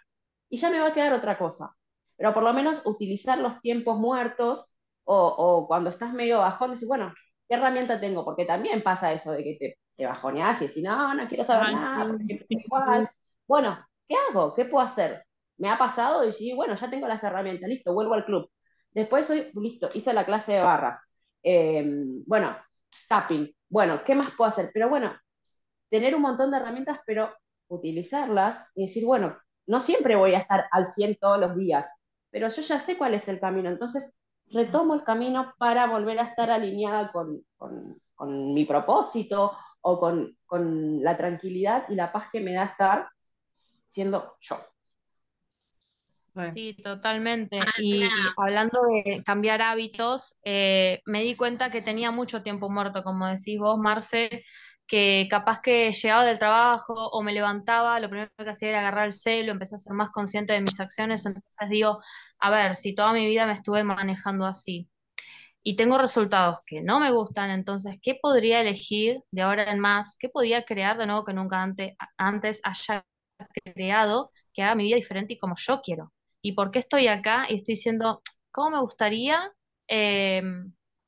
y 0.48 0.58
ya 0.58 0.70
me 0.70 0.80
va 0.80 0.88
a 0.88 0.94
quedar 0.94 1.12
otra 1.12 1.38
cosa. 1.38 1.74
Pero 2.16 2.32
por 2.34 2.42
lo 2.42 2.52
menos 2.52 2.86
utilizar 2.86 3.38
los 3.38 3.60
tiempos 3.60 3.98
muertos 3.98 4.74
o, 5.04 5.66
cuando 5.68 5.90
estás 5.90 6.12
medio 6.12 6.38
bajón, 6.38 6.70
decir, 6.72 6.88
bueno, 6.88 7.12
¿qué 7.48 7.56
herramienta 7.56 8.00
tengo? 8.00 8.24
Porque 8.24 8.44
también 8.46 8.82
pasa 8.82 9.12
eso 9.12 9.32
de 9.32 9.44
que 9.44 9.56
te, 9.58 9.78
te 9.94 10.06
bajoneas 10.06 10.62
y 10.62 10.68
decís, 10.68 10.82
no, 10.82 11.14
no 11.14 11.28
quiero 11.28 11.44
saber 11.44 11.72
nada, 11.72 12.06
porque 12.08 12.24
siempre 12.24 12.46
estoy 12.50 12.62
igual. 12.66 13.10
Bueno, 13.46 13.78
¿qué 14.08 14.16
hago? 14.30 14.54
¿Qué 14.54 14.64
puedo 14.64 14.84
hacer? 14.84 15.24
Me 15.58 15.68
ha 15.68 15.78
pasado 15.78 16.26
y 16.26 16.32
sí, 16.32 16.54
bueno, 16.54 16.74
ya 16.74 16.90
tengo 16.90 17.06
las 17.06 17.22
herramientas, 17.24 17.68
listo, 17.68 17.94
vuelvo 17.94 18.14
al 18.14 18.24
club. 18.24 18.50
Después 18.92 19.26
soy, 19.26 19.50
listo, 19.54 19.88
hice 19.94 20.12
la 20.12 20.24
clase 20.24 20.54
de 20.54 20.60
barras. 20.60 21.00
Eh, 21.42 21.84
bueno, 22.26 22.56
tapping, 23.08 23.52
bueno, 23.68 24.02
¿qué 24.04 24.14
más 24.14 24.34
puedo 24.36 24.48
hacer? 24.48 24.70
Pero 24.72 24.88
bueno, 24.88 25.14
tener 25.90 26.14
un 26.14 26.22
montón 26.22 26.50
de 26.50 26.58
herramientas, 26.58 27.00
pero 27.06 27.34
utilizarlas 27.68 28.70
y 28.74 28.86
decir, 28.86 29.04
bueno, 29.04 29.36
no 29.66 29.80
siempre 29.80 30.16
voy 30.16 30.34
a 30.34 30.38
estar 30.38 30.66
al 30.70 30.86
100 30.86 31.16
todos 31.20 31.38
los 31.38 31.56
días, 31.56 31.88
pero 32.34 32.48
yo 32.48 32.62
ya 32.62 32.80
sé 32.80 32.98
cuál 32.98 33.14
es 33.14 33.28
el 33.28 33.38
camino, 33.38 33.68
entonces 33.68 34.18
retomo 34.50 34.94
el 34.94 35.04
camino 35.04 35.54
para 35.56 35.86
volver 35.86 36.18
a 36.18 36.24
estar 36.24 36.50
alineada 36.50 37.12
con, 37.12 37.44
mi 38.26 38.64
propósito 38.64 39.56
o 39.82 40.00
con, 40.00 40.36
con 40.44 41.00
la 41.00 41.16
tranquilidad 41.16 41.88
y 41.88 41.94
la 41.94 42.10
paz 42.10 42.30
que 42.32 42.40
me 42.40 42.54
da 42.54 42.64
estar 42.64 43.08
siendo 43.86 44.34
yo. 44.40 44.56
Sí, 46.52 46.74
totalmente. 46.82 47.60
Ah, 47.60 47.70
y, 47.78 48.02
hablando 48.36 48.80
de 48.82 49.22
cambiar 49.22 49.62
hábitos, 49.62 50.36
eh, 50.42 51.02
me 51.06 51.22
di 51.22 51.36
cuenta 51.36 51.70
que 51.70 51.82
tenía 51.82 52.10
mucho 52.10 52.42
tiempo 52.42 52.68
muerto, 52.68 53.04
como 53.04 53.28
decís 53.28 53.60
vos, 53.60 53.78
Marce, 53.78 54.44
que 54.86 55.26
capaz 55.30 55.60
que 55.60 55.92
llegaba 55.92 56.24
del 56.24 56.38
trabajo 56.38 56.94
o 56.94 57.22
me 57.22 57.32
levantaba, 57.32 58.00
lo 58.00 58.08
primero 58.08 58.30
que 58.36 58.50
hacía 58.50 58.70
era 58.70 58.80
agarrar 58.80 59.06
el 59.06 59.12
celo, 59.12 59.52
empecé 59.52 59.76
a 59.76 59.78
ser 59.78 59.94
más 59.94 60.10
consciente 60.10 60.52
de 60.52 60.60
mis 60.60 60.78
acciones, 60.80 61.24
entonces 61.26 61.68
digo, 61.70 62.00
a 62.38 62.50
ver, 62.50 62.76
si 62.76 62.94
toda 62.94 63.12
mi 63.12 63.26
vida 63.26 63.46
me 63.46 63.54
estuve 63.54 63.82
manejando 63.84 64.46
así 64.46 64.88
y 65.62 65.76
tengo 65.76 65.98
resultados 65.98 66.58
que 66.66 66.82
no 66.82 67.00
me 67.00 67.10
gustan, 67.10 67.50
entonces, 67.50 67.98
¿qué 68.02 68.18
podría 68.20 68.60
elegir 68.60 69.22
de 69.30 69.42
ahora 69.42 69.70
en 69.72 69.80
más? 69.80 70.16
¿Qué 70.18 70.28
podría 70.28 70.64
crear 70.64 70.98
de 70.98 71.06
nuevo 71.06 71.24
que 71.24 71.32
nunca 71.32 71.62
antes, 71.62 71.94
antes 72.18 72.60
haya 72.64 73.04
creado 73.64 74.30
que 74.52 74.62
haga 74.62 74.74
mi 74.74 74.84
vida 74.84 74.96
diferente 74.96 75.34
y 75.34 75.38
como 75.38 75.54
yo 75.56 75.80
quiero? 75.82 76.12
¿Y 76.42 76.52
por 76.52 76.70
qué 76.70 76.80
estoy 76.80 77.08
acá 77.08 77.46
y 77.48 77.56
estoy 77.56 77.74
diciendo, 77.74 78.22
¿cómo 78.52 78.70
me 78.70 78.80
gustaría 78.80 79.50
eh, 79.88 80.42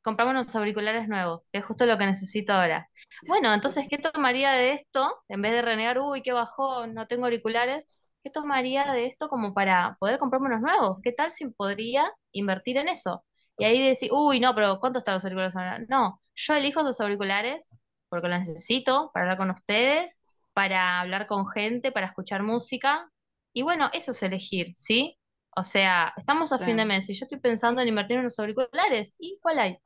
comprarme 0.06 0.34
unos 0.34 0.54
auriculares 0.54 1.08
nuevos? 1.08 1.48
Que 1.52 1.58
es 1.58 1.64
justo 1.64 1.84
lo 1.84 1.98
que 1.98 2.06
necesito 2.06 2.52
ahora. 2.52 2.88
Bueno, 3.26 3.52
entonces, 3.52 3.88
¿qué 3.90 3.98
tomaría 3.98 4.52
de 4.52 4.72
esto? 4.74 5.12
En 5.28 5.42
vez 5.42 5.50
de 5.50 5.62
renegar, 5.62 5.98
uy, 5.98 6.22
qué 6.22 6.32
bajó, 6.32 6.86
no 6.86 7.08
tengo 7.08 7.24
auriculares, 7.24 7.90
¿qué 8.22 8.30
tomaría 8.30 8.92
de 8.92 9.06
esto 9.06 9.28
como 9.28 9.52
para 9.52 9.96
poder 9.98 10.20
comprarme 10.20 10.46
unos 10.46 10.60
nuevos? 10.60 10.98
¿Qué 11.02 11.10
tal 11.10 11.32
si 11.32 11.48
podría 11.50 12.08
invertir 12.30 12.76
en 12.76 12.88
eso? 12.88 13.24
Y 13.58 13.64
ahí 13.64 13.82
decís, 13.82 14.08
uy, 14.12 14.38
no, 14.38 14.54
pero 14.54 14.78
¿cuánto 14.78 14.98
están 15.00 15.14
los 15.14 15.24
auriculares 15.24 15.56
ahora? 15.56 15.80
No, 15.88 16.20
yo 16.36 16.54
elijo 16.54 16.82
los 16.84 17.00
auriculares 17.00 17.76
porque 18.08 18.28
los 18.28 18.38
necesito 18.38 19.10
para 19.12 19.24
hablar 19.24 19.38
con 19.38 19.50
ustedes, 19.50 20.20
para 20.52 21.00
hablar 21.00 21.26
con 21.26 21.48
gente, 21.48 21.90
para 21.90 22.06
escuchar 22.06 22.44
música. 22.44 23.10
Y 23.52 23.62
bueno, 23.62 23.90
eso 23.92 24.12
es 24.12 24.22
elegir, 24.22 24.68
¿sí? 24.76 25.18
O 25.56 25.64
sea, 25.64 26.12
estamos 26.16 26.52
a 26.52 26.60
fin 26.60 26.76
de 26.76 26.84
mes 26.84 27.10
y 27.10 27.14
yo 27.14 27.24
estoy 27.24 27.40
pensando 27.40 27.80
en 27.80 27.88
invertir 27.88 28.16
en 28.16 28.20
unos 28.20 28.38
auriculares. 28.38 29.16
¿Y 29.18 29.38
cuál 29.42 29.58
hay? 29.58 29.78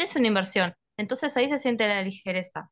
Es 0.00 0.16
una 0.16 0.28
inversión. 0.28 0.74
Entonces 0.96 1.36
ahí 1.36 1.48
se 1.48 1.58
siente 1.58 1.86
la 1.86 2.02
ligereza. 2.02 2.70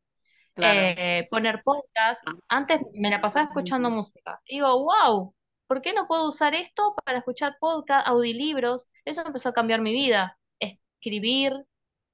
Eh, 0.57 1.29
poner 1.31 1.63
podcast. 1.63 2.23
Antes 2.49 2.81
me 2.95 3.11
la 3.11 3.21
pasaba 3.21 3.47
escuchando 3.47 3.91
música. 3.91 4.41
Digo, 4.49 4.85
wow, 4.85 5.35
¿por 5.67 5.83
qué 5.83 5.93
no 5.93 6.09
puedo 6.09 6.27
usar 6.27 6.55
esto 6.55 6.95
para 7.05 7.19
escuchar 7.19 7.57
podcast, 7.61 8.09
audiolibros? 8.09 8.89
Eso 9.05 9.23
empezó 9.25 9.51
a 9.51 9.53
cambiar 9.53 9.81
mi 9.81 9.93
vida 9.93 10.37
escribir 10.99 11.53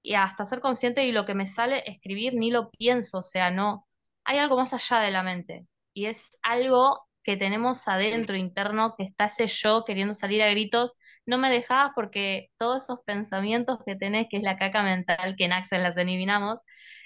y 0.02 0.14
hasta 0.14 0.44
ser 0.44 0.60
consciente 0.60 1.00
de 1.00 1.12
lo 1.12 1.24
que 1.24 1.34
me 1.34 1.46
sale 1.46 1.82
escribir, 1.90 2.34
ni 2.34 2.50
lo 2.50 2.70
pienso, 2.70 3.18
o 3.18 3.22
sea, 3.22 3.50
no, 3.50 3.86
hay 4.24 4.38
algo 4.38 4.56
más 4.56 4.74
allá 4.74 5.00
de 5.00 5.10
la 5.10 5.22
mente 5.22 5.66
y 5.94 6.06
es 6.06 6.38
algo 6.42 7.06
que 7.22 7.36
tenemos 7.36 7.88
adentro, 7.88 8.36
interno, 8.36 8.94
que 8.96 9.04
está 9.04 9.26
ese 9.26 9.46
yo 9.46 9.84
queriendo 9.86 10.12
salir 10.12 10.42
a 10.42 10.50
gritos, 10.50 10.92
no 11.26 11.38
me 11.38 11.50
dejabas 11.50 11.92
porque 11.94 12.50
todos 12.58 12.84
esos 12.84 13.00
pensamientos 13.04 13.78
que 13.84 13.96
tenés, 13.96 14.26
que 14.30 14.38
es 14.38 14.42
la 14.42 14.58
caca 14.58 14.82
mental 14.82 15.34
que 15.36 15.44
en 15.44 15.52
Axel 15.52 15.82
las 15.82 15.96
eliminamos, 15.96 16.60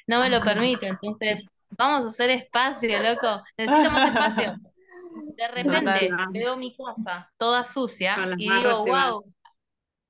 no 0.07 0.21
me 0.21 0.31
lo 0.31 0.41
permite, 0.41 0.87
entonces 0.87 1.47
vamos 1.71 2.05
a 2.05 2.09
hacer 2.09 2.31
espacio, 2.31 3.03
loco, 3.03 3.43
necesito 3.57 3.91
más 3.91 4.09
espacio. 4.09 4.57
De 5.37 5.49
repente 5.55 6.11
veo 6.33 6.57
mi 6.57 6.75
casa 6.75 7.31
toda 7.37 7.65
sucia 7.65 8.17
y 8.37 8.49
digo, 8.49 8.87
wow, 8.87 9.25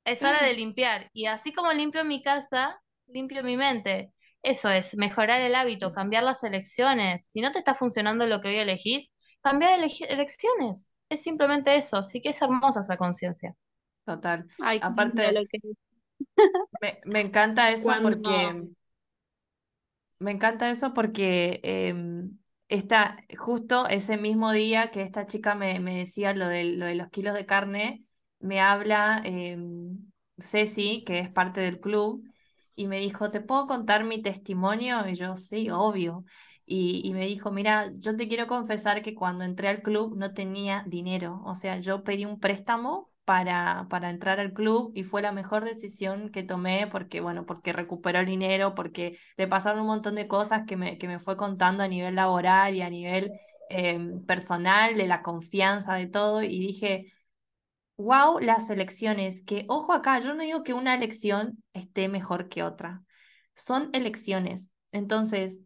es 0.05 0.23
hora 0.23 0.45
de 0.45 0.53
limpiar. 0.55 1.11
Y 1.13 1.27
así 1.27 1.53
como 1.53 1.73
limpio 1.73 2.05
mi 2.05 2.23
casa, 2.23 2.81
limpio 3.07 3.43
mi 3.43 3.57
mente. 3.57 4.13
Eso 4.43 4.71
es, 4.71 4.97
mejorar 4.97 5.41
el 5.41 5.55
hábito, 5.55 5.93
cambiar 5.93 6.23
las 6.23 6.45
elecciones. 6.45 7.27
Si 7.31 7.41
no 7.41 7.51
te 7.51 7.59
está 7.59 7.75
funcionando 7.75 8.25
lo 8.27 8.41
que 8.41 8.49
hoy 8.49 8.59
elegís, 8.59 9.11
cambiar 9.43 9.81
elecciones. 9.81 10.95
Es 11.09 11.23
simplemente 11.23 11.75
eso. 11.75 11.99
Así 11.99 12.21
que 12.23 12.31
es 12.31 12.41
hermosa 12.41 12.81
esa 12.81 12.97
conciencia. 12.97 13.55
Total. 14.09 14.49
Aparte, 14.81 15.33
lo 15.33 15.45
que... 15.45 15.61
me, 17.05 17.21
encanta 17.21 17.71
eso 17.71 17.93
porque. 18.01 18.65
Me 20.19 20.31
encanta 20.31 20.71
eso 20.71 20.95
porque 20.95 21.61
em, 21.63 22.39
está 22.69 23.19
justo 23.37 23.87
ese 23.87 24.17
mismo 24.17 24.53
día 24.53 24.91
que 24.91 25.03
esta 25.03 25.27
chica 25.27 25.55
me, 25.55 25.79
me 25.79 25.99
decía 25.99 26.33
lo 26.33 26.49
de, 26.49 26.65
lo 26.65 26.87
de 26.87 26.95
los 26.95 27.11
kilos 27.11 27.35
de 27.35 27.45
carne 27.45 28.07
me 28.41 28.61
habla 28.61 29.21
em, 29.27 30.11
Ceci, 30.39 31.05
que 31.05 31.19
es 31.19 31.31
parte 31.31 31.61
del 31.61 31.81
club, 31.81 32.25
y 32.75 32.87
me 32.87 32.99
dijo, 32.99 33.31
¿te 33.31 33.43
puedo 33.43 33.67
contar 33.67 34.05
mi 34.05 34.23
testimonio? 34.23 35.07
Y 35.07 35.17
yo, 35.17 35.37
sí, 35.37 35.69
obvio. 35.69 36.25
Y, 36.65 37.03
y, 37.05 37.13
me 37.13 37.27
dijo, 37.27 37.51
mira, 37.51 37.93
yo 37.97 38.17
te 38.17 38.29
quiero 38.29 38.47
confesar 38.47 39.03
que 39.03 39.15
cuando 39.15 39.45
entré 39.45 39.69
al 39.69 39.83
club 39.83 40.17
no 40.17 40.33
tenía 40.33 40.85
dinero. 40.87 41.43
O 41.45 41.55
sea, 41.55 41.79
yo 41.81 42.05
pedí 42.05 42.25
un 42.25 42.41
préstamo 42.41 43.11
para, 43.29 43.89
para 43.91 44.09
entrar 44.09 44.41
al 44.41 44.55
club 44.55 44.91
y 44.95 45.03
fue 45.05 45.21
la 45.21 45.33
mejor 45.33 45.63
decisión 45.63 46.31
que 46.31 46.43
tomé 46.43 46.87
porque, 46.87 47.21
bueno, 47.21 47.45
porque 47.45 47.75
recuperó 47.75 48.21
el 48.21 48.25
dinero, 48.27 48.75
porque 48.75 49.19
le 49.37 49.47
pasaron 49.47 49.83
un 49.83 49.87
montón 49.89 50.15
de 50.15 50.27
cosas 50.27 50.63
que 50.67 50.79
me, 50.79 50.97
que 50.97 51.09
me 51.09 51.19
fue 51.19 51.37
contando 51.37 51.83
a 51.83 51.89
nivel 51.89 52.15
laboral 52.15 52.75
y 52.75 52.81
a 52.81 52.89
nivel 52.89 53.33
em, 53.69 54.25
personal, 54.25 54.97
de 54.97 55.07
la 55.07 55.21
confianza, 55.21 55.95
de 55.97 56.07
todo. 56.07 56.43
Y 56.43 56.59
dije, 56.59 57.13
wow 57.99 58.39
las 58.41 58.71
elecciones, 58.71 59.43
que 59.43 59.67
ojo 59.69 59.93
acá, 59.93 60.21
yo 60.21 60.33
no 60.35 60.43
digo 60.43 60.63
que 60.63 60.73
una 60.73 60.95
elección 60.95 61.63
esté 61.75 62.09
mejor 62.09 62.49
que 62.49 62.63
otra, 62.63 63.03
son 63.55 63.91
elecciones. 63.93 64.73
Entonces, 64.91 65.61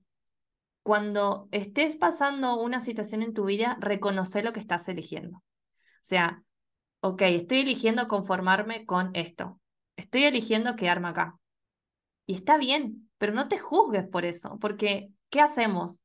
cuando 0.83 1.49
estés 1.53 1.95
pasando 1.95 2.61
una 2.61 2.81
situación 2.81 3.23
en 3.23 3.35
tu 3.35 3.45
vida, 3.45 3.77
reconoce 3.81 4.43
lo 4.43 4.53
que 4.53 4.59
estás 4.59 4.89
eligiendo. 4.89 5.39
O 5.39 5.43
sea, 6.03 6.43
ok, 7.03 7.23
estoy 7.23 7.59
eligiendo 7.61 8.09
conformarme 8.09 8.87
con 8.87 9.11
esto, 9.15 9.61
estoy 9.97 10.25
eligiendo 10.25 10.77
quedarme 10.77 11.09
acá. 11.09 11.39
Y 12.27 12.35
está 12.35 12.59
bien, 12.59 13.11
pero 13.19 13.33
no 13.35 13.49
te 13.49 13.59
juzgues 13.59 14.09
por 14.09 14.25
eso, 14.25 14.59
porque 14.61 15.11
¿qué 15.31 15.41
hacemos? 15.41 16.03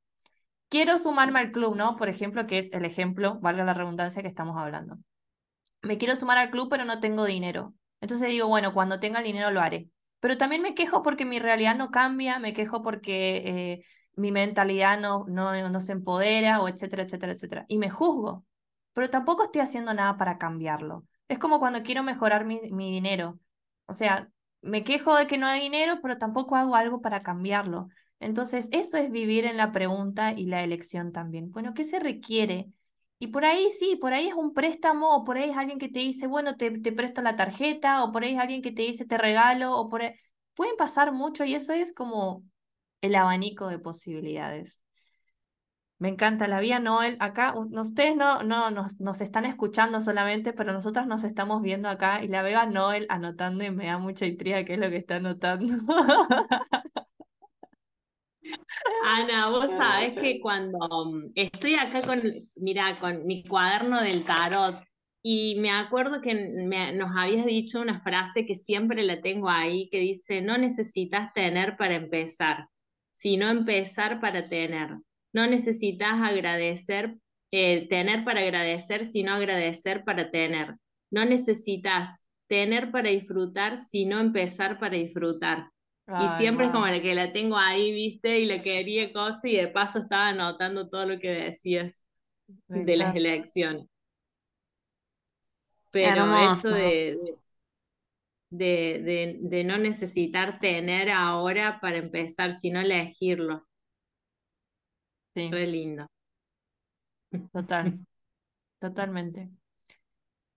Quiero 0.69 0.97
sumarme 0.97 1.39
al 1.39 1.51
club, 1.51 1.75
¿no? 1.75 1.95
Por 1.97 2.09
ejemplo, 2.09 2.47
que 2.47 2.59
es 2.59 2.71
el 2.73 2.85
ejemplo, 2.85 3.39
valga 3.41 3.63
la 3.65 3.73
redundancia 3.73 4.21
que 4.21 4.27
estamos 4.29 4.57
hablando 4.57 4.99
me 5.81 5.97
quiero 5.97 6.15
sumar 6.15 6.37
al 6.37 6.51
club, 6.51 6.69
pero 6.69 6.85
no 6.85 6.99
tengo 6.99 7.25
dinero. 7.25 7.73
Entonces 8.01 8.29
digo, 8.29 8.47
bueno, 8.47 8.73
cuando 8.73 8.99
tenga 8.99 9.19
el 9.19 9.25
dinero 9.25 9.51
lo 9.51 9.61
haré. 9.61 9.89
Pero 10.19 10.37
también 10.37 10.61
me 10.61 10.75
quejo 10.75 11.03
porque 11.03 11.25
mi 11.25 11.39
realidad 11.39 11.75
no 11.75 11.91
cambia, 11.91 12.39
me 12.39 12.53
quejo 12.53 12.81
porque 12.81 13.37
eh, 13.45 13.85
mi 14.15 14.31
mentalidad 14.31 14.99
no, 14.99 15.25
no, 15.27 15.69
no 15.69 15.81
se 15.81 15.91
empodera, 15.93 16.61
o 16.61 16.67
etcétera, 16.67 17.03
etcétera, 17.03 17.33
etcétera. 17.33 17.65
Y 17.67 17.77
me 17.77 17.89
juzgo, 17.89 18.45
pero 18.97 19.11
tampoco 19.11 19.43
estoy 19.43 19.61
haciendo 19.61 19.93
nada 19.93 20.17
para 20.17 20.39
cambiarlo. 20.39 21.05
Es 21.27 21.37
como 21.37 21.59
cuando 21.59 21.83
quiero 21.83 22.01
mejorar 22.01 22.45
mi, 22.45 22.59
mi 22.71 22.91
dinero. 22.91 23.39
O 23.85 23.93
sea, 23.93 24.27
me 24.61 24.83
quejo 24.83 25.15
de 25.15 25.27
que 25.27 25.37
no 25.37 25.45
hay 25.45 25.61
dinero, 25.61 25.99
pero 26.01 26.17
tampoco 26.17 26.55
hago 26.55 26.75
algo 26.75 26.99
para 26.99 27.21
cambiarlo. 27.21 27.89
Entonces, 28.19 28.69
eso 28.71 28.97
es 28.97 29.11
vivir 29.11 29.45
en 29.45 29.55
la 29.55 29.71
pregunta 29.71 30.33
y 30.33 30.47
la 30.47 30.63
elección 30.63 31.11
también. 31.11 31.51
Bueno, 31.51 31.75
¿qué 31.75 31.83
se 31.83 31.99
requiere? 31.99 32.71
Y 33.19 33.27
por 33.27 33.45
ahí 33.45 33.69
sí, 33.69 33.97
por 33.97 34.13
ahí 34.13 34.29
es 34.29 34.33
un 34.33 34.55
préstamo, 34.55 35.15
o 35.15 35.23
por 35.23 35.37
ahí 35.37 35.51
es 35.51 35.57
alguien 35.57 35.77
que 35.77 35.89
te 35.89 35.99
dice, 35.99 36.25
bueno, 36.25 36.57
te, 36.57 36.71
te 36.79 36.91
presto 36.91 37.21
la 37.21 37.35
tarjeta, 37.35 38.03
o 38.03 38.11
por 38.11 38.23
ahí 38.23 38.33
es 38.33 38.39
alguien 38.39 38.63
que 38.63 38.71
te 38.71 38.81
dice, 38.81 39.05
te 39.05 39.19
regalo, 39.19 39.77
o 39.77 39.89
por 39.89 40.01
ahí... 40.01 40.13
Pueden 40.55 40.75
pasar 40.75 41.11
mucho 41.11 41.45
y 41.45 41.53
eso 41.53 41.71
es 41.73 41.93
como 41.93 42.43
el 43.01 43.13
abanico 43.13 43.67
de 43.67 43.77
posibilidades. 43.77 44.81
Me 45.99 46.09
encanta 46.09 46.47
la 46.47 46.59
vía 46.59 46.79
Noel. 46.79 47.17
Acá, 47.19 47.53
ustedes 47.55 48.15
no, 48.15 48.43
no 48.43 48.69
nos, 48.69 48.99
nos 48.99 49.19
están 49.21 49.45
escuchando 49.45 49.99
solamente, 49.99 50.53
pero 50.53 50.71
nosotras 50.71 51.07
nos 51.07 51.23
estamos 51.23 51.61
viendo 51.63 51.89
acá 51.89 52.23
y 52.23 52.27
la 52.27 52.43
veo 52.43 52.59
a 52.59 52.67
Noel 52.67 53.07
anotando 53.09 53.63
y 53.63 53.71
me 53.71 53.87
da 53.87 53.97
mucha 53.97 54.25
intriga 54.27 54.63
qué 54.63 54.73
es 54.73 54.79
lo 54.79 54.89
que 54.89 54.97
está 54.97 55.15
anotando. 55.15 55.73
Ana, 59.05 59.49
vos 59.49 59.71
sabés 59.71 60.13
que 60.19 60.39
cuando 60.39 60.77
mm, 61.05 61.31
estoy 61.33 61.75
acá 61.75 62.01
con, 62.01 62.21
mira, 62.57 62.99
con 62.99 63.25
mi 63.25 63.43
cuaderno 63.43 64.01
del 64.01 64.23
tarot, 64.23 64.75
y 65.23 65.55
me 65.59 65.71
acuerdo 65.71 66.21
que 66.21 66.33
nos 66.93 67.11
habías 67.17 67.45
dicho 67.45 67.81
una 67.81 68.01
frase 68.01 68.45
que 68.45 68.55
siempre 68.55 69.03
la 69.03 69.19
tengo 69.19 69.49
ahí, 69.49 69.89
que 69.89 69.99
dice, 69.99 70.41
no 70.41 70.57
necesitas 70.57 71.33
tener 71.33 71.75
para 71.75 71.95
empezar, 71.95 72.69
sino 73.11 73.49
empezar 73.49 74.21
para 74.21 74.47
tener. 74.47 74.99
No 75.33 75.47
necesitas 75.47 76.13
agradecer, 76.13 77.17
eh, 77.51 77.87
tener 77.87 78.23
para 78.23 78.41
agradecer, 78.41 79.05
sino 79.05 79.33
agradecer 79.33 80.03
para 80.03 80.31
tener. 80.31 80.75
No 81.11 81.25
necesitas 81.25 82.21
tener 82.47 82.91
para 82.91 83.09
disfrutar, 83.09 83.77
sino 83.77 84.19
empezar 84.19 84.77
para 84.77 84.97
disfrutar 84.97 85.69
y 86.07 86.27
siempre 86.37 86.67
es 86.67 86.71
como 86.71 86.87
la 86.87 87.01
que 87.01 87.13
la 87.13 87.33
tengo 87.33 87.57
ahí, 87.57 87.91
viste, 87.91 88.39
y 88.39 88.45
la 88.45 88.61
quería 88.61 89.11
cosa, 89.11 89.47
y 89.49 89.57
de 89.57 89.67
paso 89.67 89.99
estaba 89.99 90.29
anotando 90.29 90.87
todo 90.87 91.05
lo 91.05 91.19
que 91.19 91.29
decías 91.29 92.05
de 92.67 92.95
las 92.95 93.13
elecciones. 93.13 93.87
Pero 95.91 96.33
eso 96.53 96.69
de, 96.69 97.15
de, 98.49 99.37
de, 99.41 99.63
no 99.65 99.77
necesitar 99.77 100.59
tener 100.59 101.09
ahora 101.09 101.79
para 101.81 101.97
empezar, 101.97 102.53
sino 102.53 102.79
elegirlo. 102.79 103.67
Sí. 105.37 105.51
Re 105.51 105.67
lindo. 105.67 106.07
Total, 107.53 107.99
totalmente. 108.79 109.51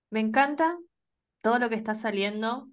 Me 0.09 0.21
encanta 0.21 0.79
todo 1.43 1.59
lo 1.59 1.69
que 1.69 1.75
está 1.75 1.95
saliendo 1.95 2.67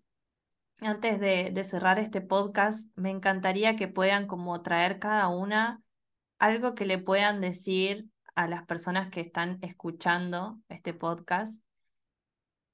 antes 0.80 1.20
de, 1.20 1.64
cerrar 1.66 2.00
este 2.00 2.22
podcast, 2.22 2.90
me 2.96 3.10
encantaría 3.10 3.76
que 3.76 3.90
puedan 3.90 4.26
como 4.26 4.62
traer 4.62 5.00
cada 5.00 5.28
una 5.28 5.82
algo 6.40 6.76
que 6.76 6.86
le 6.86 6.98
puedan 6.98 7.42
decir 7.42 8.06
a 8.36 8.48
las 8.48 8.66
personas 8.66 9.10
que 9.10 9.20
están 9.20 9.60
escuchando 9.62 10.62
este 10.70 10.94
podcast, 10.94 11.62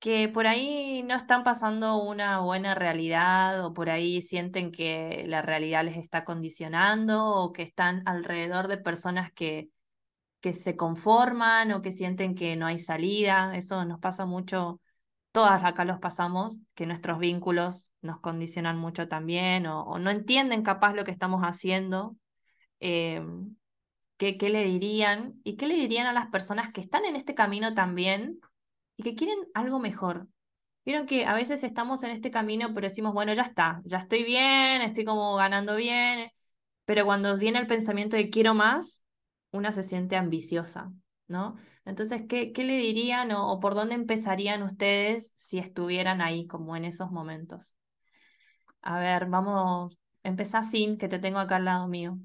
que 0.04 0.28
por 0.28 0.48
ahí 0.48 1.02
no 1.04 1.16
están 1.16 1.44
pasando 1.46 1.96
una 2.04 2.42
buena 2.42 2.76
realidad 2.76 3.64
o 3.66 3.74
por 3.74 3.90
ahí 3.90 4.22
sienten 4.22 4.74
que 4.74 5.24
la 5.28 5.42
realidad 5.42 5.86
les 5.86 5.96
está 5.96 6.26
condicionando 6.26 7.26
o 7.26 7.54
que 7.54 7.62
están 7.64 8.04
alrededor 8.06 8.68
de 8.68 8.78
personas 8.78 9.32
que, 9.32 9.70
que 10.42 10.52
se 10.52 10.76
conforman 10.76 11.72
o 11.72 11.82
que 11.82 11.94
sienten 11.94 12.36
que 12.36 12.58
no 12.58 12.66
hay 12.66 12.80
salida. 12.80 13.56
Eso 13.56 13.86
nos 13.86 14.02
pasa 14.02 14.26
mucho, 14.26 14.82
todas 15.32 15.64
acá 15.64 15.86
los 15.86 16.00
pasamos, 16.00 16.60
que 16.76 16.86
nuestros 16.86 17.18
vínculos 17.18 17.94
nos 18.02 18.20
condicionan 18.20 18.78
mucho 18.78 19.08
también 19.08 19.68
o, 19.68 20.00
no 20.00 20.12
entienden 20.12 20.64
capaz 20.64 20.94
lo 20.96 21.06
que 21.06 21.12
estamos 21.12 21.44
haciendo. 21.44 22.18
Em, 22.82 23.56
¿qué, 24.18 24.38
¿Qué 24.38 24.50
le 24.50 24.66
dirían? 24.66 25.40
¿Y 25.46 25.56
qué 25.56 25.66
le 25.68 25.76
dirían 25.76 26.08
a 26.08 26.14
las 26.14 26.28
personas 26.28 26.74
que 26.74 26.82
están 26.82 27.06
en 27.06 27.16
este 27.16 27.34
camino 27.36 27.74
también? 27.74 28.42
Y 28.96 29.04
que 29.04 29.16
quieren 29.16 29.38
algo 29.54 29.80
mejor. 29.80 30.28
Vieron 30.86 31.06
que 31.06 31.26
a 31.26 31.34
veces 31.34 31.64
estamos 31.64 32.04
en 32.04 32.12
este 32.12 32.32
camino, 32.32 32.74
pero 32.74 32.88
decimos, 32.88 33.14
bueno, 33.14 33.34
ya 33.34 33.44
está, 33.44 33.82
ya 33.86 34.00
estoy 34.00 34.24
bien, 34.24 34.82
estoy 34.82 35.06
como 35.06 35.36
ganando 35.36 35.76
bien, 35.76 36.30
pero 36.86 37.06
cuando 37.06 37.38
viene 37.38 37.60
el 37.60 37.68
pensamiento 37.68 38.18
de 38.18 38.30
quiero 38.30 38.54
más, 38.54 39.06
una 39.52 39.72
se 39.72 39.84
siente 39.84 40.18
ambiciosa, 40.18 40.92
¿no? 41.28 41.56
Entonces, 41.86 42.24
¿qué, 42.28 42.52
qué 42.52 42.64
le 42.64 42.78
dirían 42.78 43.32
o, 43.32 43.60
por 43.60 43.76
dónde 43.76 43.96
empezarían 43.96 44.64
ustedes 44.64 45.34
si 45.38 45.60
estuvieran 45.60 46.22
ahí 46.22 46.48
como 46.48 46.76
en 46.76 46.86
esos 46.86 47.12
momentos? 47.12 47.78
A 48.82 49.00
ver, 49.00 49.26
vamos, 49.28 49.98
empezá 50.24 50.64
sin, 50.64 50.98
que 50.98 51.08
te 51.08 51.20
tengo 51.20 51.40
acá 51.40 51.56
al 51.58 51.66
lado 51.66 51.88
mío. 51.88 52.20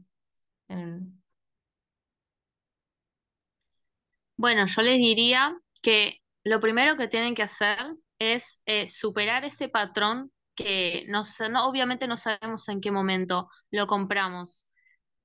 Bueno, 4.37 4.67
yo 4.67 4.83
les 4.83 4.97
diría 4.99 5.57
que 5.83 6.21
lo 6.45 6.61
primero 6.61 6.97
que 6.97 7.09
tienen 7.09 7.35
que 7.35 7.43
hacer 7.43 7.79
es 8.19 8.61
eh, 8.67 8.89
superar 8.89 9.45
ese 9.45 9.69
patrón 9.69 10.33
que 10.55 11.05
no, 11.09 11.23
no, 11.51 11.67
obviamente 11.69 12.07
no 12.09 12.17
sabemos 12.17 12.69
en 12.69 12.81
qué 12.81 12.91
momento 12.91 13.49
lo 13.71 13.87
compramos, 13.87 14.73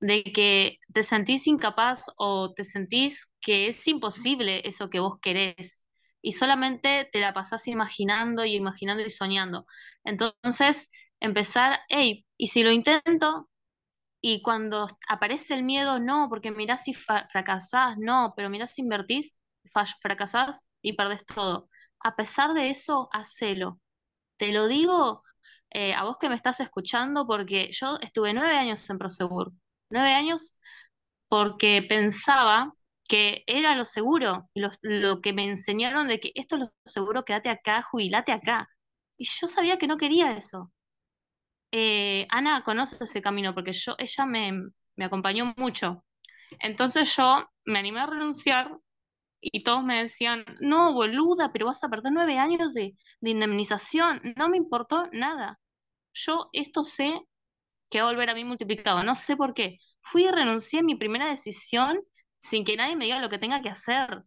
de 0.00 0.22
que 0.22 0.78
te 0.92 1.02
sentís 1.02 1.46
incapaz 1.46 2.06
o 2.16 2.52
te 2.54 2.62
sentís 2.62 3.30
que 3.40 3.66
es 3.68 3.86
imposible 3.88 4.62
eso 4.68 4.90
que 4.90 5.00
vos 5.00 5.18
querés 5.20 5.84
y 6.22 6.32
solamente 6.32 7.08
te 7.12 7.20
la 7.20 7.34
pasás 7.34 7.66
imaginando 7.68 8.44
y 8.44 8.54
imaginando 8.56 9.02
y 9.02 9.10
soñando. 9.10 9.66
Entonces, 10.04 10.90
empezar, 11.20 11.80
hey, 11.88 12.24
¿y 12.36 12.46
si 12.48 12.62
lo 12.62 12.70
intento? 12.70 13.50
Y 14.20 14.42
cuando 14.42 14.86
aparece 15.08 15.54
el 15.54 15.62
miedo, 15.64 15.98
no, 16.00 16.28
porque 16.30 16.50
mirás 16.50 16.84
si 16.84 16.94
fracasás, 16.94 17.96
no, 17.98 18.32
pero 18.36 18.50
mirás 18.50 18.74
si 18.74 18.82
invertís, 18.82 19.36
fracasás 20.00 20.64
y 20.84 20.94
perdés 20.94 21.26
todo. 21.26 21.68
A 22.00 22.16
pesar 22.16 22.54
de 22.54 22.70
eso, 22.70 23.08
hacelo. 23.12 23.80
Te 24.38 24.52
lo 24.52 24.68
digo 24.68 25.24
eh, 25.70 25.94
a 25.94 26.04
vos 26.04 26.18
que 26.18 26.28
me 26.28 26.36
estás 26.36 26.60
escuchando 26.60 27.26
porque 27.26 27.70
yo 27.72 27.98
estuve 28.02 28.34
nueve 28.34 28.56
años 28.56 28.88
en 28.90 28.98
Prosegur. 28.98 29.52
Nueve 29.90 30.14
años 30.14 30.58
porque 31.28 31.82
pensaba 31.88 32.74
que 33.08 33.44
era 33.46 33.76
lo 33.76 33.84
seguro, 33.84 34.50
lo, 34.54 34.70
lo 34.82 35.20
que 35.20 35.32
me 35.32 35.44
enseñaron 35.46 36.08
de 36.08 36.20
que 36.20 36.32
esto 36.34 36.56
es 36.56 36.62
lo 36.62 36.72
seguro, 36.86 37.24
quédate 37.24 37.50
acá, 37.50 37.82
jubilate 37.82 38.32
acá. 38.32 38.68
Y 39.18 39.26
yo 39.26 39.48
sabía 39.48 39.78
que 39.78 39.86
no 39.86 39.98
quería 39.98 40.32
eso. 40.36 40.72
Eh, 41.72 42.26
Ana 42.30 42.62
conoce 42.64 43.02
ese 43.04 43.20
camino 43.22 43.54
porque 43.54 43.72
yo, 43.72 43.94
ella 43.98 44.26
me, 44.26 44.52
me 44.96 45.04
acompañó 45.04 45.54
mucho. 45.56 46.04
Entonces 46.60 47.14
yo 47.16 47.48
me 47.64 47.78
animé 47.80 48.00
a 48.00 48.06
renunciar 48.06 48.78
y 49.52 49.62
todos 49.64 49.84
me 49.84 49.98
decían, 50.00 50.44
no, 50.60 50.92
boluda, 50.92 51.52
pero 51.52 51.66
vas 51.66 51.82
a 51.84 51.88
perder 51.88 52.12
nueve 52.12 52.38
años 52.38 52.74
de, 52.74 52.96
indemnización. 53.22 54.20
No 54.36 54.48
me 54.48 54.56
importó 54.56 55.06
nada. 55.12 55.60
Yo 56.14 56.50
esto 56.52 56.84
sé 56.84 57.20
que 57.90 58.00
va 58.00 58.08
a 58.08 58.12
volver 58.12 58.30
a 58.30 58.34
mí 58.34 58.44
multiplicado, 58.44 59.02
no 59.02 59.14
sé 59.14 59.36
por 59.36 59.54
qué. 59.54 59.78
Fui 60.02 60.24
y 60.24 60.30
renuncié 60.30 60.80
a 60.80 60.82
mi 60.82 60.96
primera 60.96 61.28
decisión 61.28 62.00
sin 62.38 62.64
que 62.64 62.76
nadie 62.76 62.96
me 62.96 63.06
diga 63.06 63.20
lo 63.20 63.30
que 63.30 63.38
tenga 63.38 63.62
que 63.62 63.70
hacer. 63.70 64.24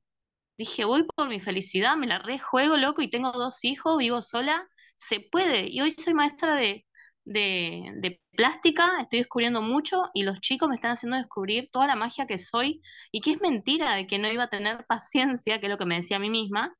Dije, 0.57 0.86
voy 0.86 1.03
por 1.05 1.30
mi 1.30 1.39
felicidad, 1.39 1.97
me 1.97 2.07
la 2.07 2.20
rejuego, 2.20 2.78
loco, 2.78 3.01
y 3.03 3.09
tengo 3.09 3.32
dos 3.32 3.63
hijos, 3.63 3.97
vivo 3.99 4.22
sola, 4.22 4.68
se 4.97 5.20
puede. 5.32 5.70
Y 5.70 5.82
hoy 5.82 5.91
soy 5.91 6.13
maestra 6.15 6.55
de, 6.55 6.87
de, 7.28 8.21
plástica, 8.32 8.99
estoy 9.01 9.19
descubriendo 9.19 9.61
mucho 9.61 10.09
y 10.13 10.23
los 10.23 10.39
chicos 10.39 10.69
me 10.69 10.75
están 10.75 10.91
haciendo 10.91 11.17
descubrir 11.17 11.69
toda 11.71 11.88
la 11.88 11.95
magia 11.95 12.25
que 12.28 12.38
soy 12.38 12.82
y 13.11 13.21
que 13.21 13.32
es 13.32 13.41
mentira 13.41 13.95
de 13.95 14.07
que 14.07 14.19
no 14.19 14.32
iba 14.32 14.43
a 14.43 14.49
tener 14.49 14.86
paciencia, 14.88 15.59
que 15.59 15.67
es 15.67 15.71
lo 15.71 15.78
que 15.78 15.86
me 15.86 15.95
decía 15.95 16.17
a 16.17 16.19
mí 16.19 16.30
misma, 16.30 16.75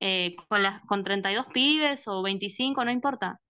eh, 0.00 0.36
con, 0.48 0.62
con 0.86 1.02
32 1.04 1.46
pibes 1.52 2.08
o 2.08 2.22
25, 2.22 2.84
no 2.84 2.90
importa. 2.92 3.40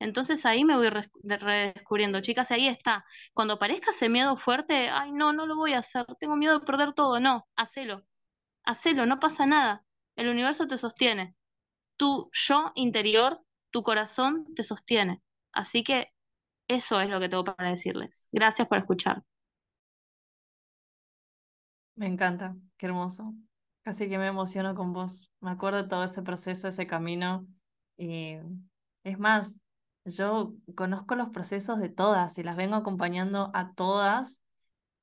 Entonces 0.00 0.44
ahí 0.46 0.64
me 0.64 0.76
voy 0.76 0.90
redescubriendo, 0.90 2.20
chicas, 2.20 2.50
ahí 2.52 2.68
está. 2.68 3.04
Cuando 3.34 3.54
aparezca 3.54 3.92
ese 3.92 4.08
miedo 4.08 4.36
fuerte, 4.36 4.90
ay, 4.90 5.12
no, 5.12 5.32
no 5.32 5.46
lo 5.46 5.56
voy 5.56 5.72
a 5.74 5.78
hacer, 5.78 6.04
tengo 6.20 6.36
miedo 6.36 6.58
de 6.58 6.66
perder 6.66 6.92
todo, 6.94 7.20
no, 7.20 7.46
hacelo, 7.56 8.04
hacelo, 8.64 9.06
no 9.06 9.20
pasa 9.20 9.46
nada. 9.46 9.84
El 10.16 10.28
universo 10.28 10.66
te 10.66 10.76
sostiene. 10.76 11.36
Tu 11.96 12.30
yo 12.32 12.72
interior, 12.76 13.42
tu 13.70 13.82
corazón 13.82 14.46
te 14.54 14.62
sostiene. 14.62 15.22
Así 15.56 15.82
que 15.82 16.08
eso 16.68 17.00
es 17.00 17.08
lo 17.08 17.18
que 17.18 17.30
tengo 17.30 17.44
para 17.44 17.70
decirles. 17.70 18.28
Gracias 18.30 18.68
por 18.68 18.76
escuchar. 18.78 19.22
Me 21.94 22.06
encanta, 22.06 22.54
qué 22.76 22.86
hermoso. 22.86 23.34
Casi 23.82 24.08
que 24.08 24.18
me 24.18 24.26
emociono 24.26 24.74
con 24.74 24.92
vos. 24.92 25.30
Me 25.40 25.50
acuerdo 25.50 25.82
de 25.82 25.88
todo 25.88 26.04
ese 26.04 26.22
proceso, 26.22 26.68
ese 26.68 26.86
camino. 26.86 27.46
Y 27.96 28.34
es 29.02 29.18
más, 29.18 29.60
yo 30.04 30.54
conozco 30.74 31.14
los 31.14 31.30
procesos 31.30 31.80
de 31.80 31.88
todas 31.88 32.36
y 32.36 32.42
las 32.42 32.56
vengo 32.56 32.76
acompañando 32.76 33.50
a 33.54 33.72
todas. 33.72 34.42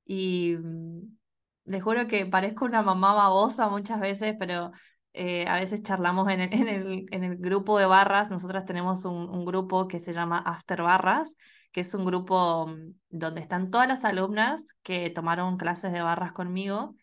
Y 0.06 0.56
mm, 0.58 1.18
les 1.66 1.84
juro 1.84 2.08
que 2.08 2.28
parezco 2.28 2.66
una 2.66 2.84
mamá 2.84 3.14
babosa 3.16 3.70
muchas 3.70 4.00
veces, 4.00 4.36
pero 4.38 4.72
eh, 5.14 5.46
a 5.48 5.60
veces 5.60 5.84
charlamos 5.84 6.28
en 6.30 6.42
el, 6.42 6.54
en, 6.54 6.68
el, 6.68 7.06
en 7.12 7.24
el, 7.24 7.38
grupo 7.38 7.78
de 7.78 7.86
barras, 7.86 8.32
nosotras 8.32 8.66
tenemos 8.66 9.06
un, 9.06 9.46
grupo 9.46 9.88
que 9.88 10.00
se 10.00 10.14
llama 10.14 10.40
After 10.40 10.82
Barras, 10.82 11.36
que 11.72 11.82
es 11.82 11.94
un 11.94 12.06
grupo 12.06 12.68
mm, 12.68 12.94
donde 13.10 13.42
están 13.42 13.70
todas 13.70 13.88
las 13.88 14.06
alumnas 14.06 14.66
que 14.82 15.10
tomaron 15.10 15.58
clases 15.58 15.94
de 15.94 16.02
barras 16.02 16.32
conmigo, 16.34 16.96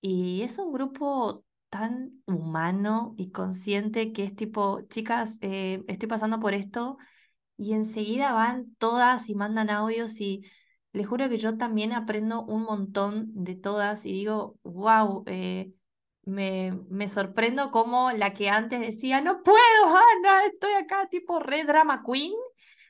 y 0.00 0.42
es 0.42 0.58
un 0.58 0.72
grupo 0.72 1.44
tan 1.68 2.22
humano 2.26 3.14
y 3.16 3.30
consciente 3.30 4.12
que 4.12 4.24
es 4.24 4.34
tipo, 4.36 4.82
chicas, 4.88 5.38
eh, 5.40 5.82
estoy 5.88 6.08
pasando 6.08 6.40
por 6.40 6.54
esto, 6.54 6.98
y 7.56 7.72
enseguida 7.74 8.32
van 8.32 8.66
todas 8.76 9.28
y 9.28 9.34
mandan 9.34 9.70
audios 9.70 10.20
y 10.20 10.42
les 10.92 11.06
juro 11.06 11.28
que 11.28 11.36
yo 11.36 11.56
también 11.58 11.92
aprendo 11.92 12.42
un 12.44 12.62
montón 12.62 13.28
de 13.34 13.54
todas 13.54 14.06
y 14.06 14.12
digo, 14.12 14.58
wow, 14.62 15.24
me, 16.26 16.72
me 16.90 17.08
sorprendo 17.08 17.70
como 17.70 18.10
la 18.12 18.32
que 18.32 18.50
antes 18.50 18.80
decía, 18.80 19.20
no 19.20 19.42
puedo, 19.42 19.56
Ana, 19.86 20.44
estoy 20.46 20.74
acá 20.74 21.08
tipo 21.08 21.38
re 21.38 21.64
drama 21.64 22.02
queen, 22.04 22.32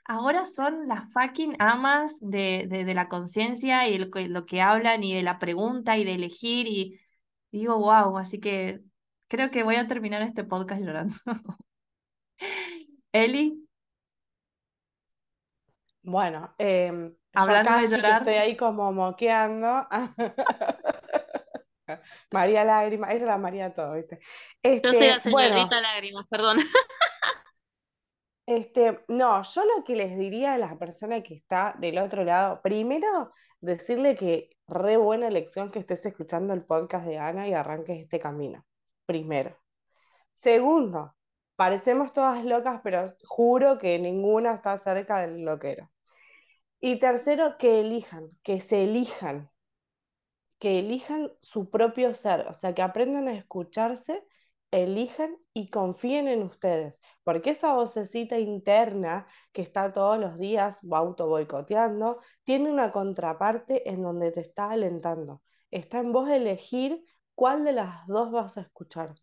ahora 0.05 0.45
son 0.45 0.89
las 0.89 1.13
fucking 1.13 1.55
amas 1.59 2.19
de, 2.21 2.67
de, 2.69 2.95
la 2.95 3.09
conciencia 3.09 3.87
y 3.89 3.99
lo 3.99 4.11
que, 4.11 4.29
lo 4.29 4.47
que 4.47 4.63
hablan 4.63 5.05
y 5.05 5.15
de 5.15 5.23
la 5.23 5.39
pregunta 5.39 5.99
y 5.99 6.05
de 6.05 6.15
elegir 6.15 6.67
y 6.67 6.99
digo, 7.53 7.79
wow, 7.79 8.17
así 8.17 8.41
que 8.41 8.81
creo 9.29 9.51
que 9.51 9.63
voy 9.63 9.77
a 9.77 9.87
terminar 9.87 10.23
este 10.23 10.45
podcast 10.45 10.83
llorando. 10.83 11.15
Eli. 13.13 13.63
Bueno, 16.03 16.55
em, 16.59 17.15
hablando 17.35 17.77
de 17.79 17.89
llorar, 17.89 18.23
estoy 18.23 18.35
ahí 18.35 18.57
como 18.57 18.93
moqueando. 18.93 19.87
María 22.33 22.65
Lágrima, 22.65 23.09
ella 23.13 23.21
es 23.21 23.27
la 23.27 23.39
María 23.39 23.75
todo, 23.75 23.95
¿viste? 23.95 24.21
yo 24.63 24.93
soy 24.93 25.09
la 25.09 25.17
este, 25.17 25.31
señorita 25.31 25.81
Lágrimas, 25.81 26.27
perdón. 26.29 26.59
Este, 28.47 29.01
no, 29.09 29.43
yo 29.43 29.65
lo 29.65 29.83
que 29.83 29.97
les 29.97 30.17
diría 30.17 30.55
a 30.55 30.59
la 30.59 30.79
persona 30.79 31.21
que 31.21 31.35
está 31.35 31.75
del 31.81 31.99
otro 31.99 32.23
lado, 32.23 32.63
primero 32.63 33.33
decirle 33.61 34.17
que 34.17 34.51
re 34.69 34.97
buena 34.97 35.27
elección 35.27 35.73
que 35.73 35.81
estés 35.81 36.07
escuchando 36.07 36.55
el 36.55 36.65
podcast 36.65 37.07
de 37.07 37.19
Ana 37.19 37.49
y 37.49 37.55
arranques 37.55 37.99
este 38.01 38.21
camino. 38.21 38.65
Primero. 39.05 39.57
Segundo, 40.35 41.17
parecemos 41.57 42.13
todas 42.13 42.45
locas, 42.45 42.81
pero 42.85 43.07
juro 43.25 43.79
que 43.79 43.99
ninguna 43.99 44.55
está 44.55 44.79
cerca 44.79 45.21
del 45.21 45.45
loquero. 45.45 45.91
Y 46.81 46.99
tercero, 46.99 47.57
que 47.59 47.81
elijan, 47.81 48.31
que 48.43 48.61
se 48.61 48.85
elijan, 48.85 49.51
que 50.59 50.79
elijan 50.79 51.31
su 51.41 51.71
propio 51.71 52.15
ser, 52.15 52.47
o 52.49 52.55
sea, 52.55 52.75
que 52.75 52.83
aprendan 52.83 53.29
a 53.29 53.35
escucharse 53.35 54.25
elijan 54.71 55.37
y 55.53 55.71
confíen 55.71 56.29
en 56.29 56.43
ustedes, 56.43 57.01
porque 57.25 57.51
esa 57.51 57.75
vocecita 57.75 58.39
interna 58.39 59.27
que 59.53 59.63
está 59.63 59.93
todos 59.93 60.19
los 60.19 60.39
días 60.39 60.79
auto 60.91 61.27
boicoteando, 61.29 62.21
tiene 62.45 62.71
una 62.71 62.93
contraparte 62.93 63.89
en 63.89 64.03
donde 64.03 64.33
te 64.33 64.41
está 64.41 64.71
alentando. 64.71 65.43
Está 65.71 65.99
en 65.99 66.13
vos 66.13 66.29
elegir 66.29 67.05
cuál 67.35 67.65
de 67.65 67.73
las 67.73 68.07
dos 68.07 68.31
vas 68.31 68.57
a 68.57 68.63
escuchar. 68.63 69.15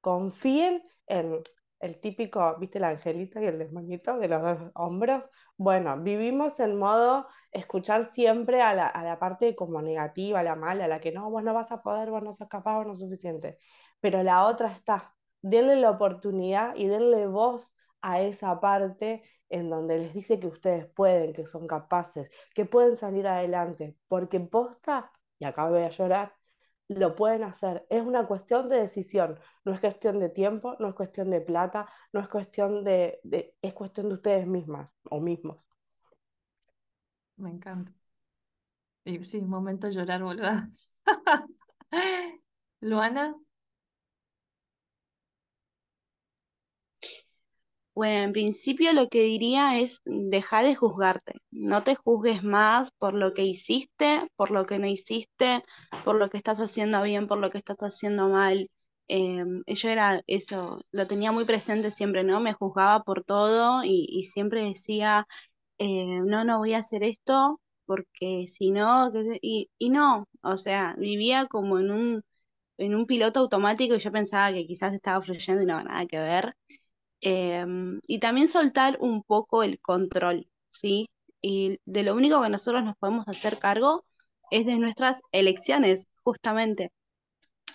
Confíen 0.00 0.82
en 1.06 1.42
el 1.80 2.00
típico, 2.00 2.56
viste 2.58 2.78
la 2.78 2.90
angelita 2.90 3.42
y 3.42 3.46
el 3.46 3.58
desmañito 3.58 4.18
de 4.18 4.28
los 4.28 4.42
dos 4.42 4.70
hombros. 4.74 5.24
Bueno, 5.56 5.98
vivimos 6.00 6.58
en 6.60 6.76
modo 6.76 7.26
escuchar 7.52 8.12
siempre 8.12 8.62
a 8.62 8.74
la, 8.74 9.18
parte 9.18 9.56
como 9.56 9.82
negativa, 9.82 10.42
la 10.42 10.56
mala, 10.56 10.88
la 10.88 11.00
que 11.00 11.12
no, 11.12 11.30
vos 11.30 11.42
no 11.42 11.54
vas 11.54 11.72
a 11.72 11.82
poder, 11.82 12.10
vos 12.10 12.22
no 12.22 12.34
sos 12.34 12.48
capaz, 12.48 12.76
vos 12.78 12.86
no 12.86 12.94
sos 12.94 13.08
suficiente. 13.08 13.58
Pero 14.00 14.22
la 14.22 14.46
otra 14.46 14.72
está. 14.72 15.14
Denle 15.42 15.76
la 15.76 15.90
oportunidad 15.90 16.74
y 16.76 16.86
denle 16.86 17.26
voz 17.26 17.72
a 18.02 18.20
esa 18.20 18.60
parte 18.60 19.22
en 19.48 19.70
donde 19.70 19.98
les 19.98 20.14
dice 20.14 20.38
que 20.38 20.46
ustedes 20.46 20.86
pueden, 20.86 21.32
que 21.32 21.46
son 21.46 21.66
capaces, 21.66 22.30
que 22.54 22.64
pueden 22.66 22.96
salir 22.98 23.26
adelante. 23.26 23.96
Porque 24.08 24.40
posta, 24.40 25.10
y 25.38 25.44
acá 25.46 25.68
voy 25.68 25.82
a 25.82 25.90
llorar, 25.90 26.34
lo 26.94 27.14
pueden 27.16 27.44
hacer. 27.44 27.86
Es 27.90 28.02
una 28.02 28.26
cuestión 28.26 28.68
de 28.68 28.80
decisión, 28.80 29.38
no 29.64 29.72
es 29.72 29.80
cuestión 29.80 30.18
de 30.18 30.28
tiempo, 30.28 30.76
no 30.80 30.88
es 30.88 30.94
cuestión 30.94 31.30
de 31.30 31.40
plata, 31.40 31.88
no 32.12 32.20
es 32.20 32.28
cuestión 32.28 32.84
de, 32.84 33.20
es 33.62 33.74
cuestión 33.74 34.08
de 34.08 34.14
ustedes 34.14 34.46
mismas 34.46 34.90
o 35.10 35.20
mismos. 35.20 35.58
Me 37.36 37.50
encanta. 37.50 37.92
Y 39.04 39.22
sí, 39.24 39.40
momento 39.42 39.86
de 39.86 39.92
llorar, 39.94 40.22
boluda. 40.22 40.70
Luana. 42.80 43.34
Bueno, 48.00 48.16
en 48.24 48.32
principio 48.32 48.94
lo 48.94 49.10
que 49.10 49.22
diría 49.24 49.78
es 49.78 50.00
dejar 50.06 50.64
de 50.64 50.74
juzgarte. 50.74 51.34
No 51.50 51.82
te 51.84 51.96
juzgues 51.96 52.42
más 52.42 52.92
por 52.92 53.12
lo 53.12 53.34
que 53.34 53.44
hiciste, 53.44 54.26
por 54.36 54.50
lo 54.50 54.64
que 54.64 54.78
no 54.78 54.86
hiciste, 54.86 55.62
por 56.02 56.16
lo 56.16 56.30
que 56.30 56.38
estás 56.38 56.60
haciendo 56.60 57.02
bien, 57.02 57.26
por 57.28 57.36
lo 57.38 57.50
que 57.50 57.58
estás 57.58 57.76
haciendo 57.82 58.30
mal. 58.30 58.70
Em, 59.08 59.62
yo 59.66 59.90
era 59.90 60.22
eso, 60.26 60.80
lo 60.92 61.06
tenía 61.06 61.30
muy 61.30 61.44
presente 61.44 61.90
siempre, 61.90 62.24
¿no? 62.24 62.40
Me 62.40 62.54
juzgaba 62.54 63.02
por 63.02 63.22
todo 63.22 63.84
y, 63.84 64.24
siempre 64.24 64.64
decía, 64.64 65.26
eh, 65.78 65.86
no, 66.24 66.44
no 66.44 66.58
voy 66.58 66.74
a 66.74 66.78
hacer 66.78 67.02
esto 67.04 67.60
porque 67.86 68.46
si 68.46 68.70
no, 68.70 69.12
y, 69.42 69.70
y 69.78 69.90
no, 69.90 70.26
o 70.42 70.56
sea, 70.56 70.94
vivía 70.98 71.46
como 71.48 71.78
en 71.80 71.90
un, 71.90 72.22
en 72.78 72.94
un 72.94 73.06
piloto 73.06 73.40
automático 73.40 73.94
y 73.96 74.00
yo 74.00 74.12
pensaba 74.12 74.52
que 74.52 74.66
quizás 74.66 74.94
estaba 74.94 75.22
fluyendo 75.22 75.62
y 75.62 75.66
no, 75.66 75.82
nada 75.82 76.06
que 76.06 76.18
ver. 76.18 76.54
Em, 77.20 78.00
y 78.06 78.18
también 78.18 78.48
soltar 78.48 78.96
un 79.00 79.22
poco 79.22 79.62
el 79.62 79.80
control, 79.80 80.48
¿sí? 80.72 81.08
Y 81.42 81.78
de 81.84 82.02
lo 82.02 82.14
único 82.14 82.42
que 82.42 82.48
nosotros 82.48 82.84
nos 82.84 82.96
podemos 82.96 83.28
hacer 83.28 83.58
cargo 83.58 84.04
es 84.50 84.66
de 84.66 84.76
nuestras 84.78 85.20
elecciones, 85.32 86.08
justamente. 86.22 86.92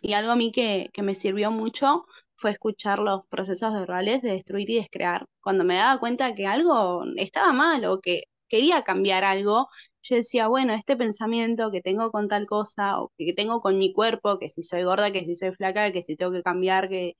Y 0.02 0.14
algo 0.14 0.32
a 0.32 0.36
mí 0.36 0.52
que, 0.52 0.90
que 0.94 1.02
me 1.04 1.16
sirvió 1.16 1.52
mucho 1.52 2.06
fue 2.36 2.52
escuchar 2.52 3.00
los 3.00 3.26
procesos 3.28 3.74
verbales 3.74 4.22
de 4.22 4.32
destruir 4.34 4.70
y 4.70 4.76
descrear. 4.76 5.26
Cuando 5.42 5.64
me 5.64 5.76
daba 5.78 6.00
cuenta 6.00 6.36
que 6.36 6.48
algo 6.48 7.04
estaba 7.18 7.54
mal 7.54 7.86
o 7.86 8.02
que 8.02 8.24
quería 8.48 8.84
cambiar 8.84 9.24
algo, 9.24 9.68
yo 10.04 10.16
decía, 10.16 10.48
bueno, 10.48 10.74
este 10.74 10.96
pensamiento 10.98 11.72
que 11.72 11.82
tengo 11.82 12.12
con 12.12 12.28
tal 12.28 12.46
cosa 12.46 13.00
o 13.02 13.12
que 13.18 13.34
tengo 13.34 13.62
con 13.62 13.78
mi 13.78 13.94
cuerpo, 13.94 14.40
que 14.40 14.50
si 14.50 14.64
soy 14.64 14.84
gorda, 14.84 15.12
que 15.12 15.26
si 15.26 15.36
soy 15.36 15.52
flaca, 15.54 15.92
que 15.92 16.04
si 16.04 16.16
tengo 16.16 16.32
que 16.32 16.44
cambiar, 16.44 16.90
que 16.90 17.16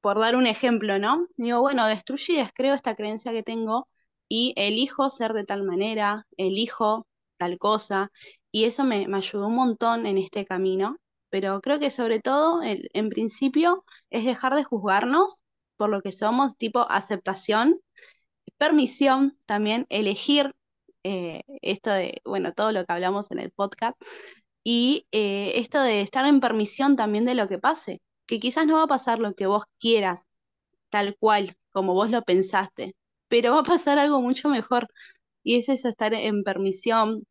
por 0.00 0.18
dar 0.18 0.36
un 0.36 0.46
ejemplo, 0.46 0.98
¿no? 0.98 1.26
Digo, 1.36 1.60
bueno, 1.60 1.86
destruyo 1.86 2.34
y 2.34 2.36
descreo 2.38 2.74
esta 2.74 2.94
creencia 2.94 3.32
que 3.32 3.42
tengo 3.42 3.88
y 4.28 4.54
elijo 4.56 5.10
ser 5.10 5.32
de 5.32 5.44
tal 5.44 5.64
manera, 5.64 6.26
elijo 6.36 7.06
tal 7.38 7.58
cosa, 7.58 8.10
y 8.52 8.64
eso 8.64 8.84
me, 8.84 9.06
ayudó 9.14 9.46
un 9.48 9.54
montón 9.56 10.06
en 10.06 10.18
este 10.18 10.44
camino, 10.46 10.96
pero 11.30 11.60
creo 11.60 11.78
que 11.78 11.90
sobre 11.90 12.20
todo, 12.20 12.60
en 12.64 13.08
principio, 13.10 13.84
es 14.10 14.24
dejar 14.24 14.54
de 14.54 14.64
juzgarnos 14.64 15.44
por 15.76 15.90
lo 15.90 16.02
que 16.02 16.12
somos, 16.12 16.56
tipo 16.56 16.90
aceptación, 16.90 17.80
permisión, 18.58 19.38
también 19.46 19.86
elegir 19.90 20.54
eh, 21.04 21.42
esto 21.62 21.90
de, 21.90 22.20
bueno, 22.24 22.52
todo 22.54 22.72
lo 22.72 22.84
que 22.84 22.92
hablamos 22.92 23.30
en 23.30 23.40
el 23.40 23.50
podcast, 23.52 23.96
y 24.64 25.06
eh, 25.12 25.52
esto 25.56 25.80
de 25.82 26.02
estar 26.02 26.26
en 26.26 26.40
permisión 26.40 26.96
también 26.96 27.24
de 27.24 27.34
lo 27.34 27.48
que 27.48 27.58
pase 27.58 28.02
que 28.28 28.40
quizás 28.40 28.66
no 28.66 28.76
va 28.76 28.84
a 28.84 28.88
pasar 28.88 29.18
lo 29.20 29.34
que 29.34 29.46
vos 29.46 29.64
quieras, 29.80 30.24
tal 30.90 31.16
cual, 31.18 31.56
como 31.72 31.94
vos 31.94 32.10
lo 32.10 32.22
pensaste, 32.22 32.96
pero 33.28 33.52
va 33.54 33.60
a 33.60 33.62
pasar 33.64 33.98
algo 33.98 34.20
mucho 34.22 34.48
mejor. 34.50 34.88
Y 35.44 35.56
es 35.56 35.68
estar 35.70 36.14
en 36.14 36.44
permisión, 36.44 37.26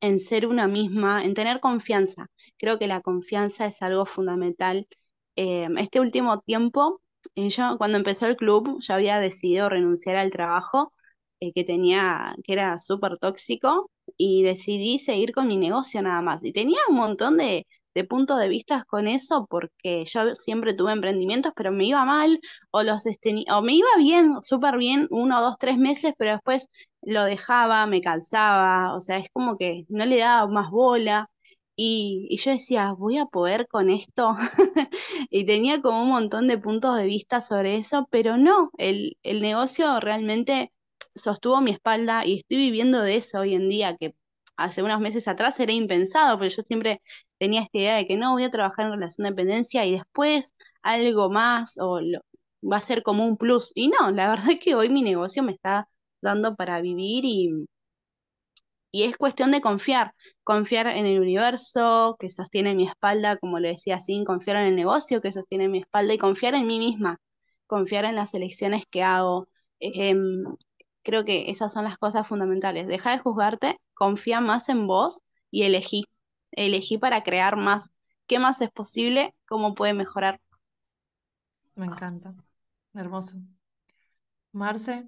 en 0.00 0.20
ser 0.20 0.46
una 0.46 0.68
misma, 0.68 1.24
en 1.24 1.34
tener 1.34 1.60
confianza. 1.60 2.28
Creo 2.58 2.78
que 2.78 2.88
la 2.88 3.00
confianza 3.02 3.66
es 3.66 3.82
algo 3.82 4.06
fundamental. 4.06 4.88
Eh, 5.36 5.68
este 5.78 6.00
último 6.00 6.40
tiempo, 6.40 7.02
eh, 7.36 7.48
yo 7.50 7.76
cuando 7.78 7.98
empezó 7.98 8.26
el 8.26 8.36
club, 8.36 8.80
yo 8.80 8.94
había 8.94 9.20
decidido 9.20 9.68
renunciar 9.68 10.16
al 10.16 10.30
trabajo 10.32 10.92
eh, 11.40 11.52
que 11.54 11.64
tenía, 11.64 12.36
que 12.44 12.52
era 12.54 12.78
súper 12.78 13.18
tóxico, 13.18 13.90
y 14.16 14.42
decidí 14.42 14.98
seguir 14.98 15.32
con 15.32 15.48
mi 15.48 15.56
negocio 15.56 16.02
nada 16.02 16.22
más. 16.22 16.44
Y 16.44 16.52
tenía 16.52 16.78
un 16.88 16.96
montón 16.96 17.36
de, 17.38 17.66
de 17.94 18.04
punto 18.04 18.36
de 18.36 18.48
vista 18.48 18.84
con 18.88 19.06
eso 19.08 19.46
porque 19.48 20.04
yo 20.06 20.34
siempre 20.34 20.74
tuve 20.74 20.92
emprendimientos, 20.92 21.52
pero 21.56 21.72
me 21.72 21.86
iba 21.86 22.04
mal 22.04 22.40
o, 22.70 22.82
los 22.82 23.04
o 23.50 23.62
me 23.62 23.74
iba 23.74 23.88
bien, 23.98 24.42
súper 24.42 24.76
bien, 24.78 25.06
uno, 25.10 25.40
dos, 25.40 25.56
tres 25.58 25.78
meses, 25.78 26.12
pero 26.18 26.32
después 26.32 26.68
lo 27.02 27.24
dejaba, 27.24 27.86
me 27.86 28.00
calzaba, 28.00 28.94
o 28.94 29.00
sea, 29.00 29.18
es 29.18 29.28
como 29.32 29.56
que 29.58 29.84
no 29.88 30.04
le 30.06 30.18
daba 30.18 30.46
más 30.50 30.70
bola. 30.70 31.30
Y, 31.76 32.28
y 32.30 32.36
yo 32.38 32.52
decía, 32.52 32.92
voy 32.92 33.18
a 33.18 33.26
poder 33.26 33.66
con 33.68 33.90
esto. 33.90 34.34
y 35.30 35.44
tenía 35.44 35.82
como 35.82 36.02
un 36.02 36.08
montón 36.10 36.46
de 36.48 36.58
puntos 36.58 36.96
de 36.96 37.06
vista 37.06 37.40
sobre 37.40 37.76
eso, 37.76 38.06
pero 38.10 38.36
no, 38.38 38.70
el, 38.78 39.18
el 39.22 39.42
negocio 39.42 39.98
realmente 40.00 40.72
sostuvo 41.14 41.60
mi 41.60 41.72
espalda 41.72 42.24
y 42.26 42.36
estoy 42.38 42.58
viviendo 42.58 43.00
de 43.02 43.16
eso 43.16 43.40
hoy 43.40 43.54
en 43.54 43.68
día, 43.68 43.96
que 43.96 44.14
hace 44.56 44.82
unos 44.82 45.00
meses 45.00 45.28
atrás 45.28 45.58
era 45.60 45.72
impensado, 45.72 46.38
pero 46.38 46.50
yo 46.50 46.62
siempre 46.62 47.02
tenía 47.38 47.62
esta 47.62 47.78
idea 47.78 47.96
de 47.96 48.06
que 48.06 48.16
no 48.16 48.32
voy 48.32 48.44
a 48.44 48.50
trabajar 48.50 48.86
en 48.86 48.92
relación 48.92 49.24
de 49.24 49.30
dependencia 49.30 49.84
y 49.86 49.92
después 49.92 50.54
algo 50.82 51.30
más 51.30 51.76
o 51.80 52.00
va 52.62 52.76
a 52.78 52.80
ser 52.80 53.02
como 53.02 53.26
un 53.26 53.36
plus. 53.36 53.72
Y 53.74 53.88
no, 53.88 54.10
la 54.10 54.28
verdad 54.30 54.50
es 54.50 54.60
que 54.60 54.74
hoy 54.74 54.88
mi 54.90 55.02
negocio 55.02 55.42
me 55.42 55.52
está 55.52 55.88
dando 56.20 56.56
para 56.56 56.80
vivir 56.80 57.24
y, 57.24 57.66
y 58.92 59.04
es 59.04 59.16
cuestión 59.16 59.50
de 59.50 59.60
confiar, 59.60 60.14
confiar 60.44 60.86
en 60.86 61.06
el 61.06 61.20
universo 61.20 62.16
que 62.20 62.30
sostiene 62.30 62.74
mi 62.74 62.86
espalda, 62.86 63.36
como 63.36 63.58
le 63.58 63.68
decía 63.68 63.96
así, 63.96 64.22
confiar 64.24 64.56
en 64.58 64.66
el 64.68 64.76
negocio 64.76 65.20
que 65.20 65.32
sostiene 65.32 65.68
mi 65.68 65.78
espalda 65.80 66.14
y 66.14 66.18
confiar 66.18 66.54
en 66.54 66.66
mí 66.66 66.78
misma, 66.78 67.18
confiar 67.66 68.04
en 68.04 68.14
las 68.16 68.34
elecciones 68.34 68.84
que 68.90 69.02
hago. 69.02 69.48
Em, 69.80 70.44
creo 71.04 71.24
que 71.24 71.50
esas 71.50 71.72
son 71.72 71.84
las 71.84 71.98
cosas 71.98 72.26
fundamentales. 72.26 72.88
Deja 72.88 73.12
de 73.12 73.18
juzgarte, 73.18 73.78
confía 73.94 74.40
más 74.40 74.68
en 74.68 74.86
vos 74.86 75.20
y 75.50 75.62
elegí. 75.62 76.04
Elegí 76.52 76.98
para 76.98 77.22
crear 77.22 77.56
más. 77.56 77.92
¿Qué 78.26 78.38
más 78.38 78.60
es 78.60 78.70
posible? 78.70 79.34
¿Cómo 79.46 79.74
puede 79.74 79.94
mejorar? 79.94 80.40
Me 81.76 81.86
encanta. 81.86 82.34
Hermoso. 82.94 83.38
Marce. 84.52 85.04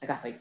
Acá 0.00 0.14
estoy. 0.14 0.40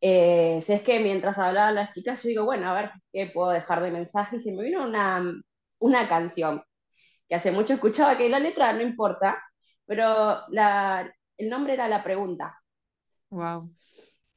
Eh, 0.00 0.60
si 0.62 0.72
es 0.72 0.82
que 0.82 1.00
mientras 1.00 1.38
hablaban 1.38 1.74
las 1.74 1.92
chicas, 1.92 2.22
yo 2.22 2.28
digo, 2.30 2.44
bueno, 2.44 2.68
a 2.68 2.74
ver 2.74 2.90
qué 3.12 3.30
puedo 3.32 3.50
dejar 3.50 3.82
de 3.82 3.90
mensaje. 3.90 4.36
Y 4.36 4.40
se 4.40 4.52
me 4.52 4.62
vino 4.62 4.84
una, 4.84 5.22
una 5.78 6.08
canción 6.08 6.62
que 7.28 7.34
hace 7.34 7.52
mucho 7.52 7.74
escuchaba 7.74 8.16
que 8.16 8.28
la 8.28 8.38
letra 8.38 8.72
no 8.72 8.82
importa, 8.82 9.42
pero 9.86 10.40
la, 10.48 11.12
el 11.38 11.48
nombre 11.48 11.74
era 11.74 11.88
la 11.88 12.02
pregunta. 12.02 12.60
Wow. 13.30 13.72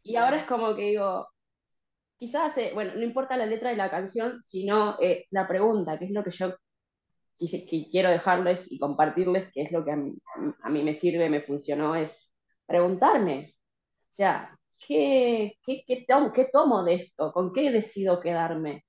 Y 0.03 0.15
ahora 0.15 0.37
es 0.37 0.45
como 0.45 0.75
que 0.75 0.83
digo, 0.83 1.27
quizás, 2.17 2.57
eh, 2.57 2.71
bueno, 2.73 2.93
no 2.95 3.01
importa 3.01 3.37
la 3.37 3.45
letra 3.45 3.71
de 3.71 3.77
la 3.77 3.89
canción, 3.89 4.41
sino 4.41 4.97
eh, 5.01 5.25
la 5.31 5.47
pregunta, 5.47 5.97
que 5.99 6.05
es 6.05 6.11
lo 6.11 6.23
que 6.23 6.31
yo 6.31 6.55
quiero 7.89 8.09
dejarles 8.09 8.71
y 8.71 8.77
compartirles, 8.77 9.51
que 9.51 9.63
es 9.63 9.71
lo 9.71 9.83
que 9.83 9.91
a 9.91 10.69
mí, 10.69 10.83
me 10.83 10.93
sirve, 10.93 11.29
me 11.29 11.41
funcionó, 11.41 11.95
es 11.95 12.31
preguntarme, 12.65 13.55
o 14.11 14.13
sea, 14.13 14.57
¿qué, 14.87 15.57
qué, 15.65 15.83
qué, 15.87 16.05
tomo, 16.07 16.31
¿qué 16.31 16.49
tomo 16.51 16.83
de 16.83 16.95
esto? 16.95 17.31
¿Con 17.33 17.51
qué 17.53 17.71
decido 17.71 18.19
quedarme? 18.19 18.85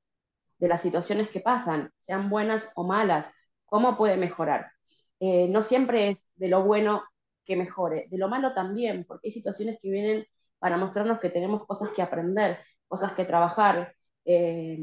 De 0.58 0.68
las 0.68 0.82
situaciones 0.82 1.30
que 1.30 1.40
pasan, 1.40 1.90
sean 1.96 2.30
buenas 2.30 2.72
o 2.76 2.84
malas, 2.84 3.32
¿cómo 3.64 3.96
puede 3.96 4.16
mejorar? 4.16 4.70
Eh, 5.18 5.48
no 5.48 5.62
siempre 5.62 6.10
es 6.10 6.30
de 6.36 6.48
lo 6.48 6.62
bueno 6.64 7.02
que 7.44 7.56
mejore, 7.56 8.06
de 8.10 8.18
lo 8.18 8.28
malo 8.28 8.54
también, 8.54 9.04
porque 9.04 9.28
hay 9.28 9.32
situaciones 9.32 9.78
que 9.80 9.90
vienen 9.90 10.26
para 10.58 10.76
mostrarnos 10.76 11.18
que 11.20 11.30
tenemos 11.30 11.66
cosas 11.66 11.90
que 11.90 12.02
aprender, 12.02 12.58
cosas 12.86 13.12
que 13.12 13.24
trabajar. 13.24 13.94
Eh, 14.24 14.78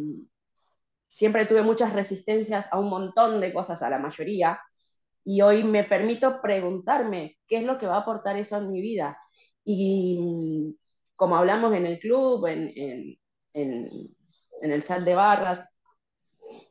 siempre 1.08 1.46
tuve 1.46 1.62
muchas 1.62 1.94
resistencias 1.94 2.68
a 2.72 2.80
un 2.80 2.90
montón 2.90 3.40
de 3.42 3.54
cosas, 3.54 3.82
a 3.82 3.90
la 3.90 4.00
mayoría, 4.00 4.60
y 5.24 5.42
hoy 5.42 5.64
me 5.64 5.84
permito 5.84 6.42
preguntarme 6.42 7.38
qué 7.48 7.58
es 7.58 7.64
lo 7.64 7.78
que 7.78 7.86
va 7.86 7.96
a 7.96 8.00
aportar 8.00 8.36
eso 8.38 8.58
en 8.58 8.72
mi 8.72 8.82
vida. 8.82 9.18
Y 9.64 10.74
como 11.16 11.36
hablamos 11.36 11.74
en 11.74 11.86
el 11.86 12.00
club, 12.00 12.48
en, 12.48 12.72
en, 12.76 13.18
en, 13.54 14.72
el 14.72 14.84
chat 14.84 15.02
de 15.02 15.16
barras, 15.16 15.64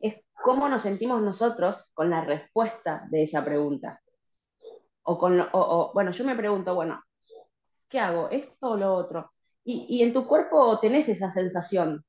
es 0.00 0.24
cómo 0.42 0.68
nos 0.68 0.82
sentimos 0.82 1.22
nosotros 1.22 1.90
con 1.94 2.10
la 2.10 2.24
respuesta 2.24 3.06
de 3.10 3.22
esa 3.24 3.44
pregunta. 3.44 4.00
O 5.10 5.18
con, 5.18 5.32
o, 5.52 5.90
bueno, 5.94 6.10
yo 6.12 6.24
me 6.24 6.36
pregunto, 6.36 6.74
bueno, 6.74 7.02
¿qué 7.88 7.98
hago? 8.00 8.28
¿Esto 8.30 8.70
o 8.72 8.76
lo 8.76 8.94
otro? 8.94 9.32
Y, 9.64 9.86
y 9.88 10.02
en 10.02 10.12
tu 10.12 10.26
cuerpo 10.26 10.78
tenés 10.80 11.08
esa 11.08 11.30
sensación 11.30 12.04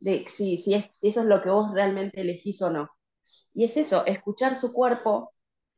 de 0.00 0.26
si, 0.28 0.58
si, 0.58 0.74
es, 0.74 0.86
si 0.94 1.10
eso 1.10 1.20
es 1.22 1.26
lo 1.26 1.42
que 1.42 1.50
vos 1.50 1.72
realmente 1.74 2.20
elegís 2.22 2.62
o 2.62 2.70
no. 2.70 2.90
Y 3.54 3.64
es 3.64 3.76
eso, 3.76 4.06
escuchar 4.06 4.56
su 4.56 4.72
cuerpo, 4.72 5.30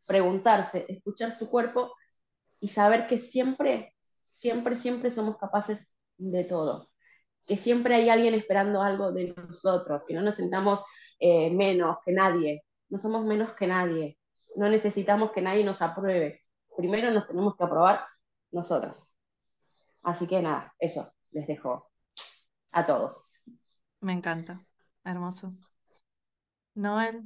preguntarse, 0.07 0.87
escuchar 0.89 1.33
su 1.35 1.51
cuerpo 1.51 1.95
y 2.61 2.69
saber 2.69 3.07
que 3.09 3.19
siempre, 3.19 3.95
siempre, 4.25 4.77
siempre 4.77 5.11
somos 5.11 5.37
capaces 5.39 5.95
de 6.19 6.45
todo. 6.45 6.91
Que 7.47 7.57
siempre 7.57 7.95
hay 7.95 8.09
alguien 8.11 8.35
esperando 8.35 8.83
algo 8.83 9.12
de 9.12 9.35
nosotros, 9.37 10.05
que 10.07 10.15
no 10.15 10.23
nos 10.23 10.37
sentamos 10.37 10.85
eh, 11.21 11.51
menos 11.51 11.99
que 12.05 12.12
nadie. 12.12 12.65
No 12.89 12.99
somos 12.99 13.25
menos 13.27 13.53
que 13.55 13.67
nadie. 13.67 14.19
No 14.57 14.69
necesitamos 14.71 15.33
que 15.33 15.43
nadie 15.43 15.65
nos 15.65 15.83
apruebe. 15.83 16.41
Primero 16.77 17.11
nos 17.11 17.27
tenemos 17.27 17.57
que 17.57 17.64
aprobar 17.64 18.07
nosotros. 18.51 19.12
Así 20.03 20.27
que 20.27 20.41
nada, 20.43 20.75
eso 20.79 21.12
les 21.33 21.47
dejo 21.47 21.91
a 22.72 22.87
todos. 22.87 23.43
Me 24.01 24.12
encanta. 24.12 24.61
Hermoso. 25.05 25.49
Noel. 26.75 27.22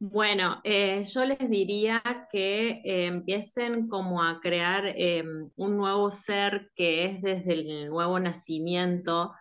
Bueno, 0.00 0.60
eh, 0.62 1.02
yo 1.02 1.24
les 1.24 1.50
diría 1.50 2.00
que 2.30 2.80
eh, 2.84 3.06
empiecen 3.06 3.88
como 3.88 4.22
a 4.22 4.40
crear 4.40 4.86
eh, 4.86 5.24
un 5.56 5.76
nuevo 5.76 6.10
ser 6.12 6.70
que 6.76 7.04
es 7.06 7.22
desde 7.22 7.52
el 7.52 7.88
nuevo 7.88 8.20
nacimiento, 8.20 9.32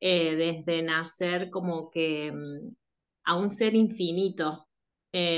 desde 0.00 0.82
nacer 0.82 1.50
como 1.50 1.90
que 1.90 2.30
mm, 2.30 2.74
a 3.24 3.36
un 3.36 3.50
ser 3.50 3.74
infinito. 3.74 4.65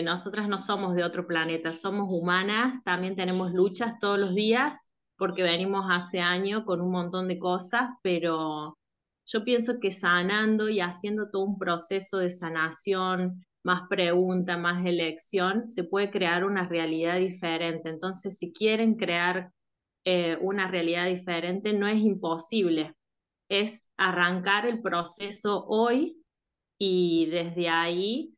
Nosotras 0.03 0.49
no 0.49 0.59
somos 0.59 0.95
de 0.95 1.05
otro 1.05 1.27
planeta, 1.27 1.73
somos 1.73 2.09
humanas, 2.11 2.83
también 2.85 3.15
tenemos 3.17 3.53
luchas 3.53 3.99
todos 4.01 4.19
los 4.19 4.35
días 4.35 4.89
porque 5.19 5.43
venimos 5.43 5.87
hace 5.91 6.21
años 6.21 6.63
con 6.65 6.81
un 6.81 6.93
montón 6.93 7.29
de 7.29 7.39
cosas, 7.39 7.91
pero 8.03 8.79
yo 9.27 9.45
pienso 9.45 9.79
que 9.81 9.91
sanando 9.91 10.69
y 10.69 10.81
haciendo 10.81 11.29
todo 11.31 11.43
un 11.43 11.59
proceso 11.59 12.19
de 12.19 12.31
sanación, 12.31 13.45
más 13.65 13.83
pregunta, 13.89 14.57
más 14.57 14.87
elección, 14.87 15.67
se 15.67 15.85
puede 15.85 16.11
crear 16.11 16.45
una 16.45 16.67
realidad 16.67 17.19
diferente. 17.19 17.91
Entonces, 17.91 18.39
si 18.39 18.53
quieren 18.53 18.95
crear 18.95 19.53
eh, 20.05 20.39
una 20.41 20.69
realidad 20.69 21.07
diferente, 21.07 21.73
no 21.73 21.87
es 21.89 21.99
imposible. 21.99 22.95
Es 23.51 23.91
arrancar 23.99 24.67
el 24.67 24.81
proceso 24.81 25.67
hoy 25.67 26.23
y 26.79 27.27
desde 27.27 27.69
ahí 27.69 28.38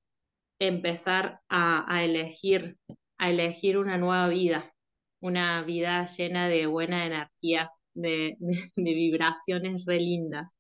empezar 0.61 1.41
a, 1.49 2.05
elegir, 2.05 2.77
a 3.19 3.31
elegir 3.31 3.79
una 3.79 3.99
nueva 3.99 4.29
vida, 4.29 4.73
una 5.21 5.63
vida 5.63 6.05
llena 6.07 6.49
de 6.49 6.67
buena 6.67 7.07
energía, 7.07 7.71
de, 7.95 8.37
de 8.77 8.95
vibraciones 8.95 9.85
re 9.87 10.01
lindas. 10.01 10.55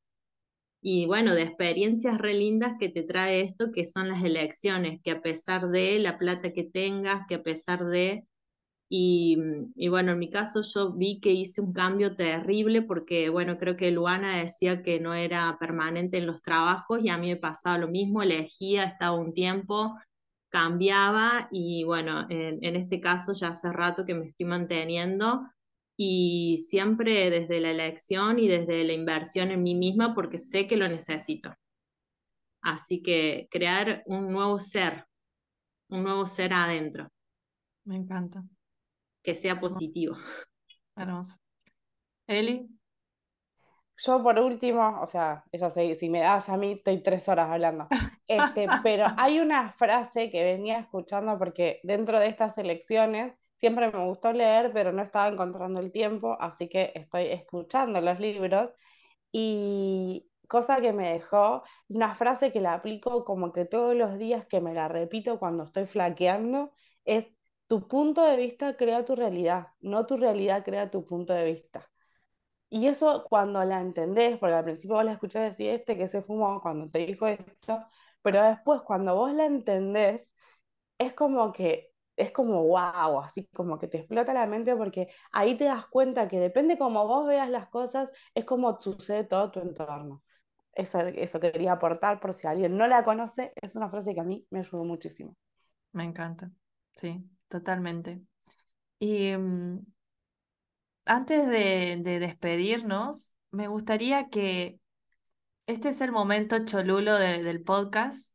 Y 0.82 1.06
bueno, 1.06 1.34
de 1.34 1.42
experiencias 1.42 2.18
re 2.18 2.34
lindas 2.34 2.74
que 2.80 2.88
te 2.88 3.02
trae 3.02 3.42
esto, 3.42 3.70
que 3.72 3.84
son 3.84 4.08
las 4.08 4.24
elecciones, 4.24 5.00
que 5.04 5.10
a 5.12 5.20
pesar 5.22 5.68
de 5.68 5.98
la 5.98 6.18
plata 6.18 6.52
que 6.52 6.64
tengas, 6.64 7.26
que 7.28 7.36
a 7.36 7.42
pesar 7.42 7.84
de... 7.86 8.24
Y, 8.92 9.38
y, 9.76 9.88
bueno, 9.88 10.12
en 10.12 10.18
mi 10.18 10.30
caso 10.30 10.62
yo 10.62 10.92
vi 10.92 11.20
que 11.20 11.30
hice 11.30 11.60
un 11.60 11.72
cambio 11.72 12.16
terrible 12.16 12.82
porque, 12.82 13.28
bueno, 13.28 13.56
creo 13.56 13.76
que 13.76 13.92
Luana 13.92 14.38
decía 14.38 14.82
que 14.82 14.98
no 14.98 15.14
era 15.14 15.56
permanente 15.60 16.18
en 16.18 16.26
los 16.26 16.42
trabajos 16.42 16.98
y 17.00 17.08
a 17.08 17.16
mí 17.16 17.28
me 17.28 17.36
pasaba 17.36 17.78
lo 17.78 17.86
mismo, 17.86 18.20
elegía, 18.20 18.84
estaba 18.84 19.16
un 19.16 19.32
tiempo, 19.32 19.96
cambiaba 20.48 21.48
y 21.52 21.84
bueno, 21.84 22.26
en, 22.30 22.58
en 22.64 22.74
este 22.74 23.00
caso 23.00 23.32
ya 23.32 23.48
hace 23.50 23.72
rato 23.72 24.04
que 24.04 24.14
me 24.14 24.26
estoy 24.26 24.46
manteniendo 24.46 25.42
y 25.96 26.56
siempre 26.56 27.30
desde 27.30 27.60
la 27.60 27.70
elección 27.70 28.40
y 28.40 28.48
desde 28.48 28.82
la 28.84 28.92
inversión 28.92 29.52
en 29.52 29.62
mí 29.62 29.74
misma 29.76 30.14
porque 30.14 30.38
sé 30.38 30.66
que 30.66 30.76
lo 30.76 30.88
necesito. 30.88 31.54
Así 32.62 33.02
que 33.02 33.48
crear 33.50 34.02
un 34.06 34.32
nuevo 34.32 34.58
ser, 34.58 35.06
un 35.90 36.02
nuevo 36.02 36.26
ser 36.26 36.54
adentro. 36.54 37.08
Me 37.84 37.96
encanta. 37.96 38.42
Que 39.22 39.34
sea 39.34 39.60
positivo. 39.60 40.16
Hermoso. 40.96 41.38
Eli. 42.26 42.68
Yo 43.96 44.22
por 44.22 44.38
último, 44.38 45.00
o 45.02 45.06
sea, 45.06 45.44
eso 45.52 45.70
sí, 45.70 45.94
si 45.96 46.08
me 46.08 46.20
das 46.20 46.48
a 46.48 46.56
mí, 46.56 46.72
estoy 46.72 47.02
tres 47.02 47.28
horas 47.28 47.50
hablando. 47.50 47.86
Este, 48.26 48.66
pero 48.82 49.06
hay 49.18 49.40
una 49.40 49.72
frase 49.72 50.30
que 50.30 50.42
venía 50.42 50.78
escuchando 50.78 51.38
porque 51.38 51.80
dentro 51.82 52.18
de 52.18 52.28
estas 52.28 52.56
elecciones 52.56 53.34
Siempre 53.60 53.90
me 53.92 54.06
gustó 54.06 54.32
leer, 54.32 54.72
pero 54.72 54.90
no 54.92 55.02
estaba 55.02 55.28
encontrando 55.28 55.80
el 55.80 55.92
tiempo, 55.92 56.36
así 56.40 56.68
que 56.70 56.92
estoy 56.94 57.26
escuchando 57.26 58.00
los 58.00 58.18
libros. 58.18 58.70
Y 59.32 60.30
cosa 60.48 60.80
que 60.80 60.92
me 60.94 61.12
dejó, 61.12 61.62
una 61.88 62.14
frase 62.14 62.52
que 62.52 62.60
la 62.60 62.74
aplico 62.74 63.24
como 63.24 63.52
que 63.52 63.66
todos 63.66 63.94
los 63.94 64.18
días 64.18 64.46
que 64.46 64.60
me 64.62 64.74
la 64.74 64.88
repito 64.88 65.38
cuando 65.38 65.64
estoy 65.64 65.86
flaqueando, 65.86 66.72
es 67.04 67.26
tu 67.70 67.88
punto 67.88 68.24
de 68.26 68.36
vista 68.36 68.76
crea 68.76 69.04
tu 69.06 69.16
realidad, 69.16 69.68
no 69.80 70.06
tu 70.06 70.18
realidad 70.18 70.64
crea 70.64 70.90
tu 70.92 71.06
punto 71.06 71.32
de 71.34 71.46
vista. 71.46 71.88
Y 72.70 72.86
eso 72.88 73.24
cuando 73.28 73.64
la 73.64 73.80
entendés, 73.80 74.38
porque 74.38 74.54
al 74.54 74.64
principio 74.64 74.96
vos 74.96 75.04
la 75.04 75.12
escuchás 75.12 75.50
decir 75.50 75.70
este 75.70 75.96
que 75.98 76.08
se 76.08 76.22
fumó 76.22 76.60
cuando 76.60 76.90
te 76.90 77.00
dijo 77.00 77.26
esto, 77.26 77.86
pero 78.22 78.42
después 78.44 78.82
cuando 78.82 79.16
vos 79.16 79.32
la 79.34 79.46
entendés, 79.46 80.26
es 80.98 81.14
como 81.14 81.52
que 81.52 81.92
es 82.16 82.32
como 82.32 82.64
wow, 82.64 83.20
así 83.22 83.46
como 83.54 83.78
que 83.78 83.88
te 83.88 83.98
explota 83.98 84.34
la 84.34 84.46
mente 84.46 84.76
porque 84.76 85.08
ahí 85.32 85.56
te 85.56 85.64
das 85.64 85.86
cuenta 85.88 86.28
que 86.28 86.38
depende 86.40 86.78
cómo 86.78 87.06
vos 87.08 87.26
veas 87.28 87.50
las 87.50 87.68
cosas, 87.70 88.10
es 88.34 88.44
como 88.44 88.80
sucede 88.80 89.24
todo 89.24 89.50
tu 89.50 89.60
entorno. 89.60 90.22
Eso, 90.74 91.00
eso 91.00 91.40
quería 91.40 91.72
aportar 91.74 92.20
por 92.20 92.34
si 92.34 92.46
alguien 92.48 92.76
no 92.78 92.86
la 92.88 93.04
conoce, 93.04 93.52
es 93.62 93.76
una 93.76 93.90
frase 93.90 94.14
que 94.14 94.20
a 94.20 94.24
mí 94.24 94.46
me 94.50 94.60
ayudó 94.60 94.84
muchísimo. 94.84 95.36
Me 95.92 96.02
encanta, 96.04 96.50
sí, 96.96 97.24
totalmente. 97.50 98.22
Y 98.98 99.36
mm, 99.36 99.80
antes 101.04 101.46
de, 101.48 102.18
despedirnos, 102.20 103.32
me 103.50 103.68
gustaría 103.68 104.28
que 104.28 104.78
este 105.66 105.90
es 105.90 106.00
el 106.00 106.12
momento 106.12 106.64
cholulo 106.64 107.16
del 107.16 107.62
podcast. 107.62 108.32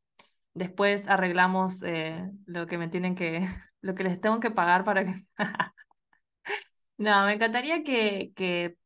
Después 0.54 1.10
arreglamos 1.10 1.82
eh, 1.84 2.30
lo 2.46 2.68
que 2.68 2.78
me 2.78 2.88
tienen 2.90 3.16
que, 3.16 3.48
lo 3.82 3.96
que 3.96 4.04
les 4.04 4.22
tengo 4.22 4.40
que 4.40 4.52
pagar 4.52 4.84
para 4.84 5.06
que... 5.06 5.26
no, 6.98 7.26
me 7.26 7.34
encantaría 7.34 7.84
que, 7.84 8.32
que 8.36 8.78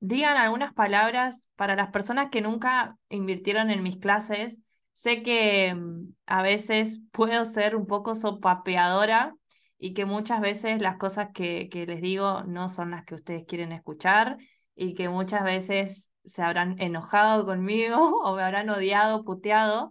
digan 0.00 0.36
algunas 0.36 0.72
palabras 0.74 1.48
para 1.56 1.76
las 1.76 1.90
personas 1.90 2.28
que 2.30 2.42
nunca 2.42 2.98
invirtieron 3.08 3.70
en 3.70 3.82
mis 3.82 3.98
clases. 3.98 4.60
Sé 4.94 5.22
que 5.22 5.74
mm, 5.74 6.14
a 6.26 6.42
veces 6.42 7.00
puedo 7.12 7.44
ser 7.44 7.76
un 7.76 7.86
poco 7.86 8.14
sopapeadora 8.14 9.34
y 9.78 9.94
que 9.94 10.04
muchas 10.04 10.40
veces 10.40 10.80
las 10.80 10.96
cosas 10.96 11.30
que, 11.34 11.68
que 11.68 11.86
les 11.86 12.00
digo 12.00 12.42
no 12.44 12.68
son 12.68 12.90
las 12.92 13.04
que 13.04 13.14
ustedes 13.14 13.44
quieren 13.46 13.72
escuchar 13.72 14.38
y 14.74 14.94
que 14.94 15.08
muchas 15.08 15.44
veces 15.44 16.10
se 16.24 16.42
habrán 16.42 16.76
enojado 16.80 17.44
conmigo 17.44 17.96
o 18.24 18.36
me 18.36 18.42
habrán 18.42 18.70
odiado, 18.70 19.24
puteado, 19.24 19.90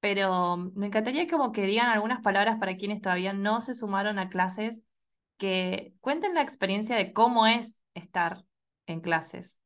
pero 0.00 0.56
me 0.74 0.86
encantaría 0.86 1.26
como 1.26 1.52
que 1.52 1.66
digan 1.66 1.88
algunas 1.88 2.20
palabras 2.22 2.58
para 2.58 2.76
quienes 2.76 3.00
todavía 3.00 3.32
no 3.32 3.60
se 3.60 3.74
sumaron 3.74 4.18
a 4.18 4.28
clases, 4.28 4.82
que 5.36 5.94
cuenten 6.00 6.34
la 6.34 6.42
experiencia 6.42 6.96
de 6.96 7.12
cómo 7.12 7.46
es 7.46 7.82
estar 7.94 8.44
en 8.86 9.00
clases. 9.00 9.60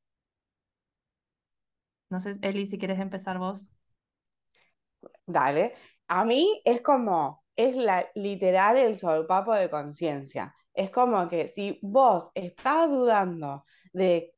No 2.10 2.20
sé, 2.20 2.34
Eli, 2.42 2.66
si 2.66 2.78
quieres 2.78 3.00
empezar 3.00 3.38
vos. 3.38 3.70
Dale. 5.26 5.74
A 6.08 6.24
mí 6.24 6.60
es 6.64 6.82
como, 6.82 7.41
es 7.56 7.76
la, 7.76 8.06
literal 8.14 8.76
el 8.76 8.98
solpapo 8.98 9.54
de 9.54 9.70
conciencia. 9.70 10.54
Es 10.74 10.90
como 10.90 11.28
que 11.28 11.48
si 11.54 11.78
vos 11.82 12.30
estás 12.34 12.90
dudando 12.90 13.64
de, 13.92 14.34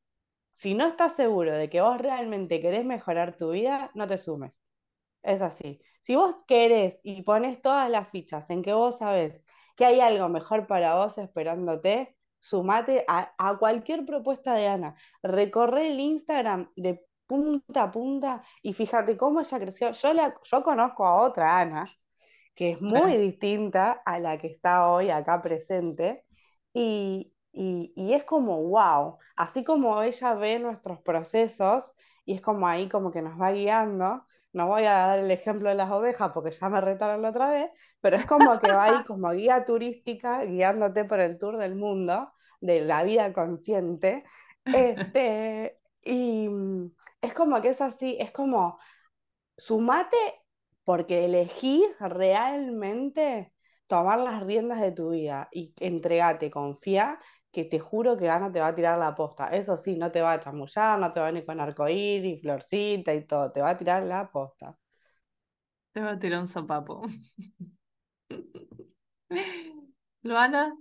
si 0.53 0.75
no 0.75 0.87
estás 0.87 1.15
seguro 1.17 1.53
de 1.55 1.71
que 1.71 1.81
vos 1.81 1.99
realmente 1.99 2.61
querés 2.61 2.85
mejorar 2.85 3.37
tu 3.37 3.51
vida, 3.53 3.91
no 3.95 4.07
te 4.07 4.19
sumes. 4.19 4.59
Es 5.23 5.43
así. 5.43 5.81
Si 6.03 6.17
vos 6.17 6.37
querés 6.47 7.01
y 7.03 7.23
pones 7.23 7.63
todas 7.63 7.91
las 7.91 8.09
fichas 8.11 8.51
en 8.51 8.63
que 8.63 8.75
vos 8.75 8.99
sabés 8.99 9.45
que 9.77 9.87
hay 9.87 10.01
algo 10.01 10.29
mejor 10.29 10.67
para 10.67 10.97
vos 10.97 11.19
esperándote, 11.19 12.17
sumate 12.41 13.05
a, 13.09 13.57
cualquier 13.59 14.05
propuesta 14.07 14.55
de 14.55 14.69
Ana. 14.69 14.97
Recorre 15.23 15.89
el 15.91 16.01
Instagram 16.01 16.71
de 16.77 17.05
punta 17.27 17.85
a 17.85 17.91
punta, 17.91 18.43
y 18.63 18.75
fíjate 18.75 19.17
cómo 19.17 19.41
ella 19.41 19.59
creció. 19.59 19.93
Yo, 19.93 20.13
la, 20.13 20.35
yo 20.45 20.63
conozco 20.63 21.07
a 21.07 21.23
otra 21.23 21.59
Ana, 21.61 21.87
que 22.55 22.73
es 22.73 22.81
muy 22.81 23.17
distinta 23.17 23.93
a 24.05 24.19
la 24.19 24.39
que 24.39 24.49
está 24.49 24.89
hoy 24.89 25.11
acá 25.11 25.43
presente, 25.43 26.25
y, 26.73 27.33
y, 27.53 28.13
es 28.13 28.25
como, 28.25 28.63
wow, 28.65 29.19
así 29.37 29.65
como 29.65 30.03
ella 30.03 30.35
ve 30.35 30.59
nuestros 30.59 31.01
procesos, 31.03 31.85
y 32.25 32.35
es 32.35 32.41
como 32.41 32.67
ahí 32.67 32.89
como 32.89 33.11
que 33.13 33.23
nos 33.23 33.41
va 33.41 33.53
guiando, 33.53 34.27
no 34.53 34.69
voy 34.69 34.85
a 34.85 34.93
dar 34.93 35.19
el 35.19 35.31
ejemplo 35.31 35.69
de 35.69 35.75
las 35.75 35.91
ovejas 35.91 36.31
porque 36.33 36.53
ya 36.53 36.69
me 36.69 36.81
retaron 36.81 37.23
la 37.23 37.31
otra 37.31 37.51
vez, 37.51 37.71
pero 38.01 38.17
es 38.17 38.25
como 38.25 38.59
que 38.61 38.71
va 38.71 38.85
ahí 38.85 39.05
como 39.07 39.31
guía 39.33 39.65
turística 39.65 40.45
guiándote 40.45 41.05
por 41.05 41.21
el 41.21 41.39
tour 41.39 41.59
del 41.59 41.75
mundo, 41.75 42.33
de 42.61 42.81
la 42.83 43.03
vida 43.03 43.33
consciente. 43.33 44.25
Este, 44.65 45.79
y 46.03 46.49
mm, 46.49 46.93
es 47.21 47.35
como 47.35 47.61
que 47.61 47.71
es 47.71 47.81
así, 47.81 48.17
es 48.21 48.31
como 48.31 48.79
sumate 49.57 50.17
porque 50.85 51.25
elegís 51.25 51.83
realmente 52.01 53.53
tomar 53.87 54.19
las 54.21 54.43
riendas 54.45 54.81
de 54.81 54.93
tu 54.93 55.11
vida 55.11 55.49
y 55.53 55.75
entregate, 55.79 56.51
confía 56.51 57.19
que 57.53 57.65
te 57.65 57.79
juro 57.79 58.17
que 58.17 58.29
Ana 58.31 58.51
te 58.53 58.61
va 58.61 58.69
a 58.69 58.75
tirar 58.75 58.99
la 58.99 59.15
posta. 59.15 59.49
Eso 59.49 59.77
sí, 59.77 59.97
no 59.97 60.11
te 60.13 60.23
va 60.23 60.33
a 60.35 60.41
chamullar, 60.41 60.99
no 60.99 61.13
te 61.13 61.21
va 61.21 61.27
a 61.29 61.31
venir 61.31 61.47
con 61.47 61.61
arcoíris, 61.61 62.41
florcita 62.43 63.15
y 63.15 63.25
todo, 63.27 63.53
te 63.53 63.61
va 63.63 63.71
a 63.71 63.77
tirar 63.79 64.03
la 64.03 64.31
posta. 64.31 64.77
Te 65.93 66.01
va 66.05 66.11
a 66.13 66.19
tirar 66.25 66.41
un 66.43 66.49
sopapo. 66.49 67.01
Luana. 70.25 70.77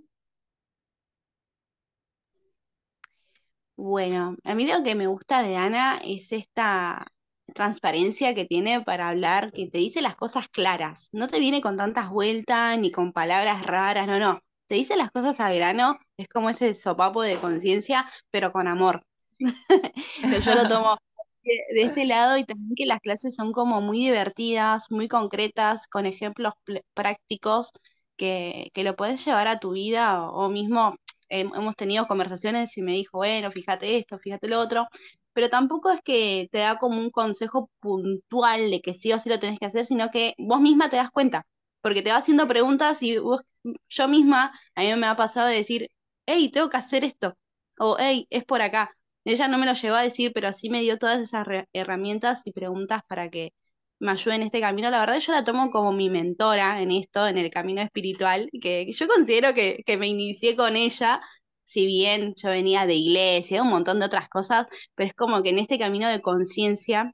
Bueno, 3.76 4.36
a 4.44 4.54
mí 4.54 4.66
lo 4.66 4.82
que 4.84 4.94
me 4.94 5.06
gusta 5.08 5.42
de 5.42 5.56
Ana 5.56 6.00
es 6.04 6.32
esta 6.32 7.06
transparencia 7.54 8.34
que 8.34 8.44
tiene 8.44 8.82
para 8.82 9.08
hablar, 9.08 9.52
que 9.52 9.68
te 9.68 9.78
dice 9.78 10.02
las 10.02 10.16
cosas 10.16 10.48
claras, 10.48 11.08
no 11.12 11.28
te 11.28 11.40
viene 11.40 11.60
con 11.62 11.76
tantas 11.76 12.10
vueltas 12.10 12.78
ni 12.78 12.90
con 12.92 13.12
palabras 13.12 13.64
raras, 13.64 14.06
no, 14.06 14.18
no, 14.18 14.40
te 14.66 14.74
dice 14.76 14.96
las 14.96 15.10
cosas 15.10 15.40
a 15.40 15.52
grano, 15.52 15.98
es 16.16 16.28
como 16.28 16.50
ese 16.50 16.74
sopapo 16.74 17.22
de 17.22 17.36
conciencia, 17.36 18.06
pero 18.30 18.52
con 18.52 18.68
amor. 18.68 19.02
Yo 20.44 20.54
lo 20.54 20.68
tomo 20.68 20.98
de, 21.44 21.82
este 21.82 22.04
lado 22.06 22.38
y 22.38 22.44
también 22.44 22.74
que 22.76 22.86
las 22.86 23.00
clases 23.00 23.34
son 23.34 23.52
como 23.52 23.80
muy 23.80 23.98
divertidas, 23.98 24.90
muy 24.90 25.08
concretas, 25.08 25.86
con 25.88 26.06
ejemplos 26.06 26.54
prácticos 26.94 27.72
que, 28.16 28.70
que, 28.74 28.84
lo 28.84 28.96
puedes 28.96 29.24
llevar 29.24 29.48
a 29.48 29.58
tu 29.60 29.72
vida. 29.72 30.22
O, 30.30 30.48
mismo 30.48 30.96
hemos 31.28 31.76
tenido 31.76 32.06
conversaciones 32.06 32.76
y 32.78 32.82
me 32.82 32.92
dijo, 32.92 33.18
bueno, 33.18 33.50
fíjate 33.50 33.96
esto, 33.98 34.18
fíjate 34.18 34.48
lo 34.48 34.60
otro, 34.60 34.88
pero 35.34 35.50
tampoco 35.50 35.90
es 35.90 36.00
que 36.02 36.48
te 36.52 36.58
da 36.58 36.78
como 36.78 36.98
un 37.00 37.10
consejo 37.10 37.70
puntual 37.80 38.70
de 38.70 38.80
que 38.80 38.94
sí 38.94 39.12
o 39.12 39.18
sí 39.18 39.28
lo 39.28 39.38
tenés 39.40 39.58
que 39.58 39.66
hacer, 39.66 39.84
sino 39.86 40.10
que 40.10 40.34
vos 40.38 40.60
misma 40.60 40.90
te 40.90 40.96
das 40.96 41.10
cuenta, 41.10 41.46
porque 41.82 42.02
te 42.02 42.10
va 42.10 42.18
haciendo 42.18 42.48
preguntas 42.48 43.02
y 43.02 43.18
vos, 43.18 43.42
yo 43.88 44.08
misma, 44.08 44.58
a 44.74 44.82
mí 44.82 44.94
me 44.96 45.06
ha 45.06 45.16
pasado 45.16 45.48
de 45.48 45.56
decir, 45.56 45.90
hey, 46.26 46.50
tengo 46.50 46.70
que 46.70 46.76
hacer 46.78 47.04
esto, 47.04 47.36
o 47.78 47.96
hey, 47.98 48.26
es 48.30 48.44
por 48.44 48.62
acá. 48.62 48.96
Ella 49.24 49.48
no 49.48 49.58
me 49.58 49.66
lo 49.66 49.72
llegó 49.74 49.96
a 49.96 50.02
decir, 50.02 50.32
pero 50.34 50.52
sí 50.52 50.68
me 50.70 50.82
dio 50.82 50.98
todas 50.98 51.20
esas 51.20 51.46
herramientas 51.72 52.42
y 52.44 52.52
preguntas 52.52 53.02
para 53.08 53.30
que 53.30 53.52
me 53.98 54.12
ayude 54.12 54.34
en 54.36 54.42
este 54.42 54.60
camino. 54.60 54.90
La 54.90 55.00
verdad, 55.00 55.18
yo 55.18 55.32
la 55.32 55.44
tomo 55.44 55.70
como 55.70 55.92
mi 55.92 56.10
mentora 56.10 56.82
en 56.82 56.90
esto, 56.92 57.26
en 57.26 57.38
el 57.38 57.50
camino 57.50 57.80
espiritual, 57.82 58.50
que, 58.60 58.92
yo 58.92 59.08
considero 59.08 59.54
que, 59.54 59.82
que 59.86 59.96
me 59.96 60.08
inicié 60.08 60.56
con 60.56 60.76
ella, 60.76 61.20
si 61.64 61.86
bien 61.86 62.34
yo 62.36 62.50
venía 62.50 62.86
de 62.86 62.94
iglesia, 62.94 63.62
un 63.62 63.70
montón 63.70 64.00
de 64.00 64.06
otras 64.06 64.28
cosas, 64.28 64.66
pero 64.94 65.08
es 65.08 65.14
como 65.14 65.42
que 65.42 65.50
en 65.50 65.58
este 65.58 65.78
camino 65.78 66.08
de 66.08 66.22
conciencia 66.22 67.12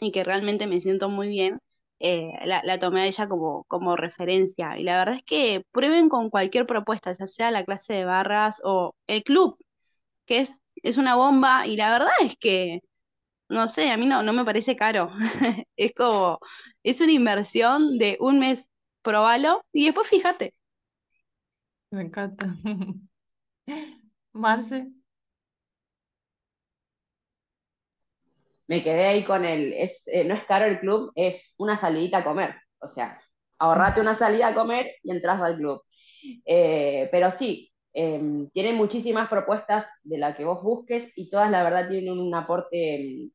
y 0.00 0.12
que 0.12 0.24
realmente 0.24 0.66
me 0.66 0.80
siento 0.80 1.08
muy 1.08 1.28
bien, 1.28 1.60
eh, 2.00 2.32
la, 2.46 2.78
tomé 2.78 3.02
a 3.02 3.06
ella 3.06 3.28
como, 3.28 3.64
como 3.64 3.96
referencia. 3.96 4.78
Y 4.78 4.84
la 4.84 4.98
verdad 4.98 5.16
es 5.16 5.24
que 5.24 5.64
prueben 5.72 6.08
con 6.08 6.30
cualquier 6.30 6.66
propuesta, 6.66 7.12
ya 7.12 7.26
sea 7.26 7.50
la 7.50 7.64
clase 7.64 7.94
de 7.94 8.04
barras 8.04 8.60
o 8.64 8.94
el 9.06 9.22
club, 9.24 9.56
que 10.26 10.40
es, 10.40 10.62
es 10.76 10.98
una 10.98 11.16
bomba 11.16 11.66
y 11.66 11.76
la 11.76 11.90
verdad 11.92 12.10
es 12.22 12.36
que, 12.38 12.80
no 13.48 13.68
sé, 13.68 13.90
a 13.90 13.96
mí 13.98 14.06
no, 14.06 14.22
no 14.22 14.32
me 14.32 14.44
parece 14.44 14.76
caro. 14.76 15.12
es 15.76 15.92
como, 15.94 16.40
es 16.82 17.00
una 17.00 17.12
inversión 17.12 17.98
de 17.98 18.16
un 18.20 18.40
mes, 18.40 18.70
probalo 19.02 19.64
y 19.72 19.86
después 19.86 20.08
fíjate. 20.08 20.54
Me 21.90 22.02
encanta. 22.02 22.56
Marce. 24.32 24.92
Me 28.66 28.82
quedé 28.82 29.04
ahí 29.06 29.24
con 29.24 29.44
el, 29.44 29.72
es, 29.74 30.08
eh, 30.08 30.24
no 30.24 30.34
es 30.34 30.44
caro 30.46 30.64
el 30.66 30.80
club, 30.80 31.12
es 31.14 31.54
una 31.58 31.76
salidita 31.76 32.18
a 32.18 32.24
comer. 32.24 32.54
O 32.80 32.88
sea, 32.88 33.20
ahorrate 33.58 34.00
una 34.00 34.14
salida 34.14 34.48
a 34.48 34.54
comer 34.54 34.92
y 35.02 35.10
entras 35.12 35.40
al 35.40 35.56
club. 35.56 35.82
Eh, 36.46 37.08
pero 37.12 37.30
sí, 37.30 37.70
em, 37.92 38.48
tiene 38.50 38.72
muchísimas 38.72 39.28
propuestas 39.28 39.88
de 40.02 40.18
la 40.18 40.34
que 40.36 40.44
vos 40.44 40.62
busques 40.62 41.12
y 41.16 41.28
todas 41.30 41.50
la 41.50 41.62
verdad 41.64 41.88
tienen 41.88 42.18
un 42.18 42.34
aporte 42.34 42.94
em, 42.96 43.30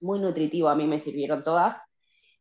muy 0.00 0.20
nutritivo, 0.20 0.68
a 0.68 0.74
mí 0.76 0.86
me 0.86 1.00
sirvieron 1.00 1.44
todas. 1.44 1.80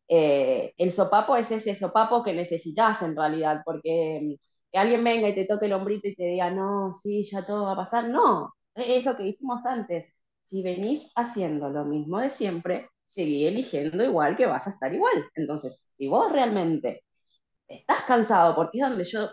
Eh, 0.07 0.74
el 0.78 0.91
sopapo 0.93 1.36
es 1.38 1.51
ese 1.51 1.76
sopapo 1.76 2.24
que 2.24 2.34
necesitas 2.34 3.01
en 3.03 3.16
realidad, 3.16 3.61
porque 3.66 4.18
em, 4.18 4.38
que 4.76 4.80
alguien 4.80 5.03
venga 5.03 5.30
y 5.30 5.36
te 5.36 5.45
toque 5.45 5.67
el 5.67 5.73
hombrito 5.73 6.07
y 6.09 6.15
te 6.15 6.23
diga, 6.26 6.51
no, 6.51 6.91
sí, 6.91 7.23
ya 7.23 7.45
todo 7.45 7.65
va 7.65 7.73
a 7.73 7.76
pasar. 7.78 8.09
No, 8.09 8.53
es 8.76 9.05
lo 9.05 9.15
que 9.17 9.23
dijimos 9.23 9.65
antes. 9.65 10.17
Si 10.43 10.61
venís 10.63 11.11
haciendo 11.15 11.69
lo 11.69 11.86
mismo 11.86 12.19
de 12.19 12.30
siempre, 12.30 12.89
seguí 13.05 13.47
eligiendo 13.47 14.03
igual 14.03 14.36
que 14.38 14.45
vas 14.47 14.67
a 14.67 14.71
estar 14.71 14.93
igual. 14.93 15.26
Entonces, 15.36 15.82
si 15.86 16.07
vos 16.09 16.30
realmente 16.32 17.03
estás 17.67 18.03
cansado, 18.05 18.55
porque 18.55 18.80
es 18.80 18.89
donde 18.89 19.03
yo, 19.05 19.30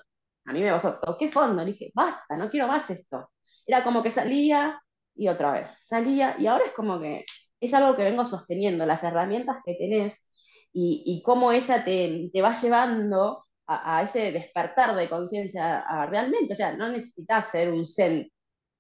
a 0.46 0.52
mí 0.52 0.60
me 0.62 0.70
pasó, 0.72 1.00
toqué 1.00 1.30
fondo, 1.30 1.64
dije, 1.64 1.90
basta, 1.94 2.36
no 2.36 2.50
quiero 2.50 2.68
más 2.68 2.90
esto. 2.90 3.30
Era 3.66 3.84
como 3.84 4.02
que 4.02 4.10
salía 4.10 4.80
y 5.16 5.28
otra 5.28 5.52
vez, 5.52 5.68
salía 5.82 6.36
y 6.38 6.46
ahora 6.46 6.66
es 6.66 6.72
como 6.74 7.00
que 7.00 7.24
es 7.60 7.74
algo 7.74 7.96
que 7.96 8.04
vengo 8.04 8.24
sosteniendo, 8.26 8.86
las 8.86 9.04
herramientas 9.04 9.58
que 9.66 9.74
tenés 9.74 10.30
y, 10.72 11.02
y 11.06 11.22
cómo 11.22 11.52
ella 11.52 11.84
te, 11.84 12.30
te 12.32 12.42
va 12.42 12.54
llevando 12.54 13.44
a, 13.66 14.02
ese 14.02 14.32
despertar 14.32 14.94
de 14.96 15.08
conciencia 15.08 15.84
realmente. 16.06 16.52
O 16.52 16.56
sea, 16.56 16.74
no 16.76 16.88
necesitas 16.88 17.50
ser 17.50 17.72
un 17.72 17.86
zen 17.86 18.30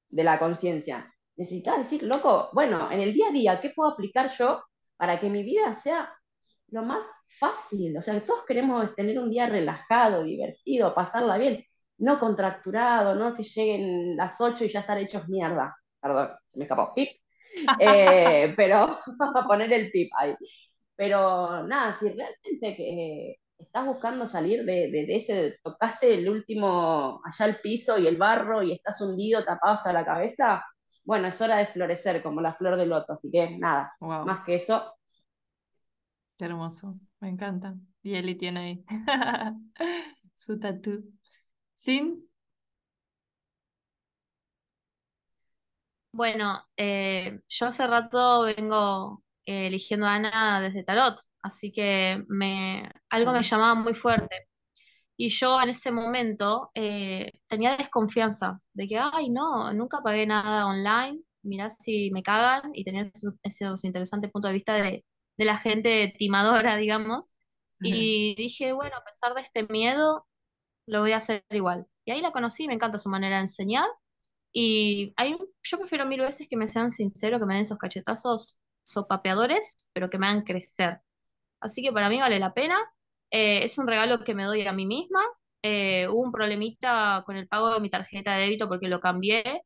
de 0.08 0.24
la 0.24 0.38
conciencia. 0.38 1.12
Necesitas 1.36 1.78
decir, 1.78 2.02
loco, 2.02 2.50
bueno, 2.52 2.90
en 2.90 3.00
el 3.00 3.14
día 3.14 3.28
a 3.28 3.32
día, 3.32 3.60
¿qué 3.60 3.70
puedo 3.74 3.90
aplicar 3.90 4.30
yo 4.38 4.62
para 4.96 5.18
que 5.18 5.30
mi 5.30 5.42
vida 5.42 5.72
sea 5.74 6.12
lo 6.68 6.82
más 6.82 7.04
fácil? 7.38 7.96
O 7.96 8.02
sea, 8.02 8.20
todos 8.24 8.44
queremos 8.46 8.94
tener 8.94 9.18
un 9.18 9.30
día 9.30 9.46
relajado, 9.46 10.22
divertido, 10.24 10.94
pasarla 10.94 11.38
bien, 11.38 11.64
no 11.98 12.18
contracturado, 12.18 13.14
no 13.14 13.34
que 13.34 13.42
lleguen 13.42 14.16
las 14.16 14.40
8 14.40 14.64
y 14.64 14.68
ya 14.68 14.80
estar 14.80 14.98
hechos 14.98 15.28
mierda. 15.28 15.74
Perdón, 16.00 16.30
se 16.48 16.58
me 16.58 16.64
escapó, 16.64 16.92
pip. 16.94 17.10
Eh, 17.78 18.54
pero 18.56 18.96
vamos 19.18 19.36
a 19.36 19.46
poner 19.46 19.70
el 19.72 19.90
pip 19.90 20.10
ahí. 20.18 20.34
Pero 20.96 21.66
nada, 21.66 21.92
si 21.92 22.08
realmente 22.08 22.76
que, 22.76 23.36
estás 23.62 23.86
buscando 23.86 24.26
salir 24.26 24.64
de, 24.64 25.06
ese, 25.08 25.58
tocaste 25.62 26.14
el 26.14 26.28
último, 26.28 27.20
allá 27.24 27.46
el 27.46 27.56
piso 27.56 27.98
y 27.98 28.06
el 28.06 28.16
barro 28.16 28.62
y 28.62 28.72
estás 28.72 29.00
hundido, 29.00 29.44
tapado 29.44 29.74
hasta 29.74 29.92
la 29.92 30.04
cabeza, 30.04 30.64
bueno, 31.04 31.28
es 31.28 31.40
hora 31.40 31.56
de 31.56 31.66
florecer 31.66 32.22
como 32.22 32.40
la 32.40 32.54
flor 32.54 32.76
de 32.76 32.86
loto, 32.86 33.12
así 33.12 33.30
que 33.30 33.58
nada, 33.58 33.92
más 34.00 34.44
que 34.44 34.56
eso. 34.56 34.94
Qué 36.36 36.44
hermoso, 36.44 36.98
me 37.20 37.28
encanta. 37.28 37.74
Y 38.02 38.14
Eli 38.14 38.36
tiene 38.36 38.60
ahí 38.60 38.84
su 40.36 40.58
tatú. 40.58 41.04
¿Sin? 41.74 42.28
Bueno, 46.12 46.62
eh, 46.76 47.40
yo 47.48 47.66
hace 47.66 47.86
rato 47.86 48.42
vengo 48.42 49.22
eh, 49.46 49.68
eligiendo 49.68 50.06
a 50.06 50.14
Ana 50.14 50.60
desde 50.60 50.84
Tarot. 50.84 51.18
Así 51.42 51.72
que 51.72 52.24
me, 52.28 52.90
algo 53.10 53.32
me 53.32 53.42
llamaba 53.42 53.74
muy 53.74 53.94
fuerte. 53.94 54.48
Y 55.16 55.28
yo 55.28 55.60
en 55.60 55.70
ese 55.70 55.90
momento 55.92 56.70
eh, 56.74 57.32
tenía 57.48 57.76
desconfianza 57.76 58.60
de 58.72 58.88
que, 58.88 58.98
ay, 58.98 59.30
no, 59.30 59.72
nunca 59.72 60.00
pagué 60.02 60.26
nada 60.26 60.66
online, 60.66 61.20
mirá 61.42 61.70
si 61.70 62.10
me 62.10 62.22
cagan, 62.22 62.72
y 62.74 62.84
tenía 62.84 63.02
esos, 63.42 63.84
interesantes 63.84 64.30
puntos 64.30 64.50
de 64.50 64.54
vista 64.54 64.74
de, 64.74 65.04
la 65.36 65.58
gente 65.58 66.14
timadora, 66.18 66.76
digamos. 66.76 67.32
Y 67.80 68.36
dije, 68.36 68.72
bueno, 68.72 68.96
a 68.96 69.04
pesar 69.04 69.34
de 69.34 69.40
este 69.40 69.64
miedo, 69.64 70.26
lo 70.86 71.00
voy 71.00 71.12
a 71.12 71.16
hacer 71.18 71.44
igual. 71.50 71.86
Y 72.04 72.12
ahí 72.12 72.20
la 72.20 72.32
conocí, 72.32 72.68
me 72.68 72.74
encanta 72.74 72.98
su 72.98 73.08
manera 73.08 73.36
de 73.36 73.42
enseñar. 73.42 73.88
Y 74.52 75.12
hay, 75.16 75.36
yo 75.62 75.78
prefiero 75.78 76.06
mil 76.06 76.20
veces 76.20 76.46
que 76.48 76.56
me 76.56 76.68
sean 76.68 76.90
sinceros, 76.90 77.40
que 77.40 77.46
me 77.46 77.54
den 77.54 77.62
esos 77.62 77.78
cachetazos 77.78 78.58
sopapeadores, 78.84 79.88
pero 79.92 80.10
que 80.10 80.18
me 80.18 80.26
hagan 80.26 80.42
crecer. 80.42 81.00
Así 81.62 81.82
que 81.82 81.92
para 81.92 82.08
mí 82.08 82.20
vale 82.20 82.38
la 82.38 82.54
pena. 82.54 82.76
Eh, 83.30 83.64
es 83.64 83.78
un 83.78 83.86
regalo 83.88 84.24
que 84.24 84.34
me 84.34 84.44
doy 84.44 84.66
a 84.66 84.72
mí 84.72 84.86
misma. 84.86 85.22
Eh, 85.62 86.08
hubo 86.08 86.20
un 86.22 86.32
problemita 86.32 87.22
con 87.26 87.36
el 87.36 87.48
pago 87.48 87.72
de 87.72 87.80
mi 87.80 87.88
tarjeta 87.90 88.34
de 88.34 88.42
débito 88.42 88.68
porque 88.68 88.88
lo 88.88 89.00
cambié 89.00 89.62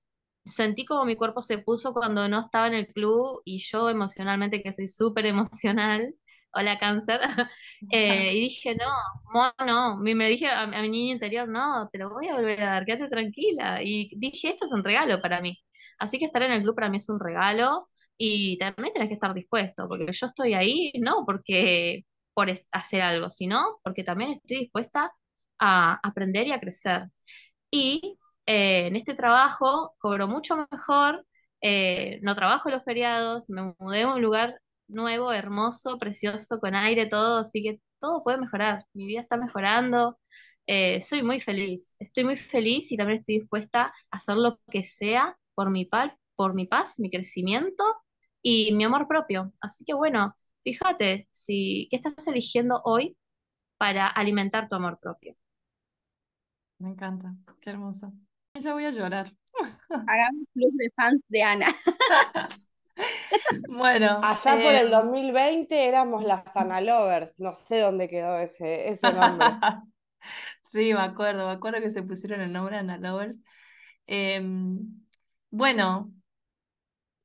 sentí 0.47 0.85
como 0.87 1.05
mi 1.05 1.17
cuerpo 1.17 1.43
se 1.43 1.59
puso 1.59 1.93
cuando 1.93 2.29
no 2.29 2.41
estaba 2.41 2.69
en 2.69 2.75
el 2.75 2.87
club 2.89 3.43
y 3.45 3.59
yo 3.59 3.91
emocionalmente, 3.91 4.63
que 4.63 4.73
soy 4.73 4.87
súper 4.87 5.27
emocional, 5.27 6.15
hola 6.53 6.79
cáncer, 6.79 7.21
eh, 7.91 8.33
y 8.35 8.41
dije, 8.43 8.77
no, 8.77 9.53
no, 9.67 9.97
me 9.99 10.29
dije 10.29 10.49
a, 10.49 10.67
mi 10.67 10.89
niño 10.89 11.13
interior, 11.15 11.49
no, 11.49 11.89
te 11.93 11.99
lo 11.99 12.11
voy 12.11 12.29
a 12.29 12.37
volver 12.37 12.63
a 12.63 12.67
dar, 12.73 12.85
quédate 12.87 13.09
tranquila. 13.09 13.83
Y 13.83 14.11
dije, 14.17 14.51
esto 14.51 14.67
es 14.67 14.73
un 14.73 14.85
regalo 14.85 15.21
para 15.21 15.41
mí. 15.41 15.59
Así 15.99 16.19
que 16.19 16.27
estar 16.27 16.43
en 16.43 16.53
el 16.53 16.63
club 16.63 16.75
para 16.77 16.89
mí 16.91 16.97
es 16.99 17.09
un 17.09 17.21
regalo 17.21 17.89
y 18.19 18.59
también 18.59 18.93
tenés 18.93 19.09
que 19.09 19.15
estar 19.15 19.35
dispuesto, 19.35 19.87
porque 19.89 20.13
yo 20.13 20.27
estoy 20.27 20.55
ahí, 20.55 20.93
no 21.01 21.25
porque 21.27 22.05
por 22.35 22.49
hacer 22.73 23.03
algo, 23.03 23.29
sino 23.29 23.79
porque 23.83 24.05
también 24.05 24.33
estoy 24.33 24.59
dispuesta 24.61 25.13
a 25.59 25.99
aprender 26.03 26.47
y 26.47 26.53
a 26.53 26.61
crecer. 26.61 27.05
Y 27.71 28.19
eh, 28.47 28.87
en 28.89 28.97
este 28.97 29.15
trabajo 29.15 29.95
cobro 29.99 30.29
mucho 30.29 30.57
mejor, 30.71 31.27
eh, 31.63 32.21
no 32.23 32.35
trabajo 32.37 32.71
los 32.71 32.85
feriados, 32.85 33.49
me 33.51 33.75
mudé 33.79 34.03
a 34.03 34.15
un 34.15 34.23
lugar 34.23 34.61
nuevo, 34.89 35.33
hermoso, 35.33 35.99
precioso, 35.99 36.61
con 36.61 36.75
aire, 36.75 37.07
todo, 37.07 37.39
así 37.39 37.63
que 37.63 37.81
todo 38.01 38.23
puede 38.23 38.39
mejorar, 38.39 38.85
mi 38.95 39.07
vida 39.07 39.21
está 39.23 39.37
mejorando, 39.37 40.19
eh, 40.67 41.01
soy 41.01 41.23
muy 41.23 41.41
feliz, 41.41 41.97
estoy 42.01 42.25
muy 42.25 42.37
feliz 42.37 42.93
y 42.93 42.97
también 42.97 43.21
estoy 43.21 43.41
dispuesta 43.41 43.85
a 43.87 44.17
hacer 44.17 44.37
lo 44.37 44.61
que 44.71 44.83
sea 44.83 45.37
por 45.55 45.71
mi, 45.71 45.87
paz, 45.87 46.13
por 46.37 46.55
mi 46.55 46.67
paz, 46.67 46.99
mi 46.99 47.11
crecimiento 47.11 47.85
y 48.49 48.73
mi 48.75 48.85
amor 48.85 49.09
propio. 49.09 49.53
Así 49.61 49.85
que 49.85 49.93
bueno, 49.93 50.37
fíjate, 50.63 51.27
si, 51.33 51.89
¿qué 51.91 51.97
estás 51.97 52.29
eligiendo 52.29 52.81
hoy 52.85 53.17
para 53.77 54.07
alimentar 54.07 54.69
tu 54.69 54.77
amor 54.77 55.01
propio? 55.03 55.35
Me 56.79 56.91
encanta, 56.91 57.35
qué 57.61 57.71
hermoso. 57.71 58.13
Ya 58.55 58.73
voy 58.73 58.85
a 58.85 58.93
llorar. 58.93 59.33
Hagamos 59.91 60.47
club 60.55 60.73
de 60.75 60.91
fans 60.95 61.21
de 61.29 61.43
Ana. 61.43 61.67
Bueno. 63.69 64.21
Allá 64.23 64.63
por 64.63 64.75
el 64.75 64.91
2020 64.91 65.75
em, 65.75 65.89
éramos 65.89 66.25
las 66.25 66.45
Ana 66.57 66.81
Lovers. 66.81 67.39
No 67.39 67.53
sé 67.53 67.81
dónde 67.81 68.09
quedó 68.09 68.39
ese, 68.39 68.89
ese 68.89 69.13
nombre. 69.13 69.47
Sí, 70.65 70.93
me 70.95 71.01
acuerdo, 71.01 71.47
me 71.47 71.53
acuerdo 71.53 71.81
que 71.81 71.91
se 71.91 72.03
pusieron 72.03 72.41
el 72.41 72.53
nombre 72.53 72.77
Ana 72.77 72.97
Lovers. 72.97 73.41
Em, 74.07 74.79
bueno, 75.51 76.11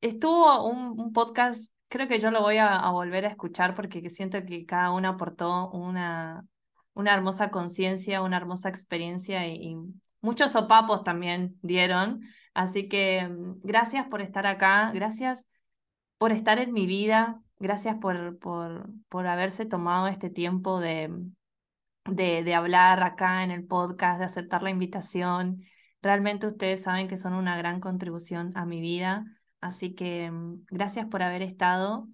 estuvo 0.02 0.66
un, 0.68 1.14
podcast, 1.14 1.72
creo 1.88 2.08
que 2.08 2.20
yo 2.20 2.32
lo 2.32 2.42
voy 2.42 2.58
a, 2.58 2.90
volver 2.90 3.26
a 3.26 3.30
escuchar 3.30 3.76
porque 3.76 4.10
siento 4.10 4.44
que 4.46 4.66
cada 4.66 4.92
uno 4.92 5.10
aportó 5.10 5.70
una, 5.72 6.46
una 6.94 7.14
hermosa 7.14 7.52
conciencia, 7.52 8.22
una 8.22 8.38
hermosa 8.38 8.70
experiencia 8.70 9.48
y, 9.48 9.78
muchos 10.22 10.52
sopapos 10.52 11.04
también 11.04 11.58
dieron. 11.62 12.22
Así 12.54 12.88
que 12.88 13.20
em, 13.20 13.60
gracias 13.64 14.08
por 14.08 14.22
estar 14.22 14.46
acá, 14.46 14.92
gracias 14.94 15.48
por 16.18 16.32
estar 16.32 16.60
en 16.60 16.74
mi 16.74 16.86
vida, 16.86 17.42
gracias 17.60 17.96
por, 17.98 18.38
por, 18.40 18.88
por 19.10 19.26
haberse 19.26 19.66
tomado 19.66 20.08
este 20.08 20.30
tiempo 20.30 20.80
de, 20.80 21.12
de 22.06 22.54
hablar 22.54 23.02
acá 23.04 23.44
en 23.44 23.52
el 23.52 23.66
podcast, 23.66 24.20
de 24.20 24.26
aceptar 24.26 24.62
la 24.62 24.70
invitación. 24.70 25.64
Realmente 26.04 26.48
ustedes 26.48 26.84
saben 26.84 27.08
que 27.08 27.18
son 27.18 27.34
una 27.34 27.58
gran 27.58 27.80
contribución 27.80 28.52
a 28.56 28.66
mi 28.66 28.82
vida, 28.82 29.26
así 29.62 29.94
que 29.96 30.32
mm, 30.32 30.66
gracias 30.70 31.06
por 31.08 31.24
haber 31.24 31.42
estado 31.42 32.08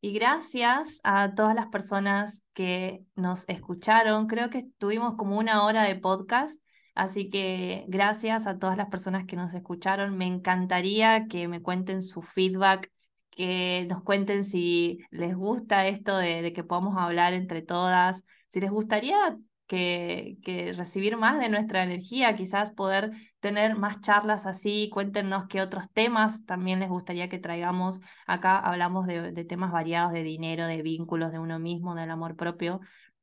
y 0.00 0.12
gracias 0.12 1.00
a 1.04 1.34
todas 1.34 1.54
las 1.54 1.68
personas 1.68 2.42
que 2.52 3.04
nos 3.16 3.48
escucharon. 3.48 4.26
Creo 4.26 4.50
que 4.50 4.66
tuvimos 4.78 5.14
como 5.16 5.38
una 5.38 5.64
hora 5.64 5.82
de 5.84 5.96
podcast, 5.96 6.60
así 6.94 7.30
que 7.30 7.84
gracias 7.88 8.46
a 8.46 8.58
todas 8.58 8.76
las 8.76 8.88
personas 8.88 9.26
que 9.26 9.36
nos 9.36 9.54
escucharon. 9.54 10.16
Me 10.18 10.26
encantaría 10.26 11.26
que 11.26 11.48
me 11.48 11.62
cuenten 11.62 12.02
su 12.02 12.22
feedback, 12.22 12.90
que 13.30 13.86
nos 13.88 14.02
cuenten 14.02 14.44
si 14.44 14.98
les 15.10 15.34
gusta 15.34 15.86
esto 15.86 16.16
de, 16.18 16.42
de 16.42 16.52
que 16.52 16.64
podamos 16.64 16.96
hablar 16.98 17.32
entre 17.32 17.62
todas, 17.62 18.24
si 18.48 18.60
les 18.60 18.70
gustaría 18.70 19.38
que, 19.66 20.38
que, 20.42 20.72
recibir 20.72 21.16
más 21.16 21.38
de 21.38 21.48
nuestra 21.48 21.82
energía, 21.82 22.34
quizás 22.36 22.72
poder 22.72 23.12
tener 23.40 23.76
más 23.76 24.00
charlas 24.00 24.46
así, 24.46 24.90
cuéntenos 24.92 25.46
qué 25.46 25.62
otros 25.62 25.90
temas 25.92 26.44
también 26.44 26.80
les 26.80 26.88
gustaría 26.88 27.28
que 27.28 27.38
traigamos. 27.38 28.00
Acá 28.26 28.58
hablamos 28.58 29.06
de, 29.06 29.32
de 29.32 29.44
temas 29.44 29.72
variados, 29.72 30.12
de 30.12 30.22
dinero, 30.22 30.66
de 30.66 30.82
vínculos, 30.82 31.32
de 31.32 31.38
uno 31.38 31.58
mismo, 31.58 31.94
del 31.94 32.10
amor 32.10 32.36
propio, 32.36 32.80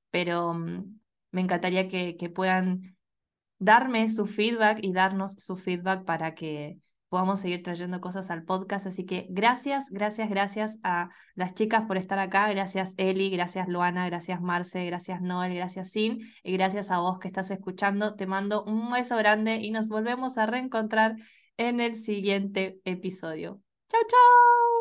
pero 0.09 0.53
mm, 0.53 0.99
me 1.31 1.41
encantaría 1.41 1.87
que, 1.87 2.17
que 2.17 2.29
puedan 2.29 2.97
darme 3.59 4.09
su 4.09 4.25
feedback 4.25 4.79
y 4.81 4.93
darnos 4.93 5.33
su 5.33 5.57
feedback 5.57 6.03
para 6.05 6.33
que 6.33 6.79
podamos 7.11 7.41
seguir 7.41 7.61
trayendo 7.61 7.99
cosas 7.99 8.31
al 8.31 8.45
podcast. 8.45 8.87
Así 8.87 9.05
que 9.05 9.27
gracias, 9.29 9.89
gracias, 9.89 10.29
gracias 10.29 10.79
a 10.81 11.09
las 11.35 11.53
chicas 11.53 11.83
por 11.85 11.97
estar 11.97 12.17
acá. 12.19 12.49
Gracias 12.49 12.93
Eli, 12.95 13.29
gracias 13.29 13.67
Luana, 13.67 14.05
gracias 14.05 14.39
Marce, 14.39 14.85
gracias 14.85 15.21
Noel, 15.21 15.53
gracias 15.53 15.89
Sin 15.91 16.21
y 16.41 16.53
gracias 16.53 16.89
a 16.89 16.99
vos 16.99 17.19
que 17.19 17.27
estás 17.27 17.51
escuchando. 17.51 18.15
Te 18.15 18.27
mando 18.27 18.63
un 18.63 18.89
beso 18.89 19.17
grande 19.17 19.57
y 19.57 19.71
nos 19.71 19.89
volvemos 19.89 20.37
a 20.37 20.45
reencontrar 20.45 21.17
en 21.57 21.81
el 21.81 21.97
siguiente 21.97 22.79
episodio. 22.85 23.61
Chao, 23.89 24.01
chao. 24.07 24.80